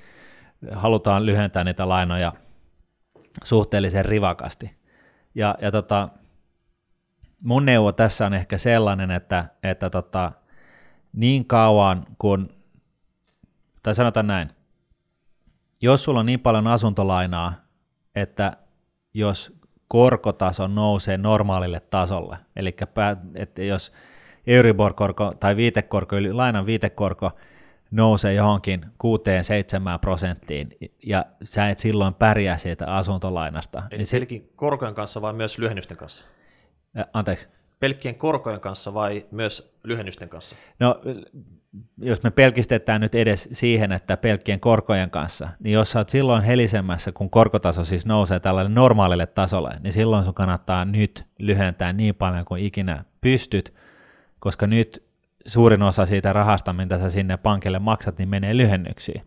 halutaan 0.73 1.27
lyhentää 1.27 1.65
niitä 1.65 1.89
lainoja 1.89 2.33
suhteellisen 3.45 4.05
rivakasti. 4.05 4.79
Ja, 5.35 5.55
ja 5.63 5.71
tota, 5.71 6.09
mun 7.43 7.67
neuvo 7.67 7.93
tässä 7.93 8.27
on 8.27 8.35
ehkä 8.35 8.59
sellainen, 8.59 9.11
että, 9.11 9.45
että 9.63 9.91
tota, 9.91 10.33
niin 11.13 11.45
kauan 11.45 12.07
kun, 12.19 12.49
tai 13.83 13.95
sanotaan 13.95 14.27
näin, 14.27 14.51
jos 15.83 16.05
sulla 16.05 16.21
on 16.21 16.27
niin 16.27 16.41
paljon 16.41 16.67
asuntolainaa, 16.67 17.55
että 18.15 18.53
jos 19.15 19.59
korkotaso 19.89 20.67
nousee 20.67 21.19
normaalille 21.19 21.81
tasolle, 21.81 22.37
eli 22.57 22.77
että 23.35 23.63
jos 23.63 23.93
Euribor-korko 24.47 25.35
tai 25.41 25.57
viitekorko, 25.57 26.17
eli 26.17 26.33
lainan 26.33 26.67
viitekorko 26.67 27.31
nousee 27.91 28.35
johonkin 28.35 28.85
6-7 28.85 28.89
prosenttiin, 30.01 30.69
ja 31.03 31.27
sä 31.43 31.69
et 31.69 31.79
silloin 31.79 32.15
pärjää 32.15 32.57
siitä 32.57 32.95
asuntolainasta. 32.95 33.83
Eli 33.91 33.99
niin 33.99 34.09
pelkkin 34.13 34.53
korkojen 34.57 34.95
kanssa 34.95 35.23
vai 35.23 35.33
myös 35.33 35.59
lyhennysten 35.59 35.97
kanssa? 35.97 36.25
Anteeksi? 37.13 37.49
Pelkkien 37.81 38.15
korkojen 38.15 38.61
kanssa 38.61 38.95
vai 38.95 39.27
myös 39.31 39.79
lyhennysten 39.85 40.29
kanssa? 40.29 40.57
No, 40.81 41.01
jos 41.99 42.23
me 42.23 42.31
pelkistetään 42.31 43.01
nyt 43.01 43.15
edes 43.15 43.49
siihen, 43.53 43.93
että 43.93 44.17
pelkkien 44.17 44.61
korkojen 44.61 45.11
kanssa, 45.11 45.49
niin 45.61 45.73
jos 45.73 45.91
sä 45.91 45.99
oot 45.99 46.09
silloin 46.09 46.43
helisemmässä, 46.43 47.13
kun 47.13 47.31
korkotaso 47.31 47.85
siis 47.85 48.07
nousee 48.07 48.41
tällainen 48.41 48.75
normaalille 48.75 49.27
tasolle, 49.27 49.71
niin 49.81 49.93
silloin 49.93 50.25
sun 50.25 50.35
kannattaa 50.35 50.85
nyt 50.85 51.27
lyhentää 51.39 51.93
niin 51.93 52.15
paljon 52.15 52.45
kuin 52.45 52.65
ikinä 52.65 53.05
pystyt, 53.21 53.75
koska 54.39 54.67
nyt 54.67 55.03
suurin 55.47 55.83
osa 55.83 56.07
siitä 56.07 56.33
rahasta, 56.33 56.73
mitä 56.73 56.99
sä 56.99 57.11
sinne 57.11 57.37
pankille 57.37 57.79
maksat, 57.79 58.19
niin 58.19 58.29
menee 58.29 58.57
lyhennyksiin. 58.57 59.23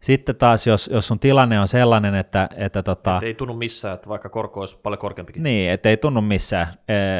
Sitten 0.00 0.36
taas, 0.36 0.66
jos, 0.66 0.90
jos 0.92 1.06
sun 1.06 1.18
tilanne 1.18 1.60
on 1.60 1.68
sellainen, 1.68 2.14
että... 2.14 2.48
että 2.56 2.82
tota, 2.82 3.16
et 3.16 3.22
ei 3.22 3.34
tunnu 3.34 3.54
missään, 3.54 3.94
että 3.94 4.08
vaikka 4.08 4.28
korko 4.28 4.60
olisi 4.60 4.78
paljon 4.82 4.98
korkeampikin. 4.98 5.42
Niin, 5.42 5.70
että 5.70 5.88
ei 5.88 5.96
tunnu 5.96 6.20
missään. 6.20 6.66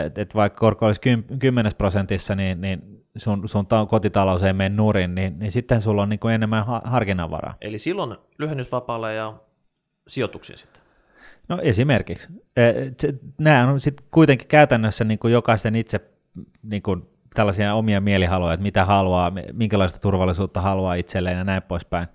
Että 0.06 0.22
et 0.22 0.34
vaikka 0.34 0.60
korko 0.60 0.86
olisi 0.86 1.00
10 1.38 1.72
prosentissa, 1.78 2.34
niin, 2.34 2.60
niin 2.60 3.04
sun, 3.16 3.48
sun 3.48 3.66
kotitalous 3.88 4.42
ei 4.42 4.52
mene 4.52 4.76
nurin, 4.76 5.14
niin, 5.14 5.38
niin 5.38 5.52
sitten 5.52 5.80
sulla 5.80 6.02
on 6.02 6.08
niin 6.08 6.20
kuin 6.20 6.34
enemmän 6.34 6.64
harkinnanvaraa. 6.84 7.54
Eli 7.60 7.78
silloin 7.78 8.16
lyhennysvapaalle 8.38 9.14
ja 9.14 9.34
sijoituksiin 10.08 10.58
sitten? 10.58 10.82
No 11.48 11.58
esimerkiksi. 11.62 12.28
Nämä 13.38 13.68
on 13.68 13.80
sitten 13.80 14.06
kuitenkin 14.10 14.48
käytännössä 14.48 15.04
niin 15.04 15.18
kuin 15.18 15.32
jokaisen 15.32 15.74
itse 15.76 16.00
niin 16.62 16.82
kuin 16.82 17.02
tällaisia 17.34 17.74
omia 17.74 18.00
mielihaluja, 18.00 18.52
että 18.52 18.62
mitä 18.62 18.84
haluaa, 18.84 19.32
minkälaista 19.52 19.98
turvallisuutta 19.98 20.60
haluaa 20.60 20.94
itselleen 20.94 21.38
ja 21.38 21.44
näin 21.44 21.62
poispäin. 21.62 22.08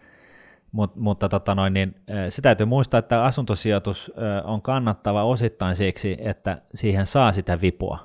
Mut, 0.76 0.96
mutta 0.96 1.30
tota 1.30 1.56
noin, 1.56 1.74
niin, 1.74 1.96
se 2.30 2.42
täytyy 2.42 2.66
muistaa, 2.66 2.98
että 2.98 3.24
asuntosijoitus 3.24 4.12
on 4.44 4.62
kannattava 4.62 5.24
osittain 5.24 5.76
siksi, 5.76 6.18
että 6.20 6.62
siihen 6.74 7.06
saa 7.06 7.32
sitä 7.32 7.62
vipua. 7.62 8.00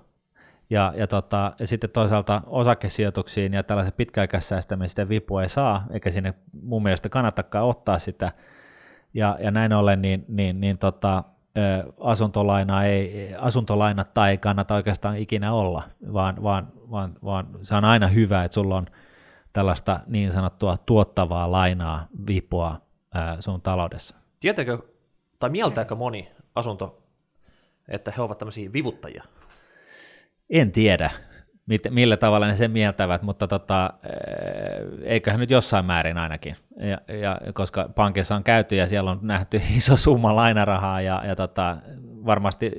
Ja, 0.70 0.92
ja, 0.96 1.06
tota, 1.06 1.52
ja 1.58 1.66
sitten 1.66 1.90
toisaalta 1.90 2.42
osakesijoituksiin 2.46 3.52
ja 3.52 3.62
tällaisen 3.62 3.92
pitkäaikaissäästämisen 3.96 4.88
sitä 4.88 5.08
vipua 5.08 5.42
ei 5.42 5.48
saa, 5.48 5.86
eikä 5.90 6.10
sinne 6.10 6.34
mun 6.62 6.82
mielestä 6.82 7.08
kannattakaan 7.08 7.66
ottaa 7.66 7.98
sitä. 7.98 8.32
Ja, 9.14 9.38
ja 9.40 9.50
näin 9.50 9.72
ollen, 9.72 10.02
niin, 10.02 10.24
niin, 10.28 10.60
niin 10.60 10.78
tota, 10.78 11.24
asuntolaina 12.00 12.84
ei, 12.84 13.34
asuntolainat 13.38 14.18
ei 14.30 14.38
kannata 14.38 14.74
oikeastaan 14.74 15.16
ikinä 15.16 15.52
olla, 15.52 15.82
vaan, 16.12 16.42
vaan, 16.42 16.68
vaan, 16.90 17.12
vaan 17.24 17.46
se 17.62 17.74
on 17.74 17.84
aina 17.84 18.06
hyvä, 18.06 18.44
että 18.44 18.54
sulla 18.54 18.76
on 18.76 18.86
tällaista 19.52 20.00
niin 20.06 20.32
sanottua 20.32 20.76
tuottavaa 20.76 21.52
lainaa 21.52 22.06
vipua 22.26 22.80
sun 23.40 23.60
taloudessa. 23.60 24.16
Tietääkö 24.40 24.78
tai 25.38 25.50
mieltääkö 25.50 25.94
moni 25.94 26.28
asunto, 26.54 27.02
että 27.88 28.12
he 28.16 28.22
ovat 28.22 28.38
tämmöisiä 28.38 28.72
vivuttajia? 28.72 29.24
En 30.50 30.72
tiedä. 30.72 31.10
mit, 31.66 31.82
millä 31.90 32.16
tavalla 32.16 32.46
ne 32.46 32.56
sen 32.56 32.70
mieltävät, 32.70 33.22
mutta 33.22 33.48
tota, 33.48 33.92
eiköhän 35.02 35.40
nyt 35.40 35.50
jossain 35.50 35.84
määrin 35.84 36.18
ainakin, 36.18 36.56
ja, 36.76 37.14
ja, 37.14 37.40
koska 37.54 37.88
pankissa 37.94 38.36
on 38.36 38.44
käyty 38.44 38.76
ja 38.76 38.86
siellä 38.86 39.10
on 39.10 39.18
nähty 39.22 39.60
iso 39.76 39.96
summa 39.96 40.36
lainarahaa 40.36 41.00
ja, 41.00 41.22
ja 41.26 41.36
tota, 41.36 41.76
varmasti 42.26 42.72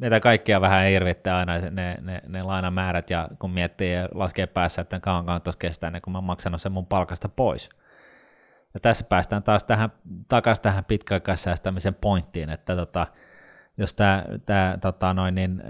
meitä 0.00 0.20
kaikkia 0.20 0.60
vähän 0.60 0.88
hirvittää 0.88 1.36
aina 1.38 1.58
ne, 1.58 1.98
ne, 2.00 2.22
ne 2.26 2.42
lainamäärät 2.42 3.10
ja 3.10 3.28
kun 3.38 3.50
miettii 3.50 3.94
ja 3.94 4.08
laskee 4.14 4.46
päässä, 4.46 4.82
että 4.82 5.00
kauan 5.00 5.42
tuossa 5.42 5.58
kestää, 5.58 5.90
niin 5.90 6.02
kun 6.02 6.12
mä 6.12 6.18
oon 6.18 6.24
maksanut 6.24 6.62
sen 6.62 6.72
mun 6.72 6.86
palkasta 6.86 7.28
pois. 7.28 7.70
Ja 8.74 8.80
tässä 8.80 9.04
päästään 9.04 9.42
taas 9.42 9.64
tähän, 9.64 9.90
takaisin 10.28 10.62
tähän 10.62 10.84
pitkäaikaissäästämisen 10.84 11.94
pointtiin, 11.94 12.50
että 12.50 12.76
tota, 12.76 13.06
jos, 13.76 13.94
tää, 13.94 14.24
tää, 14.46 14.78
tota 14.78 15.14
noin, 15.14 15.34
niin, 15.34 15.62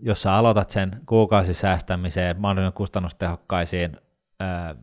jos 0.00 0.22
sä 0.22 0.34
aloitat 0.34 0.70
sen 0.70 1.00
kuukausisäästämiseen 1.06 2.40
mahdollisimman 2.40 2.72
kustannustehokkaisiin 2.72 3.96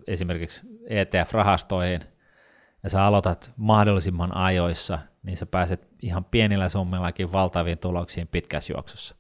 esimerkiksi 0.08 0.62
ETF-rahastoihin, 0.90 2.02
ja 2.84 2.90
sä 2.90 3.04
aloitat 3.04 3.52
mahdollisimman 3.58 4.38
ajoissa, 4.38 5.00
niin 5.24 5.38
sä 5.38 5.46
pääset 5.46 5.88
ihan 6.02 6.26
pienillä 6.26 6.70
summillakin 6.70 7.32
valtaviin 7.32 7.78
tuloksiin 7.78 8.28
pitkässä 8.28 8.74
juoksussa. 8.74 9.16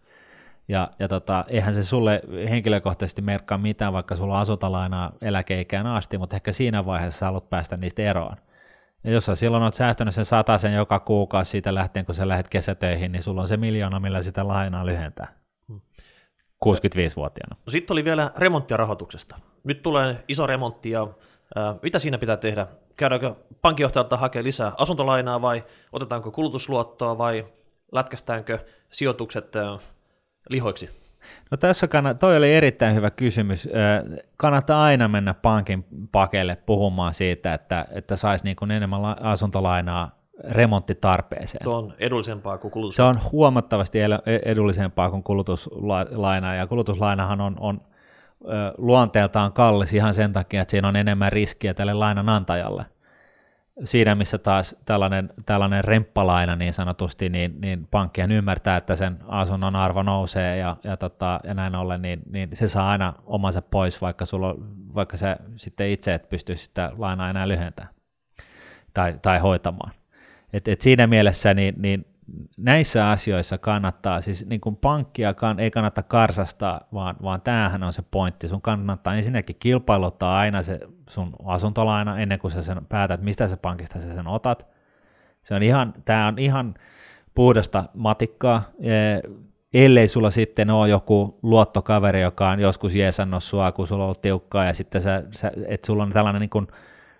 Ja, 0.67 0.91
ja 0.99 1.07
tota, 1.07 1.45
eihän 1.47 1.73
se 1.73 1.83
sulle 1.83 2.21
henkilökohtaisesti 2.49 3.21
merkkaa 3.21 3.57
mitään, 3.57 3.93
vaikka 3.93 4.15
sulla 4.15 4.33
on 4.33 4.41
asuntolainaa 4.41 5.11
eläkeikään 5.21 5.87
asti, 5.87 6.17
mutta 6.17 6.35
ehkä 6.35 6.51
siinä 6.51 6.85
vaiheessa 6.85 7.19
sä 7.19 7.25
haluat 7.25 7.49
päästä 7.49 7.77
niistä 7.77 8.01
eroon. 8.01 8.35
Ja 9.03 9.11
jos 9.11 9.25
sä 9.25 9.35
silloin 9.35 9.63
oot 9.63 9.73
säästänyt 9.73 10.15
sen 10.15 10.25
sen 10.57 10.73
joka 10.73 10.99
kuukausi 10.99 11.51
siitä 11.51 11.75
lähtien, 11.75 12.05
kun 12.05 12.15
sä 12.15 12.27
lähdet 12.27 12.49
kesätöihin, 12.49 13.11
niin 13.11 13.23
sulla 13.23 13.41
on 13.41 13.47
se 13.47 13.57
miljoona, 13.57 13.99
millä 13.99 14.21
sitä 14.21 14.47
lainaa 14.47 14.85
lyhentää. 14.85 15.27
65-vuotiaana. 16.65 17.55
No, 17.65 17.71
Sitten 17.71 17.93
oli 17.93 18.05
vielä 18.05 18.31
remonttia 18.37 18.77
rahoituksesta. 18.77 19.39
Nyt 19.63 19.81
tulee 19.81 20.23
iso 20.27 20.47
remontti 20.47 20.89
ja 20.89 21.07
mitä 21.81 21.99
siinä 21.99 22.17
pitää 22.17 22.37
tehdä? 22.37 22.67
Käydäänkö 22.97 23.35
pankinjohtajalta 23.61 24.17
hakemaan 24.17 24.45
lisää 24.45 24.71
asuntolainaa 24.77 25.41
vai 25.41 25.63
otetaanko 25.91 26.31
kulutusluottoa 26.31 27.17
vai 27.17 27.45
lätkästäänkö 27.91 28.59
sijoitukset 28.89 29.53
lihoiksi? 30.49 30.89
No 31.51 31.57
tässä 31.57 31.85
kann- 31.85 32.17
toi 32.19 32.37
oli 32.37 32.53
erittäin 32.53 32.95
hyvä 32.95 33.11
kysymys. 33.11 33.69
Kannattaa 34.37 34.83
aina 34.83 35.07
mennä 35.07 35.33
pankin 35.33 35.85
pakelle 36.11 36.55
puhumaan 36.55 37.13
siitä, 37.13 37.53
että, 37.53 37.85
että 37.91 38.15
saisi 38.15 38.43
niin 38.43 38.71
enemmän 38.71 39.23
asuntolainaa 39.23 40.19
remonttitarpeeseen. 40.49 41.63
Se 41.63 41.69
on 41.69 41.93
edullisempaa 41.99 42.57
kuin 42.57 42.71
kulutus. 42.71 42.95
Se 42.95 43.03
on 43.03 43.19
huomattavasti 43.31 43.99
edullisempaa 44.45 45.09
kuin 45.09 45.23
kulutuslaina, 45.23 46.55
ja 46.55 46.67
kulutuslainahan 46.67 47.41
on, 47.41 47.55
on 47.59 47.81
luonteeltaan 48.77 49.53
kallis 49.53 49.93
ihan 49.93 50.13
sen 50.13 50.33
takia, 50.33 50.61
että 50.61 50.71
siinä 50.71 50.87
on 50.87 50.95
enemmän 50.95 51.31
riskiä 51.31 51.73
tälle 51.73 51.93
lainanantajalle 51.93 52.85
siinä, 53.83 54.15
missä 54.15 54.37
taas 54.37 54.75
tällainen, 54.85 55.29
tällainen 55.45 55.83
remppalaina 55.83 56.55
niin 56.55 56.73
sanotusti, 56.73 57.29
niin, 57.29 57.61
niin 57.61 57.87
pankkien 57.91 58.31
ymmärtää, 58.31 58.77
että 58.77 58.95
sen 58.95 59.17
asunnon 59.27 59.75
arvo 59.75 60.03
nousee 60.03 60.57
ja, 60.57 60.77
ja, 60.83 60.97
tota, 60.97 61.39
ja 61.43 61.53
näin 61.53 61.75
ollen, 61.75 62.01
niin, 62.01 62.21
niin, 62.31 62.49
se 62.53 62.67
saa 62.67 62.89
aina 62.89 63.13
omansa 63.25 63.61
pois, 63.61 64.01
vaikka, 64.01 64.25
sulla, 64.25 64.55
vaikka 64.95 65.17
se 65.17 65.35
sitten 65.55 65.89
itse 65.89 66.13
et 66.13 66.29
pysty 66.29 66.55
sitä 66.55 66.91
lainaa 66.97 67.29
enää 67.29 67.47
lyhentämään 67.47 67.93
tai, 68.93 69.15
tai 69.21 69.39
hoitamaan. 69.39 69.91
Et, 70.53 70.67
et 70.67 70.81
siinä 70.81 71.07
mielessä 71.07 71.53
niin, 71.53 71.75
niin 71.77 72.05
näissä 72.57 73.09
asioissa 73.09 73.57
kannattaa, 73.57 74.21
siis 74.21 74.45
niin 74.45 74.61
kuin 74.61 74.75
pankkia 74.75 75.33
ei 75.57 75.71
kannata 75.71 76.03
karsastaa, 76.03 76.81
vaan, 76.93 77.15
vaan 77.23 77.41
tämähän 77.41 77.83
on 77.83 77.93
se 77.93 78.03
pointti. 78.11 78.47
Sun 78.47 78.61
kannattaa 78.61 79.15
ensinnäkin 79.15 79.55
kilpailuttaa 79.59 80.39
aina 80.39 80.63
se 80.63 80.79
sun 81.09 81.33
asuntolaina 81.45 82.19
ennen 82.19 82.39
kuin 82.39 82.51
sä 82.51 82.61
sen 82.61 82.85
päätät, 82.89 83.21
mistä 83.21 83.47
sä 83.47 83.57
pankista 83.57 84.01
sä 84.01 84.13
sen 84.13 84.27
otat. 84.27 84.67
Se 85.43 85.55
on 85.55 85.63
ihan, 85.63 85.93
tämä 86.05 86.27
on 86.27 86.39
ihan 86.39 86.73
puhdasta 87.35 87.83
matikkaa, 87.93 88.61
ellei 89.73 90.07
sulla 90.07 90.31
sitten 90.31 90.69
ole 90.69 90.89
joku 90.89 91.39
luottokaveri, 91.43 92.21
joka 92.21 92.49
on 92.49 92.59
joskus 92.59 92.95
jeesannut 92.95 93.43
sua, 93.43 93.71
kun 93.71 93.87
sulla 93.87 94.03
on 94.03 94.05
ollut 94.05 94.21
tiukkaa, 94.21 94.65
ja 94.65 94.73
sitten 94.73 95.01
sä, 95.01 95.23
sä, 95.31 95.51
että 95.67 95.87
sulla 95.87 96.03
on 96.03 96.09
tällainen 96.09 96.39
niin 96.39 96.49
kuin 96.49 96.67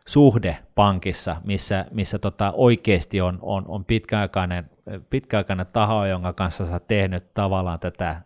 suhde 0.08 0.58
pankissa, 0.76 1.36
missä, 1.44 1.86
missä 1.92 2.20
tota 2.20 2.52
oikeasti 2.56 3.22
on, 3.22 3.40
on, 3.42 3.66
on 3.68 3.86
pitkäaikainen, 3.86 4.70
pitkäaikainen 5.10 5.66
taho, 5.74 6.06
jonka 6.06 6.34
kanssa 6.34 6.66
sä 6.66 6.80
tehnyt 6.80 7.34
tavallaan 7.34 7.80
tätä, 7.80 8.22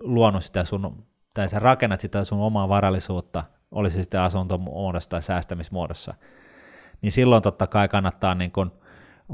luonut 0.00 0.44
sitä 0.44 0.64
sun, 0.64 1.04
tai 1.34 1.48
sä 1.48 1.58
rakennat 1.58 2.00
sitä 2.00 2.24
sun 2.24 2.40
omaa 2.40 2.68
varallisuutta, 2.68 3.44
oli 3.70 3.90
se 3.90 4.02
sitten 4.02 4.20
asuntomuodossa 4.20 5.10
tai 5.10 5.22
säästämismuodossa, 5.22 6.14
niin 7.02 7.12
silloin 7.12 7.42
totta 7.42 7.66
kai 7.66 7.88
kannattaa 7.88 8.34
niin 8.34 8.52
kuin 8.52 8.70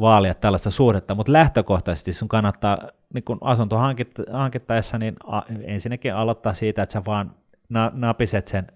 vaalia 0.01 0.35
tällaista 0.35 0.71
suhdetta, 0.71 1.15
mutta 1.15 1.33
lähtökohtaisesti 1.33 2.13
sun 2.13 2.29
kannattaa 2.29 2.79
niin 3.15 3.25
kun 3.25 3.39
asunto 3.41 3.79
hankittaessa 4.33 4.99
niin 4.99 5.17
a, 5.27 5.43
ensinnäkin 5.63 6.15
aloittaa 6.15 6.53
siitä, 6.53 6.83
että 6.83 6.93
sä 6.93 7.03
vaan 7.07 7.35
na, 7.69 7.91
napiset 7.95 8.49
sen 8.49 8.67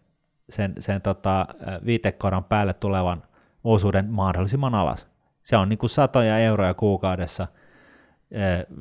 sen, 0.51 0.75
sen 0.79 1.03
tota, 1.03 1.47
viitekoron 1.87 2.45
päälle 2.45 2.75
tulevan 2.75 3.23
osuuden 3.65 4.11
mahdollisimman 4.11 4.75
alas. 4.75 5.09
Se 5.43 5.57
on 5.57 5.69
niin 5.69 5.79
kuin 5.79 5.91
satoja 5.91 6.39
euroja 6.39 6.75
kuukaudessa 6.75 7.47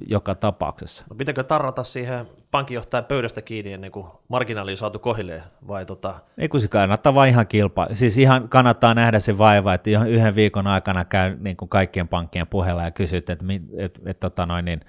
joka 0.07 0.35
tapauksessa. 0.35 1.05
No 1.09 1.15
pitääkö 1.15 1.43
tarrata 1.43 1.83
siihen 1.83 2.25
pankinjohtajan 2.51 3.05
pöydästä 3.05 3.41
kiinni 3.41 3.73
ennen 3.73 3.91
kuin 3.91 4.07
marginaali 4.27 4.71
on 4.71 4.77
saatu 4.77 4.99
kohille? 4.99 5.43
Vai 5.67 5.85
tota... 5.85 6.15
Ei 6.37 6.49
kun 6.49 6.61
se 6.61 6.67
kannattaa 6.67 7.15
vaan 7.15 7.27
ihan 7.27 7.47
kilpa. 7.47 7.87
Siis 7.93 8.17
ihan 8.17 8.49
kannattaa 8.49 8.93
nähdä 8.93 9.19
se 9.19 9.37
vaiva, 9.37 9.73
että 9.73 9.89
yhden 10.07 10.35
viikon 10.35 10.67
aikana 10.67 11.05
käy 11.05 11.37
niin 11.39 11.57
kuin 11.57 11.69
kaikkien 11.69 12.07
pankkien 12.07 12.47
puheella 12.47 12.83
ja 12.83 12.91
kysyt, 12.91 13.29
että, 13.29 13.45
että, 13.49 13.67
että, 13.77 13.99
että 14.05 14.29
tota 14.29 14.45
noin, 14.45 14.65
niin, 14.65 14.81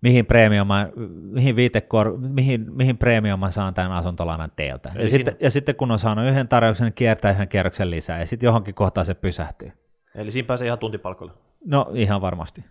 mihin 0.00 0.26
premiuma, 0.26 0.86
mihin, 1.22 1.56
viitekor, 1.56 2.18
mihin, 2.18 2.66
mihin 2.76 2.98
premiuma 2.98 3.50
saan 3.50 3.74
tämän 3.74 3.92
asuntolainan 3.92 4.52
teiltä. 4.56 4.88
Ja, 4.88 4.94
siinä... 4.94 5.08
sitten, 5.08 5.36
ja 5.40 5.50
sitten 5.50 5.74
kun 5.74 5.90
on 5.90 5.98
saanut 5.98 6.28
yhden 6.28 6.48
tarjouksen, 6.48 6.84
niin 6.84 6.94
kiertää 6.94 7.32
yhden 7.32 7.48
kierroksen 7.48 7.90
lisää, 7.90 8.20
ja 8.20 8.26
sitten 8.26 8.46
johonkin 8.46 8.74
kohtaan 8.74 9.04
se 9.04 9.14
pysähtyy. 9.14 9.72
Eli 10.14 10.30
siinä 10.30 10.46
pääsee 10.46 10.66
ihan 10.66 10.78
tuntipalkoille. 10.78 11.34
No 11.64 11.90
ihan 11.94 12.20
varmasti. 12.20 12.64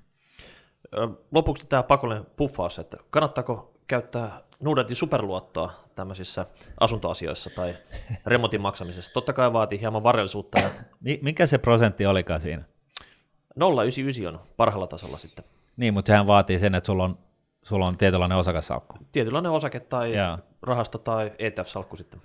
Lopuksi 1.32 1.68
tämä 1.68 1.84
pakollinen 1.84 2.26
puffaus, 2.36 2.80
että 2.80 2.98
kannattaako 3.10 3.74
käyttää 3.88 4.42
Nuudentin 4.60 4.96
superluottoa 4.96 5.72
tämmöisissä 5.96 6.46
asuntoasioissa 6.80 7.50
tai 7.56 7.76
remontin 8.26 8.62
maksamisessa. 8.62 9.14
Totta 9.14 9.34
kai 9.34 9.54
vaatii 9.54 9.80
hieman 9.80 10.04
varallisuutta. 10.04 10.60
Ja... 10.60 10.70
Mikä 11.22 11.46
se 11.46 11.58
prosentti 11.58 12.06
olikaan 12.06 12.42
siinä? 12.42 12.64
0,99 13.60 14.28
on 14.28 14.40
parhaalla 14.58 14.88
tasolla 14.88 15.18
sitten. 15.18 15.46
Niin, 15.78 15.94
mutta 15.94 16.08
sehän 16.08 16.28
vaatii 16.28 16.60
sen, 16.60 16.76
että 16.76 16.86
sulla 16.86 17.04
on, 17.04 17.18
sulla 17.64 17.86
on 17.86 17.98
tietynlainen 17.98 18.38
osakassalkku. 18.38 18.98
Tietynlainen 19.12 19.52
osake 19.52 19.80
tai 19.80 20.14
Jaa. 20.14 20.40
rahasto 20.62 20.98
tai 20.98 21.32
ETF-salkku 21.40 21.96
sitten. 21.96 22.22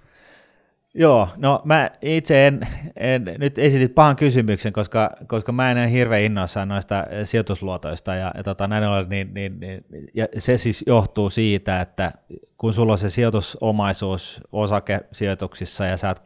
Joo, 0.95 1.29
no 1.37 1.63
mä 1.65 1.91
itse 2.03 2.47
en, 2.47 2.69
en 2.97 3.25
nyt 3.39 3.59
esitit 3.59 3.95
pahan 3.95 4.17
kysymyksen, 4.17 4.73
koska, 4.73 5.11
koska 5.27 5.53
mä 5.53 5.71
en 5.71 5.79
ole 5.79 5.91
hirveän 5.91 6.23
innoissaan 6.23 6.69
noista 6.69 7.05
sijoitusluotoista 7.25 8.15
ja, 8.15 8.33
ja 8.37 8.43
tota, 8.43 8.69
näin 8.69 8.85
ollen, 8.85 9.09
niin, 9.09 9.35
niin, 9.35 9.61
niin, 9.61 9.85
ja 10.15 10.29
se 10.39 10.59
siis 10.59 10.85
johtuu 10.87 11.31
siitä, 11.31 11.81
että 11.81 12.13
kun 12.59 12.73
sulla 12.73 12.93
on 12.93 12.99
se 12.99 13.11
sijoitusomaisuus 13.11 14.41
osakesijoituksissa 14.53 15.85
ja 15.87 15.97
sä 15.97 16.09
oot 16.09 16.21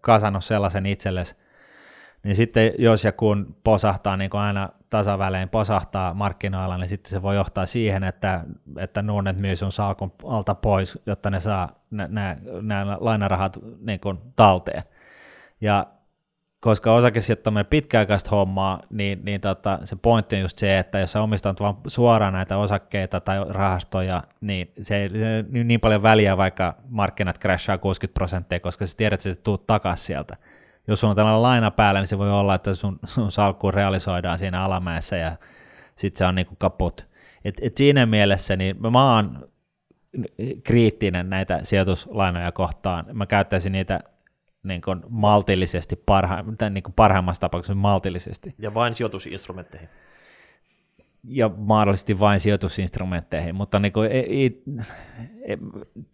kasannut 0.00 0.44
sellaisen 0.44 0.86
itsellesi, 0.86 1.34
niin 2.22 2.36
sitten 2.36 2.72
jos 2.78 3.04
ja 3.04 3.12
kun 3.12 3.56
posahtaa, 3.64 4.16
niin 4.16 4.30
kuin 4.30 4.40
aina 4.40 4.68
tasavälein 4.90 5.48
posahtaa 5.48 6.14
markkinoilla, 6.14 6.78
niin 6.78 6.88
sitten 6.88 7.10
se 7.10 7.22
voi 7.22 7.36
johtaa 7.36 7.66
siihen, 7.66 8.04
että, 8.04 8.44
että 8.78 9.02
nuonet 9.02 9.36
myy 9.36 9.56
sun 9.56 9.72
salkun 9.72 10.12
alta 10.24 10.54
pois, 10.54 10.98
jotta 11.06 11.30
ne 11.30 11.40
saa 11.40 11.68
nämä 12.62 12.96
lainarahat 13.00 13.58
niin 13.80 14.00
kuin 14.00 14.18
talteen. 14.36 14.82
Ja 15.60 15.86
koska 16.60 16.94
osakesijoittaminen 16.94 17.66
pitkäaikaista 17.66 18.30
hommaa, 18.30 18.80
niin, 18.90 19.20
niin 19.24 19.40
tota, 19.40 19.78
se 19.84 19.96
pointti 19.96 20.36
on 20.36 20.42
just 20.42 20.58
se, 20.58 20.78
että 20.78 20.98
jos 20.98 21.12
sä 21.12 21.22
omistat 21.22 21.60
vaan 21.60 21.76
suoraan 21.86 22.32
näitä 22.32 22.56
osakkeita 22.56 23.20
tai 23.20 23.44
rahastoja, 23.48 24.22
niin 24.40 24.72
se 24.80 24.96
ei 24.96 25.08
niin 25.52 25.80
paljon 25.80 26.02
väliä, 26.02 26.36
vaikka 26.36 26.74
markkinat 26.88 27.38
crashaa 27.38 27.78
60 27.78 28.14
prosenttia, 28.14 28.60
koska 28.60 28.86
sä 28.86 28.96
tiedät, 28.96 29.20
että 29.20 29.34
sä 29.34 29.42
tuut 29.42 29.66
takaisin 29.66 30.06
sieltä 30.06 30.36
jos 30.90 31.04
on 31.04 31.16
tällainen 31.16 31.42
laina 31.42 31.70
päällä, 31.70 32.00
niin 32.00 32.06
se 32.06 32.18
voi 32.18 32.30
olla, 32.30 32.54
että 32.54 32.74
sun, 32.74 32.98
sun 33.04 33.32
salkku 33.32 33.70
realisoidaan 33.70 34.38
siinä 34.38 34.64
alamäessä 34.64 35.16
ja 35.16 35.36
sitten 35.96 36.18
se 36.18 36.24
on 36.26 36.34
niin 36.34 36.46
kuin 36.46 36.58
kaput. 36.58 37.06
Et, 37.44 37.54
et 37.62 37.76
siinä 37.76 38.06
mielessä 38.06 38.56
niin 38.56 38.76
mä 38.90 39.14
oon 39.14 39.48
kriittinen 40.64 41.30
näitä 41.30 41.60
sijoituslainoja 41.62 42.52
kohtaan. 42.52 43.04
Mä 43.12 43.26
käyttäisin 43.26 43.72
niitä 43.72 44.00
niin 44.62 44.80
kuin 44.80 45.02
maltillisesti, 45.08 45.96
parha, 45.96 46.44
niin 46.70 46.82
kuin 46.82 46.94
parhaimmassa 46.94 47.40
tapauksessa 47.40 47.74
maltillisesti. 47.74 48.54
Ja 48.58 48.74
vain 48.74 48.94
sijoitusinstrumentteihin. 48.94 49.88
Ja 51.24 51.50
mahdollisesti 51.56 52.20
vain 52.20 52.40
sijoitusinstrumentteihin, 52.40 53.54
mutta 53.54 53.78
niin 53.78 53.92
kuin, 53.92 54.10
ei, 54.10 54.34
ei, 54.34 54.62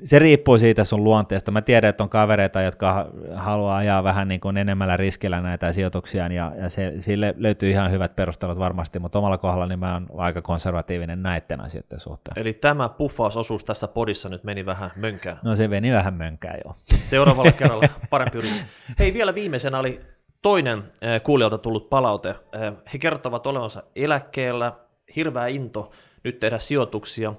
se 0.04 0.18
riippuu 0.18 0.59
siitä 0.59 0.84
sun 0.84 1.04
luonteesta. 1.04 1.50
Mä 1.50 1.62
tiedän, 1.62 1.88
että 1.88 2.02
on 2.02 2.09
kavereita, 2.09 2.62
jotka 2.62 3.11
haluaa 3.34 3.76
ajaa 3.76 4.04
vähän 4.04 4.28
niin 4.28 4.40
kuin 4.40 4.57
enemmällä 4.57 4.96
riskillä 4.96 5.40
näitä 5.40 5.72
sijoituksia, 5.72 6.32
ja, 6.32 6.52
ja 6.59 6.68
se, 6.68 6.94
sille 6.98 7.34
löytyy 7.38 7.70
ihan 7.70 7.90
hyvät 7.90 8.16
perustelut 8.16 8.59
varmasti, 8.59 8.98
mutta 8.98 9.18
omalla 9.18 9.38
kohdalla 9.38 9.66
niin 9.66 9.78
mä 9.78 9.92
oon 9.94 10.07
aika 10.16 10.42
konservatiivinen 10.42 11.22
näiden 11.22 11.61
asioiden 11.61 12.00
suhteen. 12.00 12.38
Eli 12.38 12.52
tämä 12.52 12.88
puffausosuus 12.88 13.64
tässä 13.64 13.88
podissa 13.88 14.28
nyt 14.28 14.44
meni 14.44 14.66
vähän 14.66 14.90
mönkään. 14.96 15.38
No 15.42 15.57
se 15.57 15.68
meni 15.68 15.92
vähän 15.92 16.14
mönkään, 16.14 16.59
joo. 16.64 16.74
Seuraavalla 17.02 17.52
kerralla 17.59 17.88
parempi 18.11 18.38
yritys. 18.38 18.64
Hei, 18.98 19.14
vielä 19.14 19.34
viimeisenä 19.34 19.78
oli 19.78 20.00
toinen 20.42 20.82
eh, 21.00 21.22
kuulijalta 21.22 21.59
tullut 21.59 21.90
palaute. 21.90 22.28
Eh, 22.28 22.72
he 22.92 22.98
kertovat 22.98 23.46
olevansa 23.46 23.82
eläkkeellä, 23.96 24.72
hirveä 25.16 25.46
into 25.46 25.90
nyt 26.24 26.40
tehdä 26.40 26.59
sijoituksia. 26.59 27.34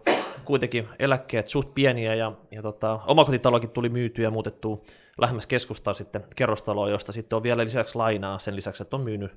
Kuitenkin 0.46 0.88
eläkkeet 1.00 1.48
suht 1.48 1.74
pieniä 1.74 2.16
ja, 2.16 2.32
ja 2.52 2.62
tota, 2.62 3.00
omakotitalokin 3.08 3.70
tuli 3.70 3.90
myytyä 3.90 4.24
ja 4.24 4.32
muutettu 4.32 4.86
lähemmäs 5.18 5.48
keskustaa 5.48 5.94
sitten 5.94 6.24
kerrostaloa, 6.36 6.90
josta 6.90 7.12
sitten 7.12 7.38
on 7.38 7.44
vielä 7.44 7.64
lisäksi 7.64 7.96
lainaa 7.96 8.40
sen 8.40 8.56
lisäksi, 8.56 8.84
että 8.84 8.96
on 8.96 9.02
myynyt 9.02 9.32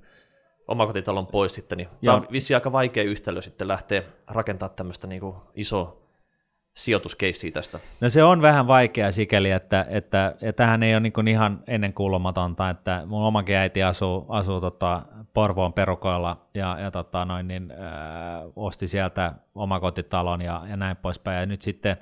omakotitalon 0.68 1.26
pois 1.26 1.54
sitten. 1.54 1.78
Niin 1.78 1.88
tämä 2.04 2.16
on 2.16 2.26
vissi 2.32 2.54
aika 2.54 2.72
vaikea 2.72 3.04
yhtälö 3.04 3.42
sitten 3.42 3.68
lähteä 3.68 4.02
rakentamaan 4.26 4.76
tämmöistä 4.76 5.06
niin 5.06 5.22
isoa 5.54 5.99
sijoituskeissiä 6.84 7.50
tästä? 7.50 7.80
No 8.00 8.08
se 8.08 8.22
on 8.22 8.42
vähän 8.42 8.66
vaikea 8.66 9.12
sikäli, 9.12 9.50
että, 9.50 9.86
että 9.88 10.34
ja 10.40 10.52
tähän 10.52 10.82
ei 10.82 10.94
ole 10.94 11.00
niin 11.00 11.28
ihan 11.28 11.62
ennenkuulumatonta, 11.66 12.70
että 12.70 13.02
mun 13.06 13.22
omakin 13.22 13.56
äiti 13.56 13.82
asuu, 13.82 14.26
asuu 14.28 14.60
tota 14.60 15.02
Porvoon 15.34 15.72
perukoilla 15.72 16.46
ja, 16.54 16.78
ja 16.80 16.90
tota 16.90 17.24
noin, 17.24 17.48
niin, 17.48 17.70
ää, 17.70 18.42
osti 18.56 18.86
sieltä 18.86 19.32
omakotitalon 19.54 20.42
ja, 20.42 20.62
ja 20.68 20.76
näin 20.76 20.96
poispäin. 20.96 21.40
Ja 21.40 21.46
nyt 21.46 21.62
sitten 21.62 21.96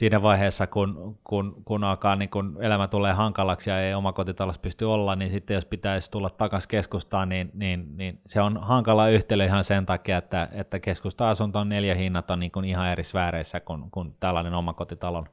siinä 0.00 0.22
vaiheessa, 0.22 0.66
kun, 0.66 1.18
kun, 1.24 1.62
kun 1.64 1.84
alkaa 1.84 2.16
niin 2.16 2.30
kun 2.30 2.56
elämä 2.60 2.88
tulee 2.88 3.12
hankalaksi 3.12 3.70
ja 3.70 3.80
ei 3.80 3.94
omakotitalossa 3.94 4.60
pysty 4.60 4.84
olla, 4.84 5.16
niin 5.16 5.30
sitten 5.30 5.54
jos 5.54 5.64
pitäisi 5.64 6.10
tulla 6.10 6.30
takaisin 6.30 6.68
keskustaan, 6.68 7.28
niin, 7.28 7.50
niin, 7.54 7.96
niin 7.96 8.20
se 8.26 8.40
on 8.40 8.56
hankala 8.56 9.08
yhtälö 9.08 9.44
ihan 9.44 9.64
sen 9.64 9.86
takia, 9.86 10.18
että, 10.18 10.48
että 10.52 10.78
keskusta-asunton 10.78 11.68
neljä 11.68 11.94
hinnat 11.94 12.30
on 12.30 12.40
niin 12.40 12.52
kuin 12.52 12.64
ihan 12.64 12.92
eri 12.92 13.04
sfääreissä 13.04 13.60
kuin, 13.60 13.90
kuin 13.90 14.16
tällainen 14.20 14.54
omakotitalon 14.54 15.26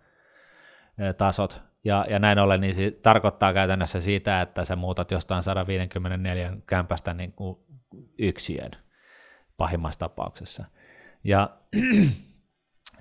tasot. 1.18 1.61
Ja, 1.84 2.05
ja 2.09 2.20
näin 2.20 2.39
ollen 2.39 2.61
niin 2.61 2.76
se 2.76 2.91
tarkoittaa 2.91 3.53
käytännössä 3.53 4.01
sitä, 4.01 4.41
että 4.41 4.65
sä 4.65 4.76
muutat 4.76 5.11
jostain 5.11 5.43
154 5.43 6.53
kämpästä 6.65 7.13
niin 7.13 7.32
kuin 7.32 7.57
yksiön 8.20 8.72
pahimmassa 9.57 9.99
tapauksessa. 9.99 10.65
Ja 11.24 11.49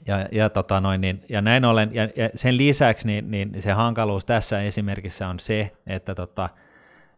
ja, 0.06 0.28
ja, 0.32 0.50
tota 0.50 0.80
noin, 0.80 1.00
niin, 1.00 1.24
ja 1.28 1.40
näin 1.40 1.64
ollen, 1.64 1.94
ja, 1.94 2.02
ja 2.02 2.30
sen 2.34 2.56
lisäksi 2.56 3.06
niin, 3.06 3.30
niin 3.30 3.62
se 3.62 3.72
hankaluus 3.72 4.24
tässä 4.24 4.62
esimerkissä 4.62 5.28
on 5.28 5.38
se, 5.40 5.72
että, 5.86 6.14
tota, 6.14 6.48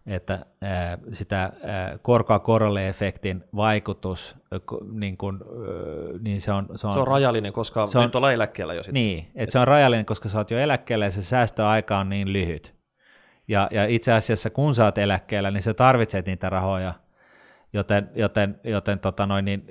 että 0.07 0.47
ää, 0.63 0.99
sitä 1.13 1.53
ää, 1.65 1.99
korkoa 2.03 2.39
korolle 2.39 2.89
efektin 2.89 3.45
vaikutus, 3.57 4.37
niin, 4.93 5.17
kun, 5.17 5.45
niin 6.21 6.41
se, 6.41 6.53
on, 6.53 6.67
se, 6.75 6.87
on, 6.87 6.93
se 6.93 6.99
on 6.99 7.07
rajallinen, 7.07 7.53
koska 7.53 7.87
se 7.87 7.99
on, 7.99 8.05
nyt 8.05 8.15
ollaan 8.15 8.35
eläkkeellä 8.35 8.75
jo 8.75 8.83
sitten. 8.83 9.03
Niin, 9.03 9.31
että 9.35 9.53
se 9.53 9.59
on 9.59 9.69
rajallinen, 9.69 10.07
koska 10.07 10.29
sä 10.29 10.39
oot 10.39 10.51
jo 10.51 10.59
eläkkeellä 10.59 11.05
ja 11.05 11.11
se 11.11 11.23
säästöaika 11.23 11.99
on 11.99 12.09
niin 12.09 12.33
lyhyt. 12.33 12.75
Ja, 13.49 13.69
ja 13.71 13.87
itse 13.87 14.13
asiassa 14.13 14.51
kun 14.51 14.75
sä 14.75 14.85
oot 14.85 14.99
eläkkeellä, 14.99 15.51
niin 15.51 15.63
sä 15.63 15.75
tarvitset 15.75 16.27
niitä 16.27 16.51
rahoja– 16.51 16.95
Joten, 17.73 18.11
joten, 18.15 18.61
joten 18.65 18.99
tota 18.99 19.27
noin, 19.27 19.45
niin, 19.45 19.65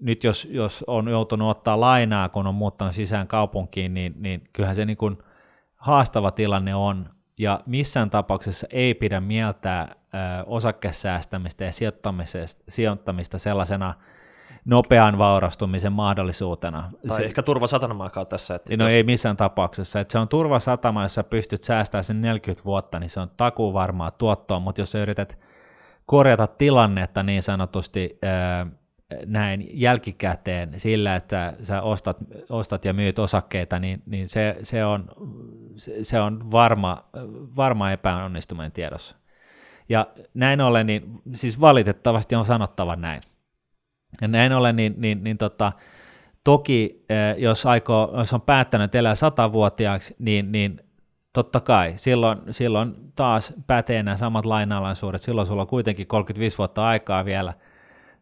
nyt 0.00 0.24
jos, 0.24 0.48
jos 0.50 0.84
on 0.86 1.08
joutunut 1.08 1.50
ottaa 1.50 1.80
lainaa, 1.80 2.28
kun 2.28 2.46
on 2.46 2.54
muuttanut 2.54 2.94
sisään 2.94 3.26
kaupunkiin, 3.26 3.94
niin, 3.94 4.14
niin 4.16 4.48
kyllähän 4.52 4.76
se 4.76 4.84
niin 4.84 4.96
kuin 4.96 5.18
haastava 5.76 6.30
tilanne 6.30 6.74
on. 6.74 7.10
Ja 7.38 7.60
missään 7.66 8.10
tapauksessa 8.10 8.66
ei 8.70 8.94
pidä 8.94 9.20
mieltää 9.20 9.94
osakesäästämistä 10.46 11.64
ja 11.64 11.70
sijoittamista 12.68 13.38
sellaisena 13.38 13.94
nopean 14.64 15.18
vaurastumisen 15.18 15.92
mahdollisuutena. 15.92 16.90
Tai 17.08 17.16
se, 17.16 17.24
ehkä 17.24 17.42
turvasatamaakaan 17.42 18.26
tässä. 18.26 18.54
Että 18.54 18.76
no 18.76 18.84
jos... 18.84 18.92
ei 18.92 19.02
missään 19.02 19.36
tapauksessa. 19.36 20.00
Että 20.00 20.12
se 20.12 20.18
on 20.18 20.28
turvasatama, 20.28 21.02
jos 21.02 21.14
sä 21.14 21.24
pystyt 21.24 21.64
säästämään 21.64 22.04
sen 22.04 22.20
40 22.20 22.64
vuotta, 22.64 22.98
niin 22.98 23.10
se 23.10 23.20
on 23.20 23.30
takuu 23.36 23.74
varmaa 23.74 24.10
tuottoa, 24.10 24.60
mutta 24.60 24.80
jos 24.80 24.92
sä 24.92 24.98
yrität 24.98 25.38
korjata 26.06 26.46
tilannetta 26.46 27.22
niin 27.22 27.42
sanotusti 27.42 28.18
näin 29.26 29.68
jälkikäteen 29.72 30.80
sillä, 30.80 31.16
että 31.16 31.54
sä 31.62 31.82
ostat, 31.82 32.16
ostat 32.48 32.84
ja 32.84 32.92
myyt 32.92 33.18
osakkeita, 33.18 33.78
niin, 33.78 34.02
niin 34.06 34.28
se, 34.28 34.56
se, 34.62 34.84
on, 34.84 35.08
se 36.02 36.20
on 36.20 36.50
varma, 36.50 37.04
varma 37.56 37.92
epäonnistuminen 37.92 38.72
tiedossa. 38.72 39.16
Ja 39.88 40.06
näin 40.34 40.60
ollen, 40.60 40.86
niin, 40.86 41.20
siis 41.34 41.60
valitettavasti 41.60 42.34
on 42.34 42.44
sanottava 42.44 42.96
näin. 42.96 43.22
Ja 44.20 44.28
näin 44.28 44.52
ollen, 44.52 44.76
niin, 44.76 44.94
niin, 44.96 45.24
niin 45.24 45.38
tota, 45.38 45.72
toki 46.44 47.04
jos, 47.38 47.66
aikoo, 47.66 48.14
jos 48.18 48.32
on 48.32 48.40
päättänyt 48.40 48.94
elää 48.94 49.14
satavuotiaaksi, 49.14 50.16
niin, 50.18 50.52
niin 50.52 50.80
totta 51.32 51.60
kai, 51.60 51.92
silloin, 51.96 52.38
silloin 52.50 52.94
taas 53.16 53.54
pätee 53.66 54.02
nämä 54.02 54.16
samat 54.16 54.46
lainalaisuudet, 54.46 55.22
silloin 55.22 55.46
sulla 55.46 55.62
on 55.62 55.68
kuitenkin 55.68 56.06
35 56.06 56.58
vuotta 56.58 56.86
aikaa 56.86 57.24
vielä 57.24 57.54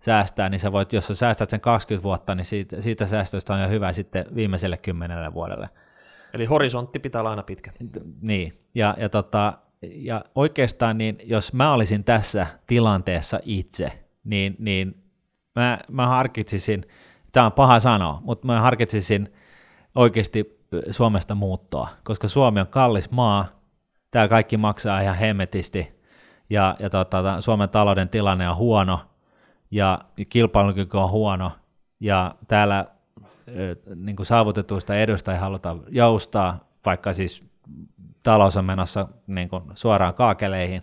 säästää, 0.00 0.48
niin 0.48 0.60
sä 0.60 0.72
voit, 0.72 0.92
jos 0.92 1.06
sä 1.06 1.14
säästät 1.14 1.50
sen 1.50 1.60
20 1.60 2.02
vuotta, 2.02 2.34
niin 2.34 2.44
siitä, 2.44 2.80
siitä 2.80 3.06
säästöstä 3.06 3.54
on 3.54 3.60
jo 3.60 3.68
hyvä 3.68 3.92
sitten 3.92 4.26
viimeiselle 4.34 4.76
kymmenelle 4.76 5.34
vuodelle. 5.34 5.68
Eli 6.34 6.44
horisontti 6.44 6.98
pitää 6.98 7.20
olla 7.20 7.30
aina 7.30 7.42
pitkä. 7.42 7.72
Niin, 8.20 8.58
ja, 8.74 8.94
ja, 8.98 9.08
tota, 9.08 9.58
ja 9.82 10.24
oikeastaan 10.34 10.98
niin, 10.98 11.18
jos 11.24 11.52
mä 11.52 11.72
olisin 11.72 12.04
tässä 12.04 12.46
tilanteessa 12.66 13.40
itse, 13.42 14.04
niin, 14.24 14.56
niin 14.58 15.02
mä, 15.54 15.78
mä 15.90 16.06
harkitsisin, 16.06 16.86
tämä 17.32 17.46
on 17.46 17.52
paha 17.52 17.80
sanoa, 17.80 18.20
mutta 18.24 18.46
mä 18.46 18.60
harkitsisin 18.60 19.32
oikeasti 19.94 20.59
Suomesta 20.90 21.34
muuttoa, 21.34 21.88
koska 22.04 22.28
Suomi 22.28 22.60
on 22.60 22.66
kallis 22.66 23.10
maa, 23.10 23.46
täällä 24.10 24.28
kaikki 24.28 24.56
maksaa 24.56 25.00
ihan 25.00 25.16
hemmetisti, 25.16 26.00
ja, 26.50 26.76
ja 26.78 26.90
tota, 26.90 27.40
Suomen 27.40 27.68
talouden 27.68 28.08
tilanne 28.08 28.48
on 28.48 28.56
huono, 28.56 29.00
ja 29.70 29.98
kilpailukyky 30.28 30.96
on 30.96 31.10
huono, 31.10 31.52
ja 32.00 32.34
täällä 32.48 32.86
niin 33.94 34.16
kuin 34.16 34.26
saavutetuista 34.26 34.96
edusta 34.96 35.32
ei 35.32 35.38
haluta 35.38 35.76
joustaa, 35.88 36.68
vaikka 36.86 37.12
siis 37.12 37.44
talous 38.22 38.56
on 38.56 38.64
menossa 38.64 39.08
niin 39.26 39.48
kuin 39.48 39.62
suoraan 39.74 40.14
kaakeleihin, 40.14 40.82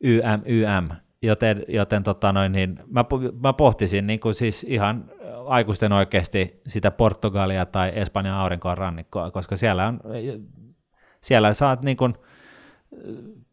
YM, 0.00 0.42
YM, 0.44 0.88
joten, 1.22 1.64
joten 1.68 2.02
tota 2.02 2.32
noin, 2.32 2.52
niin 2.52 2.80
mä, 2.86 3.04
mä 3.42 3.52
pohtisin 3.52 4.06
niin 4.06 4.20
kuin 4.20 4.34
siis 4.34 4.64
ihan 4.64 5.10
aikuisten 5.48 5.92
oikeasti 5.92 6.60
sitä 6.66 6.90
Portugalia 6.90 7.66
tai 7.66 7.92
Espanjan 7.94 8.34
aurinkoa 8.34 8.74
rannikkoa, 8.74 9.30
koska 9.30 9.56
siellä, 9.56 9.86
on, 9.86 10.00
siellä 11.20 11.54
saat 11.54 11.82
niin 11.82 11.96
kuin 11.96 12.14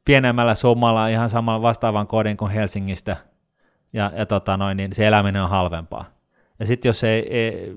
pienemmällä 0.05 0.55
summalla 0.55 1.07
ihan 1.07 1.29
saman 1.29 1.61
vastaavan 1.61 2.07
kodin 2.07 2.37
kuin 2.37 2.51
Helsingistä, 2.51 3.17
ja, 3.93 4.11
ja 4.15 4.25
tota 4.25 4.57
noin, 4.57 4.77
niin 4.77 4.93
se 4.93 5.07
eläminen 5.07 5.41
on 5.41 5.49
halvempaa. 5.49 6.05
Ja 6.59 6.65
sitten 6.65 6.89
jos 6.89 7.03
ei, 7.03 7.33
ei 7.33 7.73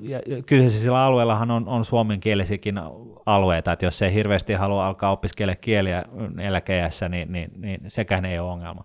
kyseisellä 0.47 1.05
alueellahan 1.05 1.51
on, 1.51 1.69
on 1.69 1.85
suomenkielisikin 1.85 2.81
alueita, 3.27 3.73
että 3.73 3.87
jos 3.87 4.03
ei 4.03 4.15
hirveästi 4.15 4.53
halua 4.53 4.87
alkaa 4.87 5.11
opiskella 5.11 5.55
kieliä 5.55 6.05
eläkeässä, 6.39 7.09
niin, 7.09 7.33
niin, 7.33 7.51
niin 7.57 7.81
sekään 7.89 8.25
ei 8.25 8.39
ole 8.39 8.51
ongelma. 8.51 8.85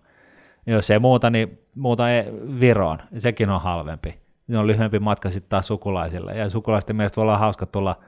Jos 0.65 0.89
ei 0.89 0.99
muuta, 0.99 1.29
niin 1.29 1.59
muuta 1.75 2.11
ei 2.11 2.25
Viroon, 2.59 2.99
sekin 3.17 3.49
on 3.49 3.61
halvempi 3.61 4.22
niin 4.53 4.59
on 4.59 4.67
lyhyempi 4.67 4.99
matka 4.99 5.29
sitten 5.29 5.49
taas 5.49 5.67
sukulaisille. 5.67 6.33
Ja 6.33 6.49
sukulaisten 6.49 6.95
mielestä 6.95 7.15
voi 7.15 7.21
olla 7.21 7.37
hauska 7.37 7.65
tulla 7.65 7.99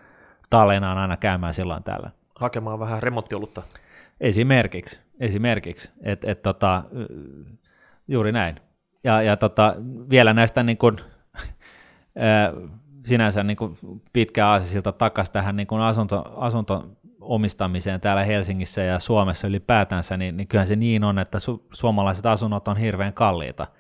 Tallinnaan 0.49 0.97
aina 0.97 1.17
käymään 1.17 1.53
silloin 1.53 1.83
täällä. 1.83 2.09
Hakemaan 2.39 2.79
vähän 2.79 3.03
remonttiolutta. 3.03 3.63
Esimerkiksi, 4.19 4.99
esimerkiksi. 5.19 5.91
Et, 6.03 6.23
et 6.23 6.41
tota, 6.41 6.83
juuri 8.07 8.31
näin. 8.31 8.55
Ja, 9.03 9.21
ja 9.21 9.37
tota, 9.37 9.75
vielä 10.09 10.33
näistä 10.33 10.63
niin 10.63 10.77
kun, 10.77 10.97
sinänsä 13.09 13.43
niin 13.43 13.57
kuin 13.57 13.77
pitkä 14.13 14.47
aasisilta 14.47 14.91
takaisin 14.91 15.33
tähän 15.33 15.55
niin 15.55 15.67
kuin 15.67 15.81
asunto, 15.81 16.33
asunto 16.37 16.89
omistamiseen 17.21 18.01
täällä 18.01 18.23
Helsingissä 18.23 18.81
ja 18.81 18.99
Suomessa 18.99 19.47
ylipäätänsä, 19.47 20.17
niin, 20.17 20.37
niin 20.37 20.47
kyllähän 20.47 20.67
se 20.67 20.75
niin 20.75 21.03
on, 21.03 21.19
että 21.19 21.37
su- 21.37 21.63
suomalaiset 21.71 22.25
asunnot 22.25 22.67
on 22.67 22.77
hirveän 22.77 23.13
kalliita– 23.13 23.67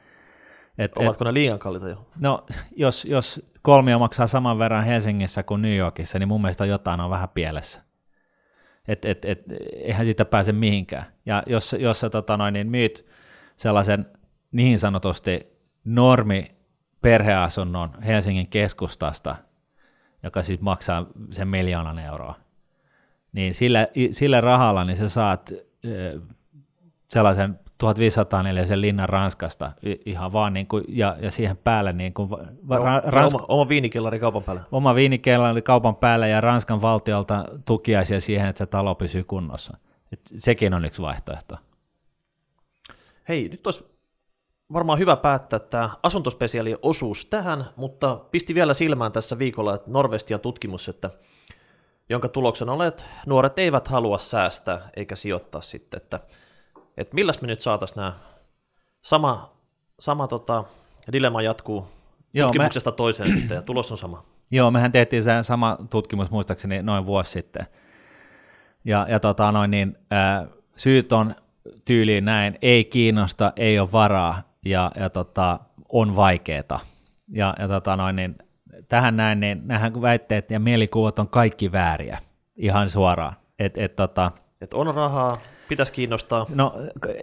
et, 0.77 0.97
Ovatko 0.97 1.23
et, 1.23 1.27
ne 1.27 1.33
liian 1.33 1.59
kalliita 1.59 1.89
jo? 1.89 2.07
No, 2.19 2.45
jos, 2.75 3.05
jos 3.05 3.45
kolmio 3.61 3.99
maksaa 3.99 4.27
saman 4.27 4.59
verran 4.59 4.85
Helsingissä 4.85 5.43
kuin 5.43 5.61
New 5.61 5.75
Yorkissa, 5.75 6.19
niin 6.19 6.27
mun 6.27 6.41
mielestä 6.41 6.65
jotain 6.65 6.99
on 6.99 7.09
vähän 7.09 7.29
pielessä. 7.29 7.81
Et, 8.87 9.05
et, 9.05 9.25
et, 9.25 9.43
eihän 9.73 10.05
siitä 10.05 10.25
pääse 10.25 10.51
mihinkään. 10.51 11.05
Ja 11.25 11.43
jos, 11.47 11.75
jos 11.79 11.99
sä 11.99 12.09
tota 12.09 12.37
noin, 12.37 12.53
niin 12.53 12.67
myyt 12.67 13.05
sellaisen 13.57 14.05
niin 14.51 14.79
sanotusti 14.79 15.47
normi 15.85 16.55
perheasunnon 17.01 18.01
Helsingin 18.03 18.49
keskustasta, 18.49 19.35
joka 20.23 20.43
siis 20.43 20.61
maksaa 20.61 21.05
sen 21.29 21.47
miljoonan 21.47 21.99
euroa, 21.99 22.35
niin 23.31 23.55
sillä, 23.55 23.87
sillä 24.11 24.41
rahalla 24.41 24.83
niin 24.83 24.97
sä 24.97 25.09
saat 25.09 25.51
ö, 25.85 26.21
sellaisen 27.09 27.59
1504 27.77 28.67
sen 28.67 28.81
linnan 28.81 29.09
Ranskasta 29.09 29.71
ihan 30.05 30.33
vaan 30.33 30.53
niin 30.53 30.67
kuin, 30.67 30.83
ja, 30.87 31.17
ja 31.21 31.31
siihen 31.31 31.57
päälle 31.57 31.93
niin 31.93 32.13
kuin, 32.13 32.29
va, 32.29 32.77
ra, 32.77 32.99
Ransk- 32.99 33.35
oma, 33.35 33.45
oma 33.47 33.69
viinikellari 33.69 34.19
kaupan 34.19 34.43
päällä. 34.43 34.61
Oma 34.71 34.95
viinikellari 34.95 35.61
kaupan 35.61 35.95
päällä 35.95 36.27
ja 36.27 36.41
Ranskan 36.41 36.81
valtiolta 36.81 37.45
tukiaisia 37.65 38.19
siihen, 38.19 38.47
että 38.47 38.57
se 38.57 38.65
talo 38.65 38.95
pysyy 38.95 39.23
kunnossa. 39.23 39.77
Et 40.11 40.19
sekin 40.37 40.73
on 40.73 40.85
yksi 40.85 41.01
vaihtoehto. 41.01 41.55
Hei, 43.29 43.49
nyt 43.49 43.67
olisi 43.67 43.85
varmaan 44.73 44.99
hyvä 44.99 45.15
päättää 45.15 45.59
tämä 45.59 45.89
asuntospesiaali 46.03 46.75
osuus 46.81 47.25
tähän, 47.25 47.65
mutta 47.75 48.15
pisti 48.31 48.55
vielä 48.55 48.73
silmään 48.73 49.11
tässä 49.11 49.39
viikolla 49.39 49.75
että 49.75 49.91
Norvestian 49.91 50.39
tutkimus, 50.39 50.89
että 50.89 51.09
jonka 52.09 52.29
tuloksena 52.29 52.71
olet, 52.71 53.05
nuoret 53.25 53.59
eivät 53.59 53.87
halua 53.87 54.17
säästää 54.17 54.89
eikä 54.95 55.15
sijoittaa 55.15 55.61
sitten, 55.61 55.97
että, 55.97 56.19
että 56.97 57.15
milläs 57.15 57.41
me 57.41 57.47
nyt 57.47 57.61
saataisiin 57.61 57.97
nämä 57.97 58.13
sama, 59.01 59.53
sama 59.99 60.27
tota, 60.27 60.63
dilemma 61.11 61.41
jatkuu 61.41 61.87
Joo, 62.33 62.47
tutkimuksesta 62.47 62.91
me... 62.91 62.95
toiseen 62.95 63.37
sitten 63.39 63.55
ja 63.55 63.61
tulos 63.61 63.91
on 63.91 63.97
sama. 63.97 64.23
Joo, 64.51 64.71
mehän 64.71 64.91
tehtiin 64.91 65.23
se 65.23 65.31
sama 65.43 65.77
tutkimus 65.89 66.31
muistaakseni 66.31 66.81
noin 66.81 67.05
vuosi 67.05 67.31
sitten. 67.31 67.67
Ja, 68.85 69.07
ja 69.09 69.19
tota, 69.19 69.51
noin, 69.51 69.71
niin, 69.71 69.97
ää, 70.11 70.47
syyt 70.77 71.13
on 71.13 71.35
tyyliin 71.85 72.25
näin, 72.25 72.57
ei 72.61 72.83
kiinnosta, 72.83 73.53
ei 73.55 73.79
ole 73.79 73.91
varaa 73.91 74.41
ja, 74.65 74.91
ja 74.95 75.09
tota, 75.09 75.59
on 75.89 76.15
vaikeeta. 76.15 76.79
Ja, 77.29 77.55
ja 77.59 77.67
tota, 77.67 77.95
noin, 77.95 78.15
niin, 78.15 78.35
tähän 78.89 79.17
näin, 79.17 79.39
niin 79.39 79.61
nämähän 79.65 80.01
väitteet 80.01 80.51
ja 80.51 80.59
mielikuvat 80.59 81.19
on 81.19 81.27
kaikki 81.27 81.71
vääriä, 81.71 82.21
ihan 82.55 82.89
suoraan. 82.89 83.35
Et, 83.59 83.77
et, 83.77 83.95
tota, 83.95 84.31
et 84.65 84.73
on 84.73 84.95
rahaa, 84.95 85.37
pitäisi 85.69 85.93
kiinnostaa. 85.93 86.45
No 86.55 86.73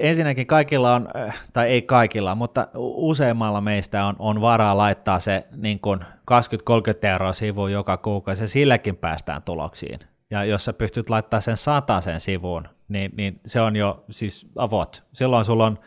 ensinnäkin 0.00 0.46
kaikilla 0.46 0.94
on, 0.94 1.08
tai 1.52 1.68
ei 1.68 1.82
kaikilla, 1.82 2.34
mutta 2.34 2.68
useimmalla 2.74 3.60
meistä 3.60 4.04
on, 4.04 4.16
on 4.18 4.40
varaa 4.40 4.76
laittaa 4.76 5.20
se 5.20 5.46
niin 5.56 5.80
20-30 5.84 7.06
euroa 7.06 7.32
sivuun 7.32 7.72
joka 7.72 7.96
kuukausi 7.96 8.42
ja 8.42 8.48
silläkin 8.48 8.96
päästään 8.96 9.42
tuloksiin. 9.42 10.00
Ja 10.30 10.44
jos 10.44 10.64
sä 10.64 10.72
pystyt 10.72 11.10
laittaa 11.10 11.40
sen 11.40 11.56
sen 12.00 12.20
sivuun, 12.20 12.68
niin, 12.88 13.10
niin 13.16 13.40
se 13.46 13.60
on 13.60 13.76
jo 13.76 14.04
siis 14.10 14.46
avot. 14.56 15.04
Silloin 15.12 15.44
sulla 15.44 15.66
on, 15.66 15.78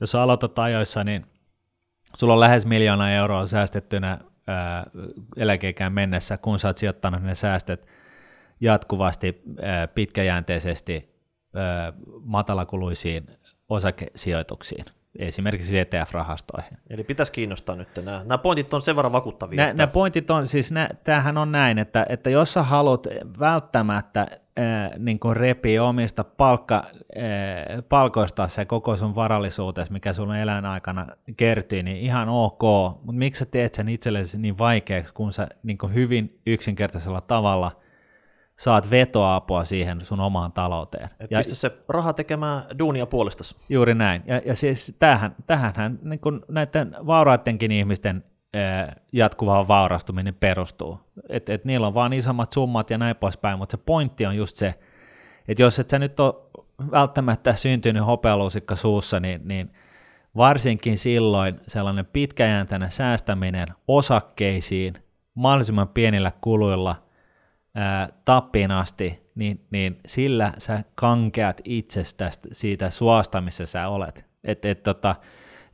jos 0.00 0.10
sä 0.10 0.22
aloitat 0.22 0.58
ajoissa, 0.58 1.04
niin 1.04 1.26
sulla 2.14 2.34
on 2.34 2.40
lähes 2.40 2.66
miljoona 2.66 3.10
euroa 3.10 3.46
säästettynä 3.46 4.18
ää, 4.46 4.86
eläkeikään 5.36 5.92
mennessä, 5.92 6.38
kun 6.38 6.58
sä 6.58 6.68
oot 6.68 6.78
sijoittanut 6.78 7.22
ne 7.22 7.34
säästöt 7.34 7.86
jatkuvasti 8.60 9.42
pitkäjänteisesti 9.94 11.10
matalakuluisiin 12.24 13.26
osakesijoituksiin 13.68 14.84
esimerkiksi 15.18 15.78
ETF-rahastoihin. 15.78 16.78
Eli 16.90 17.04
pitäisi 17.04 17.32
kiinnostaa 17.32 17.76
nyt. 17.76 17.88
Nämä, 18.04 18.22
nämä 18.24 18.38
pointit 18.38 18.74
on 18.74 18.82
sen 18.82 18.96
verran 18.96 19.12
vakuuttavia. 19.12 19.56
Nämä, 19.56 19.68
että... 19.70 19.82
nämä 19.82 19.92
pointit 19.92 20.30
on, 20.30 20.48
siis 20.48 20.72
nä, 20.72 20.88
tämähän 21.04 21.38
on 21.38 21.52
näin, 21.52 21.78
että, 21.78 22.06
että 22.08 22.30
jos 22.30 22.52
sä 22.52 22.62
haluat 22.62 23.06
välttämättä 23.40 24.20
äh, 24.20 24.90
niin 24.98 25.18
kuin 25.18 25.36
repii 25.36 25.78
omista 25.78 26.24
palkka, 26.24 26.84
äh, 26.86 27.24
palkoista 27.88 28.48
se 28.48 28.64
koko 28.64 28.96
sun 28.96 29.14
varallisuutesi, 29.14 29.92
mikä 29.92 30.12
sun 30.12 30.36
elän 30.36 30.64
aikana 30.64 31.06
kertyy, 31.36 31.82
niin 31.82 31.96
ihan 31.96 32.28
ok, 32.28 32.62
mutta 33.02 33.12
miksi 33.12 33.38
sä 33.38 33.46
teet 33.46 33.74
sen 33.74 33.88
itsellesi 33.88 34.38
niin 34.38 34.58
vaikeaksi, 34.58 35.14
kun 35.14 35.32
sä 35.32 35.48
niin 35.62 35.78
kuin 35.78 35.94
hyvin 35.94 36.40
yksinkertaisella 36.46 37.20
tavalla– 37.20 37.72
saat 38.60 38.90
vetoapua 38.90 39.64
siihen 39.64 40.04
sun 40.04 40.20
omaan 40.20 40.52
talouteen. 40.52 41.10
Et 41.20 41.30
ja 41.30 41.38
pistä 41.38 41.54
se 41.54 41.70
raha 41.88 42.12
tekemään 42.12 42.62
duunia 42.78 43.06
puolestasi. 43.06 43.56
Juuri 43.68 43.94
näin. 43.94 44.22
Ja, 44.26 44.40
ja 44.44 44.54
siis 44.54 44.96
tähän, 44.98 45.36
tähänhän 45.46 45.98
niin 46.02 46.20
kun 46.20 46.44
näiden 46.48 46.96
vauraittenkin 47.06 47.72
ihmisten 47.72 48.24
ää, 48.54 48.96
jatkuva 49.12 49.68
vaurastuminen 49.68 50.34
perustuu. 50.34 51.00
Että 51.28 51.54
et 51.54 51.64
niillä 51.64 51.86
on 51.86 51.94
vaan 51.94 52.12
isommat 52.12 52.52
summat 52.52 52.90
ja 52.90 52.98
näin 52.98 53.16
poispäin, 53.16 53.58
mutta 53.58 53.76
se 53.76 53.82
pointti 53.86 54.26
on 54.26 54.36
just 54.36 54.56
se, 54.56 54.74
että 55.48 55.62
jos 55.62 55.78
et 55.78 55.90
sä 55.90 55.98
nyt 55.98 56.20
ole 56.20 56.34
välttämättä 56.90 57.52
syntynyt 57.52 58.06
hopealuusikka 58.06 58.76
suussa, 58.76 59.20
niin, 59.20 59.40
niin 59.44 59.72
varsinkin 60.36 60.98
silloin 60.98 61.60
sellainen 61.66 62.06
pitkäjäntäinen 62.06 62.90
säästäminen 62.90 63.68
osakkeisiin 63.88 64.94
mahdollisimman 65.34 65.88
pienillä 65.88 66.32
kuluilla– 66.40 66.96
tappiin 68.24 68.70
asti, 68.70 69.30
niin, 69.34 69.66
niin 69.70 70.00
sillä 70.06 70.52
sä 70.58 70.84
kankeat 70.94 71.60
itsestäsi 71.64 72.40
siitä 72.52 72.90
suosta, 72.90 73.40
missä 73.40 73.66
sä 73.66 73.88
olet. 73.88 74.26
Et, 74.44 74.64
et, 74.64 74.82
tota, 74.82 75.16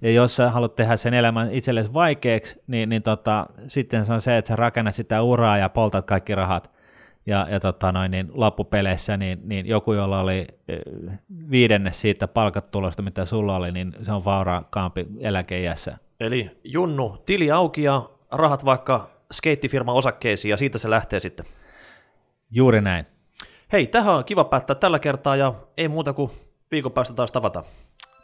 ja 0.00 0.10
jos 0.10 0.36
sä 0.36 0.50
haluat 0.50 0.76
tehdä 0.76 0.96
sen 0.96 1.14
elämän 1.14 1.50
itsellesi 1.50 1.94
vaikeaksi, 1.94 2.62
niin, 2.66 2.88
niin 2.88 3.02
tota, 3.02 3.46
sitten 3.66 4.04
se 4.04 4.12
on 4.12 4.20
se, 4.20 4.38
että 4.38 4.48
sä 4.48 4.56
rakennat 4.56 4.94
sitä 4.94 5.22
uraa 5.22 5.58
ja 5.58 5.68
poltat 5.68 6.06
kaikki 6.06 6.34
rahat. 6.34 6.76
Ja, 7.26 7.46
ja 7.50 7.60
tota 7.60 7.92
noin, 7.92 8.10
niin 8.10 8.28
loppupeleissä 8.34 9.16
niin, 9.16 9.40
niin 9.44 9.66
joku, 9.66 9.92
jolla 9.92 10.20
oli 10.20 10.46
viidenne 11.50 11.92
siitä 11.92 12.28
palkatulosta, 12.28 13.02
mitä 13.02 13.24
sulla 13.24 13.56
oli, 13.56 13.72
niin 13.72 13.92
se 14.02 14.12
on 14.12 14.24
vauraampi 14.24 15.06
eläkeijässä. 15.20 15.98
Eli 16.20 16.50
Junnu, 16.64 17.22
tili 17.26 17.50
auki 17.50 17.82
ja 17.82 18.02
rahat 18.32 18.64
vaikka 18.64 19.10
skeittifirman 19.32 19.94
osakkeisiin 19.94 20.50
ja 20.50 20.56
siitä 20.56 20.78
se 20.78 20.90
lähtee 20.90 21.20
sitten. 21.20 21.46
Juuri 22.50 22.80
näin. 22.80 23.06
Hei, 23.72 23.86
tähän 23.86 24.14
on 24.14 24.24
kiva 24.24 24.44
päättää 24.44 24.76
tällä 24.76 24.98
kertaa 24.98 25.36
ja 25.36 25.54
ei 25.76 25.88
muuta 25.88 26.12
kuin 26.12 26.30
viikon 26.70 26.92
päästä 26.92 27.14
taas 27.14 27.32
tavata. 27.32 27.64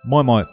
Moi 0.04 0.24
moi! 0.24 0.44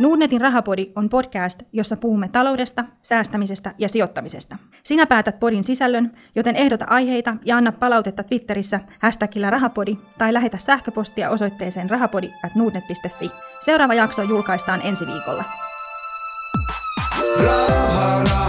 Nuudnetin 0.00 0.40
rahapodi 0.40 0.92
on 0.96 1.08
podcast, 1.08 1.62
jossa 1.72 1.96
puhumme 1.96 2.28
taloudesta, 2.28 2.84
säästämisestä 3.02 3.74
ja 3.78 3.88
sijoittamisesta. 3.88 4.56
Sinä 4.82 5.06
päätät 5.06 5.40
podin 5.40 5.64
sisällön, 5.64 6.16
joten 6.34 6.56
ehdota 6.56 6.84
aiheita 6.88 7.36
ja 7.44 7.56
anna 7.56 7.72
palautetta 7.72 8.22
Twitterissä 8.22 8.80
hashtagillä 8.98 9.50
rahapodi 9.50 9.96
tai 10.18 10.34
lähetä 10.34 10.58
sähköpostia 10.58 11.30
osoitteeseen 11.30 11.90
rahapodi 11.90 12.30
at 12.44 12.52
Seuraava 13.60 13.94
jakso 13.94 14.22
julkaistaan 14.22 14.80
ensi 14.84 15.06
viikolla. 15.06 15.44
Ra- 17.36 18.39